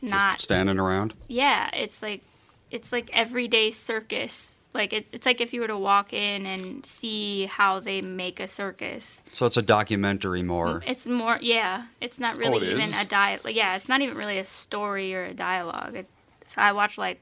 not. 0.00 0.40
Standing 0.40 0.78
around. 0.78 1.14
yeah, 1.26 1.70
it's 1.74 2.02
like, 2.02 2.22
it's 2.70 2.92
like 2.92 3.10
everyday 3.12 3.70
circus. 3.72 4.54
Like 4.74 4.92
it, 4.94 5.06
it's 5.12 5.26
like 5.26 5.40
if 5.42 5.52
you 5.52 5.60
were 5.60 5.66
to 5.66 5.76
walk 5.76 6.12
in 6.14 6.46
and 6.46 6.84
see 6.86 7.44
how 7.46 7.78
they 7.80 8.00
make 8.00 8.40
a 8.40 8.48
circus. 8.48 9.22
So 9.32 9.44
it's 9.44 9.56
a 9.58 9.62
documentary 9.62 10.42
more. 10.42 10.82
It's 10.86 11.06
more, 11.06 11.38
yeah. 11.42 11.84
It's 12.00 12.18
not 12.18 12.36
really 12.38 12.54
Oh, 12.54 12.56
it 12.56 12.74
even 12.74 12.88
is? 12.94 13.02
a 13.02 13.04
dialogue. 13.06 13.52
Yeah, 13.54 13.76
it's 13.76 13.88
not 13.88 14.00
even 14.00 14.16
really 14.16 14.38
a 14.38 14.44
story 14.46 15.14
or 15.14 15.24
a 15.24 15.34
dialogue. 15.34 15.94
It, 15.96 16.06
so 16.46 16.62
I 16.62 16.72
watched 16.72 16.96
like 16.96 17.20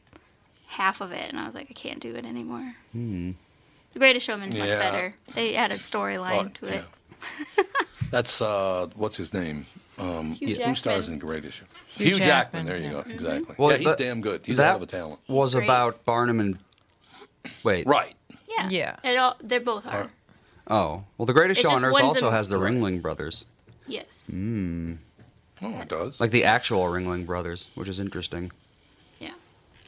half 0.69 1.01
of 1.01 1.11
it, 1.11 1.29
and 1.29 1.41
I 1.41 1.45
was 1.47 1.57
like, 1.57 1.67
I 1.71 1.73
can't 1.75 1.99
do 1.99 2.15
it 2.15 2.25
anymore. 2.25 2.75
The 2.95 3.35
Greatest 3.99 4.27
Showman's 4.27 4.55
much 4.57 4.69
Yeah. 4.69 4.79
better. 4.79 5.15
They 5.35 5.57
added 5.57 5.81
storyline 5.81 6.47
Oh, 6.63 6.67
to 6.67 6.75
it. 6.75 6.85
yeah. 7.57 7.65
That's 8.11 8.41
uh, 8.41 8.87
what's 8.95 9.17
his 9.17 9.35
name? 9.35 9.67
Um, 9.99 10.33
Hugh 10.33 10.55
who 10.57 10.75
stars 10.75 11.09
in 11.09 11.19
Greatest 11.19 11.59
Show? 11.59 11.65
Hugh 11.89 12.07
Hugh, 12.07 12.17
Jackman. 12.19 12.65
Jackman, 12.65 12.67
There 12.67 12.77
you 12.79 12.85
yeah. 12.85 12.91
go. 12.93 13.11
Exactly. 13.11 13.55
Well, 13.59 13.73
yeah, 13.73 13.77
he's 13.79 13.87
that- 13.89 13.99
damn 13.99 14.21
good. 14.21 14.41
He's 14.45 14.59
out 14.61 14.77
of 14.77 14.83
a 14.83 14.87
talent. 14.87 15.21
was 15.29 15.55
about 15.55 16.05
Barnum 16.05 16.39
and. 16.41 16.59
Wait. 17.63 17.87
Right. 17.87 18.15
Yeah. 18.49 18.69
Yeah. 18.71 18.97
It 19.05 19.17
all, 19.17 19.37
they 19.43 19.59
both 19.59 19.87
are. 19.87 20.11
Oh 20.69 21.05
well, 21.19 21.27
the 21.27 21.33
Greatest 21.33 21.61
It's 21.61 21.69
Show 21.69 21.75
on 21.75 21.81
just 21.81 21.87
Earth 21.89 21.93
one's 21.95 22.05
also 22.05 22.29
in- 22.29 22.33
has 22.35 22.49
the 22.49 22.57
Ringling 22.59 23.03
Brothers, 23.03 23.45
Yes. 23.87 24.31
Mm. 24.33 24.99
Oh, 25.63 25.81
it 25.81 25.89
does. 25.89 26.21
like 26.21 26.31
the 26.31 26.45
actual 26.45 26.83
Ringling 26.85 27.27
Brothers, 27.27 27.69
which 27.75 27.89
is 27.89 27.99
interesting. 27.99 28.53
Yeah. 29.19 29.33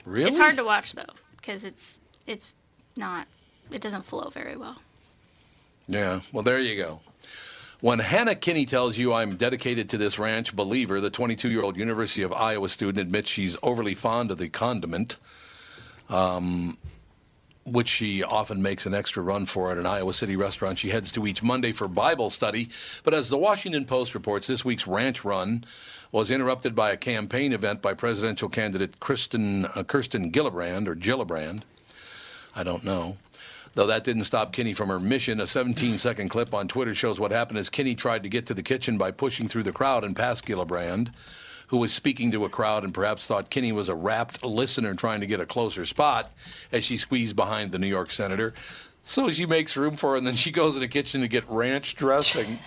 really? 0.05 0.29
It's 0.29 0.39
hard 0.39 0.57
to 0.57 0.65
watch 0.65 0.93
though 0.95 1.05
because 1.37 1.65
it's 1.65 2.01
it's 2.27 2.49
not 2.97 3.27
it 3.71 3.81
doesn't 3.81 4.03
flow 4.05 4.29
very 4.31 4.57
well. 4.57 4.81
Yeah, 5.87 6.21
well, 6.33 6.43
there 6.43 6.59
you 6.59 6.77
go. 6.83 7.01
When 7.81 7.99
Hannah 7.99 8.35
Kinney 8.37 8.65
tells 8.67 8.97
you 8.97 9.13
I'm 9.13 9.37
dedicated 9.37 9.89
to 9.91 9.99
this 9.99 10.19
ranch, 10.19 10.55
believer. 10.55 11.01
The 11.01 11.11
22 11.11 11.49
year 11.51 11.63
old 11.63 11.77
University 11.77 12.23
of 12.23 12.33
Iowa 12.33 12.69
student 12.69 12.99
admits 12.99 13.29
she's 13.31 13.57
overly 13.63 13.95
fond 13.95 14.31
of 14.31 14.39
the 14.39 14.49
condiment, 14.49 15.17
um, 16.09 16.77
which 17.65 17.89
she 17.89 18.23
often 18.23 18.63
makes 18.63 18.87
an 18.87 18.95
extra 18.95 19.23
run 19.23 19.47
for 19.47 19.71
at 19.71 19.79
an 19.79 19.87
Iowa 19.87 20.13
City 20.13 20.37
restaurant 20.37 20.79
she 20.79 20.91
heads 20.91 21.13
to 21.13 21.27
each 21.27 21.43
Monday 21.43 21.73
for 21.73 21.89
Bible 21.89 22.31
study. 22.31 22.69
But 23.05 23.15
as 23.15 23.29
the 23.29 23.39
Washington 23.39 23.85
Post 23.85 24.15
reports, 24.15 24.47
this 24.47 24.65
week's 24.65 24.87
ranch 24.87 25.25
run 25.25 25.65
was 26.11 26.31
interrupted 26.31 26.75
by 26.75 26.91
a 26.91 26.97
campaign 26.97 27.53
event 27.53 27.81
by 27.81 27.95
presidential 27.95 28.49
candidate 28.49 29.01
Kristen, 29.01 29.65
uh, 29.65 29.83
Kirsten 29.83 30.31
Gillibrand, 30.31 30.87
or 30.87 30.95
Gillibrand. 30.95 31.63
I 32.55 32.63
don't 32.63 32.85
know. 32.85 33.17
Though 33.75 33.87
that 33.87 34.05
didn't 34.05 34.25
stop 34.25 34.53
Kinney 34.53 34.75
from 34.75 34.89
her 34.89 34.99
mission, 34.99 35.41
a 35.41 35.47
17 35.47 35.97
second 35.97 36.29
clip 36.29 36.53
on 36.53 36.69
Twitter 36.69 36.95
shows 36.95 37.19
what 37.19 37.31
happened 37.31 37.59
as 37.59 37.71
Kinney 37.71 37.95
tried 37.95 38.23
to 38.23 38.29
get 38.29 38.47
to 38.47 38.55
the 38.55 38.63
kitchen 38.63 38.99
by 38.99 39.11
pushing 39.11 39.49
through 39.49 39.63
the 39.63 39.73
crowd 39.73 40.05
and 40.05 40.15
past 40.15 40.45
Gillibrand, 40.45 41.11
who 41.73 41.79
was 41.79 41.91
speaking 41.91 42.31
to 42.31 42.45
a 42.45 42.51
crowd 42.51 42.85
and 42.85 42.93
perhaps 42.93 43.27
thought 43.27 43.49
Kinney 43.49 43.73
was 43.73 43.89
a 43.89 43.95
rapt 43.95 44.45
listener 44.45 44.95
trying 44.95 45.21
to 45.21 45.27
get 45.27 45.41
a 45.41 45.47
closer 45.47 45.87
spot 45.87 46.31
as 46.71 46.85
she 46.85 46.99
squeezed 46.99 47.35
behind 47.35 47.73
the 47.73 47.79
New 47.79 47.87
York 47.87 48.11
senator. 48.11 48.53
So 49.03 49.31
she 49.31 49.47
makes 49.47 49.75
room 49.75 49.97
for 49.97 50.11
her, 50.11 50.17
and 50.17 50.27
then 50.27 50.35
she 50.35 50.51
goes 50.51 50.75
in 50.75 50.83
the 50.83 50.89
kitchen 50.89 51.23
to 51.23 51.29
get 51.29 51.49
ranch 51.49 51.95
dressing. 51.95 52.59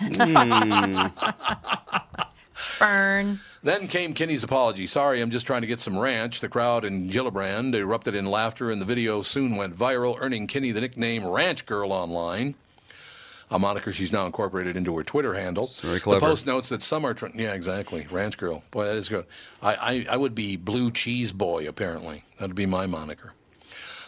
Burn. 2.80 3.38
Then 3.62 3.86
came 3.86 4.12
Kenny's 4.12 4.42
apology. 4.42 4.88
Sorry, 4.88 5.20
I'm 5.22 5.30
just 5.30 5.46
trying 5.46 5.60
to 5.60 5.68
get 5.68 5.78
some 5.78 5.96
ranch. 5.96 6.40
The 6.40 6.48
crowd 6.48 6.84
in 6.84 7.08
Gillibrand 7.08 7.76
erupted 7.76 8.16
in 8.16 8.26
laughter, 8.26 8.72
and 8.72 8.80
the 8.80 8.86
video 8.86 9.22
soon 9.22 9.54
went 9.54 9.76
viral, 9.76 10.16
earning 10.18 10.48
Kenny 10.48 10.72
the 10.72 10.80
nickname 10.80 11.24
Ranch 11.24 11.64
Girl 11.64 11.92
online. 11.92 12.56
A 13.50 13.58
moniker 13.58 13.92
she's 13.92 14.12
now 14.12 14.26
incorporated 14.26 14.76
into 14.76 14.96
her 14.96 15.04
Twitter 15.04 15.34
handle. 15.34 15.70
very 15.80 16.00
clever. 16.00 16.18
The 16.18 16.26
post 16.26 16.46
notes 16.46 16.68
that 16.70 16.82
some 16.82 17.04
are, 17.04 17.14
tr- 17.14 17.26
yeah, 17.34 17.54
exactly, 17.54 18.06
Ranch 18.10 18.36
Girl. 18.38 18.64
Boy, 18.72 18.86
that 18.86 18.96
is 18.96 19.08
good. 19.08 19.24
I, 19.62 19.74
I, 19.74 20.06
I 20.14 20.16
would 20.16 20.34
be 20.34 20.56
Blue 20.56 20.90
Cheese 20.90 21.30
Boy, 21.32 21.68
apparently. 21.68 22.24
That 22.38 22.48
would 22.48 22.56
be 22.56 22.66
my 22.66 22.86
moniker. 22.86 23.34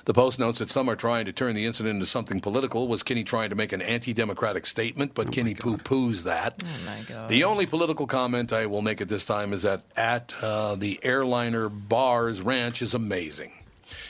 The 0.07 0.15
Post 0.15 0.39
notes 0.39 0.59
that 0.59 0.71
some 0.71 0.89
are 0.89 0.97
trying 0.97 1.27
to 1.27 1.33
turn 1.33 1.55
the 1.55 1.67
incident 1.67 1.97
into 1.97 2.07
something 2.07 2.41
political. 2.41 2.89
Was 2.89 3.03
Kinney 3.03 3.25
trying 3.25 3.51
to 3.51 3.57
make 3.57 3.73
an 3.73 3.83
anti 3.83 4.15
democratic 4.15 4.65
statement? 4.65 5.13
But 5.15 5.31
Kinney 5.31 5.55
poo 5.55 5.77
poos 5.77 6.25
that. 6.25 6.65
Oh 6.65 6.87
my 6.87 7.03
God. 7.07 7.29
The 7.29 7.45
only 7.45 7.67
political 7.67 8.07
comment 8.07 8.51
I 8.51 8.65
will 8.65 8.81
make 8.81 9.03
at 9.03 9.11
this 9.11 9.27
time 9.27 9.53
is 9.53 9.63
that 9.63 9.83
at 9.97 10.33
uh, 10.43 10.77
the 10.77 10.99
airliner 11.03 11.69
Bars 11.69 12.41
Ranch 12.41 12.81
is 12.81 12.95
amazing. 12.95 13.53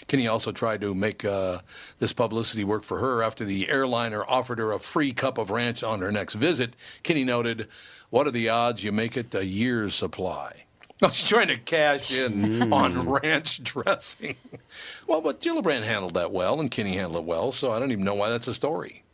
Kinney 0.07 0.27
also 0.27 0.53
tried 0.53 0.81
to 0.81 0.95
make 0.95 1.25
uh, 1.25 1.59
this 1.99 2.13
publicity 2.13 2.65
work 2.65 2.85
for 2.85 2.99
her 2.99 3.23
after 3.23 3.45
the 3.45 3.69
airliner 3.69 4.25
offered 4.25 4.59
her 4.59 4.73
a 4.73 4.79
free 4.79 5.13
cup 5.13 5.39
of 5.39 5.51
ranch 5.51 5.83
on 5.83 6.01
her 6.01 6.13
next 6.13 6.35
visit. 6.35 6.75
Kinney 7.03 7.25
noted, 7.25 7.69
What 8.11 8.27
are 8.27 8.33
the 8.33 8.49
odds 8.49 8.85
you 8.85 8.93
make 8.93 9.17
it 9.17 9.35
a 9.35 9.45
year's 9.45 9.95
supply? 9.95 10.65
No, 11.01 11.09
she's 11.13 11.29
trying 11.29 11.49
to 11.49 11.59
cash 11.59 12.13
in 12.13 12.73
on 12.73 13.09
ranch 13.09 13.63
dressing. 13.63 14.37
well, 15.07 15.21
but 15.21 15.41
Gillibrand 15.41 15.85
handled 15.85 16.15
that 16.15 16.33
well, 16.33 16.61
and 16.61 16.71
Kinney 16.71 16.95
handled 16.95 17.25
it 17.25 17.29
well, 17.29 17.53
so 17.53 17.73
I 17.73 17.79
don't 17.79 17.93
even 17.93 18.05
know 18.05 18.15
why 18.15 18.31
that's 18.31 18.49
a 18.49 18.55
story. 18.55 19.05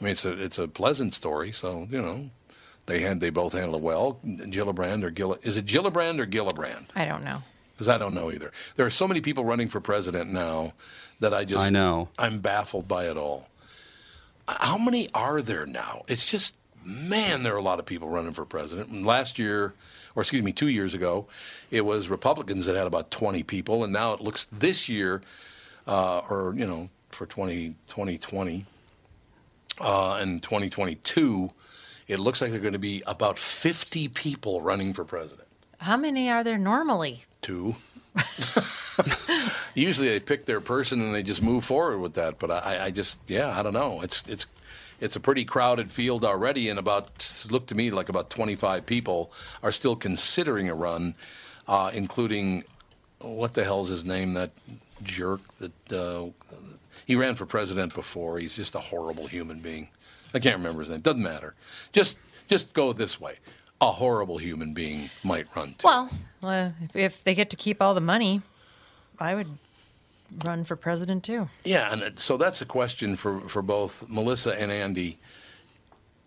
I 0.00 0.04
mean, 0.04 0.12
it's 0.12 0.24
a 0.24 0.42
it's 0.42 0.58
a 0.58 0.66
pleasant 0.66 1.14
story, 1.14 1.52
so 1.52 1.86
you 1.88 2.02
know, 2.02 2.30
they 2.86 3.00
had 3.00 3.20
they 3.20 3.30
both 3.30 3.52
handled 3.52 3.82
it 3.82 3.84
well. 3.84 4.18
Gillibrand 4.24 5.04
or 5.04 5.10
Gill 5.10 5.36
is 5.42 5.56
it 5.56 5.66
Gillibrand 5.66 6.18
or 6.18 6.26
Gillibrand? 6.26 6.86
I 6.96 7.04
don't 7.04 7.22
know. 7.22 7.42
Because 7.82 7.96
I 7.96 7.98
don't 7.98 8.14
know 8.14 8.30
either. 8.30 8.52
There 8.76 8.86
are 8.86 8.90
so 8.90 9.08
many 9.08 9.20
people 9.20 9.44
running 9.44 9.66
for 9.66 9.80
president 9.80 10.32
now 10.32 10.72
that 11.18 11.34
I 11.34 11.44
just 11.44 11.66
I 11.66 11.70
know. 11.70 12.10
I'm 12.16 12.38
baffled 12.38 12.86
by 12.86 13.06
it 13.06 13.16
all. 13.16 13.48
How 14.46 14.78
many 14.78 15.08
are 15.14 15.42
there 15.42 15.66
now? 15.66 16.02
It's 16.06 16.30
just 16.30 16.56
man, 16.84 17.42
there 17.42 17.54
are 17.54 17.58
a 17.58 17.62
lot 17.62 17.80
of 17.80 17.86
people 17.86 18.08
running 18.08 18.34
for 18.34 18.44
president. 18.44 18.90
And 18.90 19.04
last 19.04 19.36
year, 19.36 19.74
or 20.14 20.22
excuse 20.22 20.44
me, 20.44 20.52
two 20.52 20.68
years 20.68 20.94
ago, 20.94 21.26
it 21.72 21.84
was 21.84 22.08
Republicans 22.08 22.66
that 22.66 22.76
had 22.76 22.86
about 22.86 23.10
20 23.10 23.42
people, 23.42 23.82
and 23.82 23.92
now 23.92 24.12
it 24.12 24.20
looks 24.20 24.44
this 24.44 24.88
year, 24.88 25.20
uh, 25.88 26.20
or 26.30 26.54
you 26.56 26.66
know, 26.66 26.88
for 27.10 27.26
20, 27.26 27.74
2020 27.88 28.64
uh, 29.80 30.18
and 30.20 30.40
2022, 30.40 31.50
it 32.06 32.20
looks 32.20 32.40
like 32.40 32.50
there 32.50 32.60
are 32.60 32.62
going 32.62 32.74
to 32.74 32.78
be 32.78 33.02
about 33.08 33.40
50 33.40 34.06
people 34.06 34.60
running 34.60 34.94
for 34.94 35.04
president. 35.04 35.48
How 35.78 35.96
many 35.96 36.30
are 36.30 36.44
there 36.44 36.58
normally? 36.58 37.24
Two. 37.42 37.76
Usually 39.74 40.08
they 40.08 40.20
pick 40.20 40.46
their 40.46 40.60
person 40.60 41.00
and 41.00 41.14
they 41.14 41.22
just 41.22 41.42
move 41.42 41.64
forward 41.64 41.98
with 41.98 42.14
that. 42.14 42.38
But 42.38 42.50
I, 42.50 42.86
I 42.86 42.90
just, 42.90 43.20
yeah, 43.26 43.58
I 43.58 43.62
don't 43.62 43.74
know. 43.74 44.00
It's 44.02 44.26
it's 44.26 44.46
it's 45.00 45.16
a 45.16 45.20
pretty 45.20 45.44
crowded 45.44 45.90
field 45.90 46.24
already, 46.24 46.68
and 46.68 46.78
about 46.78 47.46
look 47.50 47.66
to 47.66 47.74
me 47.74 47.90
like 47.90 48.08
about 48.08 48.30
25 48.30 48.86
people 48.86 49.32
are 49.62 49.72
still 49.72 49.96
considering 49.96 50.68
a 50.68 50.74
run, 50.74 51.16
uh, 51.66 51.90
including 51.92 52.62
what 53.18 53.54
the 53.54 53.64
hell's 53.64 53.88
his 53.88 54.04
name? 54.04 54.34
That 54.34 54.52
jerk 55.02 55.40
that 55.58 55.92
uh, 55.92 56.26
he 57.04 57.16
ran 57.16 57.34
for 57.34 57.46
president 57.46 57.94
before. 57.94 58.38
He's 58.38 58.54
just 58.54 58.74
a 58.76 58.80
horrible 58.80 59.26
human 59.26 59.58
being. 59.58 59.88
I 60.34 60.38
can't 60.38 60.56
remember 60.56 60.80
his 60.80 60.90
name. 60.90 61.00
Doesn't 61.00 61.22
matter. 61.22 61.54
Just 61.92 62.18
just 62.48 62.72
go 62.72 62.92
this 62.92 63.20
way. 63.20 63.38
A 63.82 63.90
horrible 63.92 64.38
human 64.38 64.74
being 64.74 65.10
might 65.24 65.46
run 65.56 65.74
too. 65.76 65.86
Well, 65.88 66.08
uh, 66.44 66.70
if, 66.84 66.94
if 66.94 67.24
they 67.24 67.34
get 67.34 67.50
to 67.50 67.56
keep 67.56 67.82
all 67.82 67.94
the 67.94 68.00
money, 68.00 68.40
I 69.18 69.34
would 69.34 69.58
run 70.44 70.64
for 70.64 70.76
president 70.76 71.24
too. 71.24 71.48
Yeah, 71.64 71.92
and 71.92 72.16
so 72.16 72.36
that's 72.36 72.62
a 72.62 72.64
question 72.64 73.16
for, 73.16 73.40
for 73.40 73.60
both 73.60 74.08
Melissa 74.08 74.52
and 74.52 74.70
Andy. 74.70 75.18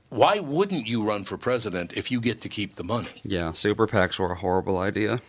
Why 0.09 0.39
wouldn't 0.39 0.85
you 0.85 1.01
run 1.03 1.23
for 1.23 1.37
president 1.37 1.93
if 1.93 2.11
you 2.11 2.19
get 2.19 2.41
to 2.41 2.49
keep 2.49 2.75
the 2.75 2.83
money? 2.83 3.21
Yeah, 3.23 3.53
super 3.53 3.87
PACs 3.87 4.19
were 4.19 4.31
a 4.33 4.35
horrible 4.35 4.77
idea. 4.77 5.21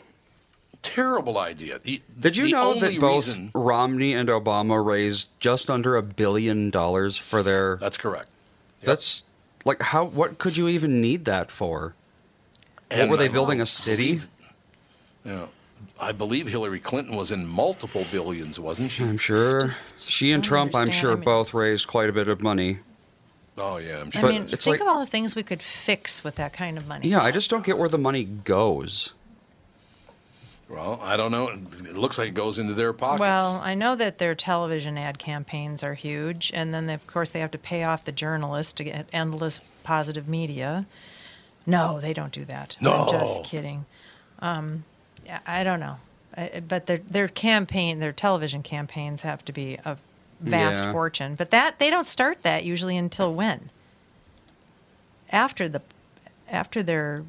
Terrible 0.83 1.39
idea. 1.39 1.79
The- 1.79 2.03
Did 2.19 2.37
you 2.37 2.51
know 2.51 2.75
that 2.75 2.99
both 3.01 3.27
reason- 3.29 3.53
Romney 3.55 4.13
and 4.15 4.29
Obama 4.29 4.85
raised 4.85 5.29
just 5.39 5.71
under 5.71 5.95
a 5.97 6.03
billion 6.03 6.71
dollars 6.71 7.17
for 7.17 7.45
their? 7.45 7.77
That's 7.77 7.97
correct. 7.97 8.29
That's 8.83 9.23
like 9.65 9.81
how? 9.81 10.05
What 10.05 10.39
could 10.39 10.57
you 10.57 10.67
even 10.69 11.01
need 11.01 11.25
that 11.25 11.53
for? 11.53 11.95
What 12.91 13.01
And 13.01 13.11
were 13.11 13.17
they 13.17 13.27
I 13.27 13.29
building 13.29 13.61
a 13.61 13.67
city? 13.67 14.21
Yeah, 15.25 15.47
I 16.01 16.13
believe 16.13 16.47
Hillary 16.49 16.81
Clinton 16.81 17.17
was 17.17 17.31
in 17.31 17.47
multiple 17.47 18.05
billions, 18.13 18.61
wasn't 18.61 18.91
she? 18.93 19.05
I'm 19.05 19.19
sure 19.19 19.69
she 19.99 20.33
and 20.33 20.43
don't 20.43 20.49
Trump. 20.49 20.75
I'm 20.75 20.91
sure 20.91 21.13
I 21.13 21.15
mean- 21.17 21.25
both 21.25 21.53
raised 21.55 21.87
quite 21.87 22.09
a 22.09 22.13
bit 22.13 22.29
of 22.29 22.43
money. 22.43 22.79
Oh 23.59 23.79
yeah, 23.79 24.01
I'm 24.03 24.11
sure. 24.11 24.23
But 24.23 24.29
mean, 24.33 24.43
it's 24.51 24.65
think 24.65 24.75
like- 24.75 24.81
of 24.83 24.87
all 24.89 25.01
the 25.01 25.07
things 25.07 25.35
we 25.35 25.43
could 25.43 25.63
fix 25.63 26.23
with 26.23 26.35
that 26.37 26.53
kind 26.53 26.77
of 26.77 26.87
money. 26.87 27.09
Yeah, 27.09 27.23
I 27.23 27.31
just 27.31 27.49
don't 27.51 27.65
get 27.65 27.79
where 27.79 27.89
the 27.89 27.99
money 27.99 28.25
goes. 28.25 29.15
well, 30.69 30.99
I 31.01 31.17
don't 31.17 31.31
know. 31.31 31.49
It 31.49 31.97
looks 31.97 32.19
like 32.19 32.29
it 32.29 32.35
goes 32.35 32.59
into 32.59 32.75
their 32.75 32.93
pockets. 32.93 33.21
Well, 33.21 33.61
I 33.63 33.75
know 33.75 33.95
that 33.97 34.19
their 34.19 34.35
television 34.35 34.99
ad 34.99 35.19
campaigns 35.19 35.83
are 35.83 35.95
huge, 35.95 36.51
and 36.53 36.75
then 36.75 36.87
they, 36.87 36.95
of 36.95 37.07
course 37.07 37.31
they 37.31 37.41
have 37.41 37.53
to 37.53 37.59
pay 37.59 37.85
off 37.85 38.05
the 38.05 38.13
journalists 38.13 38.73
to 38.75 38.85
get 38.85 39.09
endless 39.13 39.61
positive 39.85 40.29
media. 40.29 40.85
No, 41.67 42.01
they 42.01 42.13
don't 42.13 42.33
do 42.33 42.45
that. 42.45 42.77
No. 42.81 42.93
I'm 42.93 43.09
just 43.11 43.45
kidding. 43.45 43.85
Um, 44.39 44.85
yeah, 45.25 45.41
I 45.47 45.65
don't 45.65 45.81
know, 45.81 45.97
I, 46.37 46.63
but 46.67 46.87
their 46.87 46.99
their 46.99 47.29
campaign, 47.29 47.99
their 47.99 48.13
television 48.13 48.63
campaigns 48.63 49.23
have 49.23 49.45
to 49.47 49.53
be 49.53 49.79
a 49.85 49.97
vast 50.41 50.85
Yeah. 50.85 50.93
fortune. 50.93 51.35
But 51.35 51.51
that 51.51 51.79
they 51.79 51.91
don't 51.91 52.05
start 52.07 52.43
that 52.43 52.65
usually 52.65 52.97
until 52.97 53.33
when? 53.35 53.71
After 55.33 55.69
the, 55.69 55.83
after 56.49 56.83
their. 56.83 57.25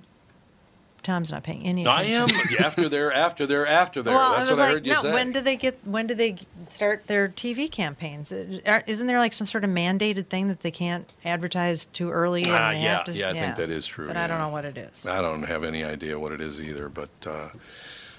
Tom's 1.07 1.31
not 1.31 1.41
paying 1.41 1.63
any 1.63 1.87
I 1.87 2.03
am 2.03 2.27
after 2.59 2.89
there, 2.89 3.13
after 3.13 3.45
there, 3.45 3.65
after 3.65 4.01
there. 4.01 4.13
Well, 4.13 4.33
That's 4.33 4.49
I 4.49 4.51
was 4.51 4.59
what 4.59 4.59
I 4.59 4.65
like, 4.65 4.73
heard 4.73 4.85
you 4.87 4.93
no. 4.93 5.01
say. 5.03 5.13
When 5.13 5.31
do 5.31 5.39
they 5.39 5.55
get? 5.55 5.79
When 5.85 6.05
do 6.05 6.13
they 6.13 6.35
start 6.67 7.07
their 7.07 7.29
TV 7.29 7.71
campaigns? 7.71 8.29
Uh, 8.29 8.81
Isn't 8.85 9.07
there 9.07 9.17
like 9.17 9.31
some 9.31 9.47
sort 9.47 9.63
of 9.63 9.69
mandated 9.69 10.27
thing 10.27 10.49
that 10.49 10.59
they 10.59 10.71
can't 10.71 11.09
advertise 11.23 11.85
too 11.85 12.11
early? 12.11 12.43
and 12.43 12.51
they 12.51 12.83
yeah, 12.83 13.03
to, 13.03 13.13
yeah, 13.13 13.29
I 13.29 13.33
think 13.35 13.55
that 13.55 13.69
is 13.69 13.87
true, 13.87 14.07
But 14.07 14.17
I 14.17 14.27
don't 14.27 14.39
know 14.39 14.49
what 14.49 14.65
it 14.65 14.77
is. 14.77 15.07
I 15.07 15.21
don't 15.21 15.43
have 15.43 15.63
any 15.63 15.81
idea 15.81 16.19
what 16.19 16.33
it 16.33 16.41
is 16.41 16.59
either, 16.59 16.89
but 16.89 17.09
uh, 17.25 17.51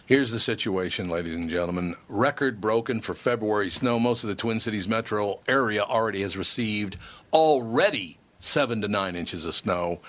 here's 0.07 0.31
the 0.31 0.39
situation, 0.39 1.11
ladies 1.11 1.35
and 1.35 1.51
gentlemen. 1.51 1.95
Record 2.09 2.59
broken 2.59 3.03
for 3.03 3.13
February 3.13 3.69
snow. 3.69 3.99
Most 3.99 4.25
of 4.25 4.31
the 4.31 4.35
Twin 4.35 4.61
Cities 4.61 4.89
metro 4.89 5.41
area 5.47 5.83
already 5.83 6.23
has 6.23 6.39
received 6.39 6.97
already 7.35 8.17
seven 8.41 8.81
to 8.83 8.89
nine 8.89 9.17
inches 9.17 9.45
of 9.45 9.55
snow, 9.55 10.01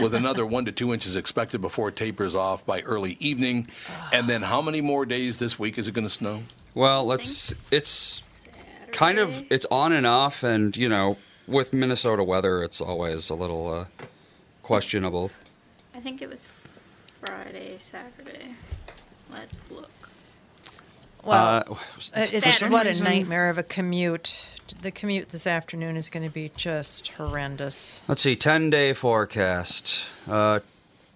with 0.00 0.14
another 0.14 0.44
one 0.56 0.64
to 0.66 0.72
two 0.72 0.92
inches 0.92 1.16
expected 1.16 1.60
before 1.60 1.88
it 1.88 1.96
tapers 1.96 2.34
off 2.34 2.64
by 2.66 2.80
early 2.82 3.16
evening. 3.20 3.66
And 4.12 4.28
then 4.28 4.42
how 4.42 4.60
many 4.60 4.80
more 4.80 5.06
days 5.06 5.38
this 5.38 5.58
week 5.58 5.78
is 5.78 5.88
it 5.88 5.92
going 5.92 6.06
to 6.06 6.12
snow? 6.12 6.42
Well, 6.74 7.04
let's. 7.04 7.72
It's 7.72 8.46
kind 8.92 9.18
of 9.18 9.44
it's 9.50 9.66
on 9.70 9.92
and 9.92 10.06
off, 10.06 10.42
and 10.42 10.76
you 10.76 10.88
know, 10.88 11.16
with 11.46 11.72
Minnesota 11.72 12.22
weather, 12.22 12.62
it's 12.62 12.80
always 12.80 13.30
a 13.30 13.34
little 13.34 13.68
uh, 13.72 13.84
questionable. 14.62 15.30
I 15.94 16.00
think 16.00 16.22
it 16.22 16.28
was 16.28 16.44
Friday, 17.24 17.76
Saturday. 17.78 18.54
Let's 19.32 19.68
look. 19.70 19.90
Well, 21.24 21.64
Uh, 21.68 21.74
it's 22.30 22.58
some 22.58 22.70
what 22.70 22.86
a 22.86 23.02
nightmare 23.02 23.50
of 23.50 23.58
a 23.58 23.62
commute. 23.62 24.46
The 24.74 24.90
commute 24.90 25.30
this 25.30 25.46
afternoon 25.46 25.96
is 25.96 26.10
going 26.10 26.26
to 26.26 26.32
be 26.32 26.50
just 26.56 27.08
horrendous. 27.08 28.02
Let's 28.06 28.22
see, 28.22 28.36
10 28.36 28.70
day 28.70 28.92
forecast. 28.92 30.00
Uh, 30.26 30.60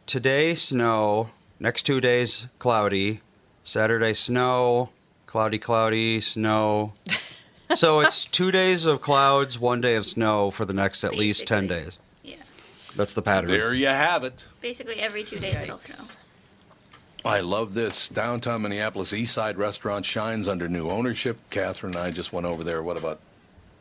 today, 0.06 0.54
snow. 0.54 1.30
Next 1.60 1.84
two 1.84 2.00
days, 2.00 2.46
cloudy. 2.58 3.20
Saturday, 3.62 4.14
snow. 4.14 4.90
Cloudy, 5.26 5.58
cloudy, 5.58 6.20
snow. 6.20 6.94
so 7.76 8.00
it's 8.00 8.24
two 8.24 8.50
days 8.50 8.86
of 8.86 9.00
clouds, 9.00 9.58
one 9.58 9.80
day 9.80 9.94
of 9.94 10.06
snow 10.06 10.50
for 10.50 10.64
the 10.64 10.72
next 10.72 11.04
at 11.04 11.14
least 11.14 11.46
10 11.46 11.66
days. 11.66 11.98
Yeah. 12.22 12.36
That's 12.96 13.14
the 13.14 13.22
pattern. 13.22 13.50
There 13.50 13.74
you 13.74 13.86
have 13.86 14.24
it. 14.24 14.48
Basically 14.60 14.96
every 14.96 15.24
two 15.24 15.38
days 15.38 15.60
it'll 15.60 15.78
snow. 15.78 16.18
I 17.24 17.40
love 17.40 17.74
this. 17.74 18.08
Downtown 18.08 18.62
Minneapolis 18.62 19.12
East 19.12 19.34
Side 19.34 19.56
restaurant 19.56 20.04
shines 20.04 20.48
under 20.48 20.68
new 20.68 20.90
ownership. 20.90 21.38
Catherine 21.50 21.94
and 21.94 22.02
I 22.02 22.10
just 22.10 22.32
went 22.32 22.46
over 22.46 22.64
there, 22.64 22.82
what, 22.82 22.98
about 22.98 23.20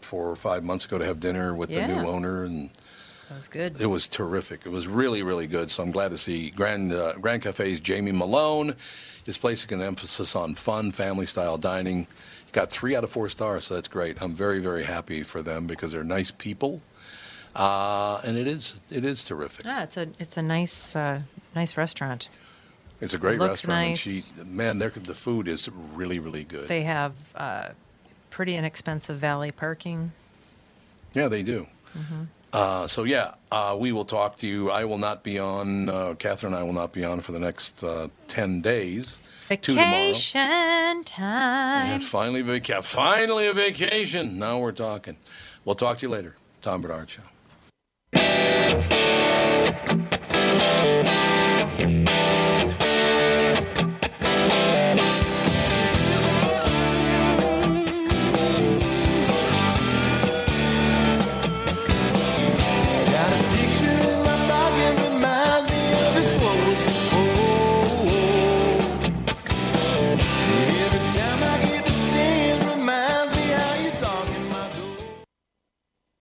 four 0.05 0.29
or 0.29 0.35
five 0.35 0.63
months 0.63 0.85
ago 0.85 0.97
to 0.97 1.05
have 1.05 1.19
dinner 1.19 1.55
with 1.55 1.69
the 1.69 1.85
new 1.87 2.07
owner, 2.07 2.43
and 2.43 2.69
That 3.29 3.35
was 3.35 3.47
good. 3.47 3.79
it 3.79 3.87
was 3.87 4.07
terrific. 4.07 4.65
It 4.65 4.71
was 4.71 4.87
really, 4.87 5.23
really 5.23 5.47
good. 5.47 5.71
So 5.71 5.83
I'm 5.83 5.91
glad 5.91 6.11
to 6.11 6.17
see 6.17 6.49
Grand, 6.51 6.91
uh, 6.93 7.13
Grand 7.19 7.41
Cafe's 7.43 7.79
Jamie 7.79 8.11
Malone. 8.11 8.75
is 9.25 9.37
placing 9.37 9.71
an 9.73 9.81
emphasis 9.85 10.35
on 10.35 10.55
fun, 10.55 10.91
family 10.91 11.25
style 11.27 11.57
dining. 11.57 12.07
Got 12.53 12.69
three 12.69 12.95
out 12.95 13.03
of 13.03 13.11
four 13.11 13.29
stars, 13.29 13.65
so 13.65 13.75
that's 13.75 13.87
great. 13.87 14.21
I'm 14.21 14.33
very, 14.35 14.59
very 14.59 14.83
happy 14.83 15.23
for 15.23 15.41
them 15.41 15.67
because 15.67 15.91
they're 15.91 16.03
nice 16.03 16.31
people. 16.31 16.81
Uh, 17.55 18.19
and 18.25 18.37
it 18.37 18.47
is 18.47 18.79
it 18.89 19.05
is 19.05 19.23
terrific. 19.25 19.65
Yeah, 19.65 19.83
it's 19.83 19.97
a 19.97 20.07
it's 20.19 20.37
a 20.37 20.41
nice 20.41 20.95
uh, 20.95 21.21
nice 21.55 21.77
restaurant. 21.77 22.29
It's 23.01 23.13
a 23.13 23.17
great 23.17 23.39
looks 23.39 23.65
restaurant. 23.65 23.89
nice. 23.89 24.31
And 24.37 24.47
she, 24.49 24.53
man, 24.55 24.77
the 24.79 24.89
food 25.15 25.47
is 25.47 25.67
really, 25.93 26.19
really 26.19 26.43
good. 26.43 26.67
They 26.67 26.83
have 26.83 27.13
uh, 27.35 27.69
pretty 28.31 28.55
inexpensive 28.55 29.19
valet 29.19 29.51
parking. 29.51 30.11
yeah, 31.13 31.27
they 31.27 31.43
do. 31.43 31.67
Mm-hmm. 31.95 32.23
Uh, 32.53 32.85
so 32.87 33.03
yeah, 33.05 33.35
uh, 33.51 33.77
we 33.79 33.91
will 33.91 34.03
talk 34.03 34.37
to 34.39 34.47
you. 34.47 34.69
I 34.71 34.83
will 34.83 34.97
not 34.97 35.23
be 35.23 35.39
on. 35.39 35.87
Uh, 35.87 36.15
Catherine 36.17 36.53
and 36.53 36.61
I 36.61 36.65
will 36.65 36.73
not 36.73 36.91
be 36.91 37.05
on 37.05 37.21
for 37.21 37.31
the 37.31 37.39
next 37.39 37.81
uh, 37.83 38.07
ten 38.27 38.61
days. 38.61 39.21
Vacation 39.47 41.03
time. 41.03 41.87
And 41.91 42.03
finally, 42.03 42.41
vaca- 42.41 42.81
finally 42.81 43.47
a 43.47 43.53
vacation. 43.53 44.37
Now 44.39 44.59
we're 44.59 44.71
talking. 44.73 45.15
We'll 45.63 45.75
talk 45.75 45.99
to 45.99 46.05
you 46.05 46.09
later. 46.11 46.35
Tom 46.61 46.81
Barnard 46.81 47.09
Show. 47.09 47.21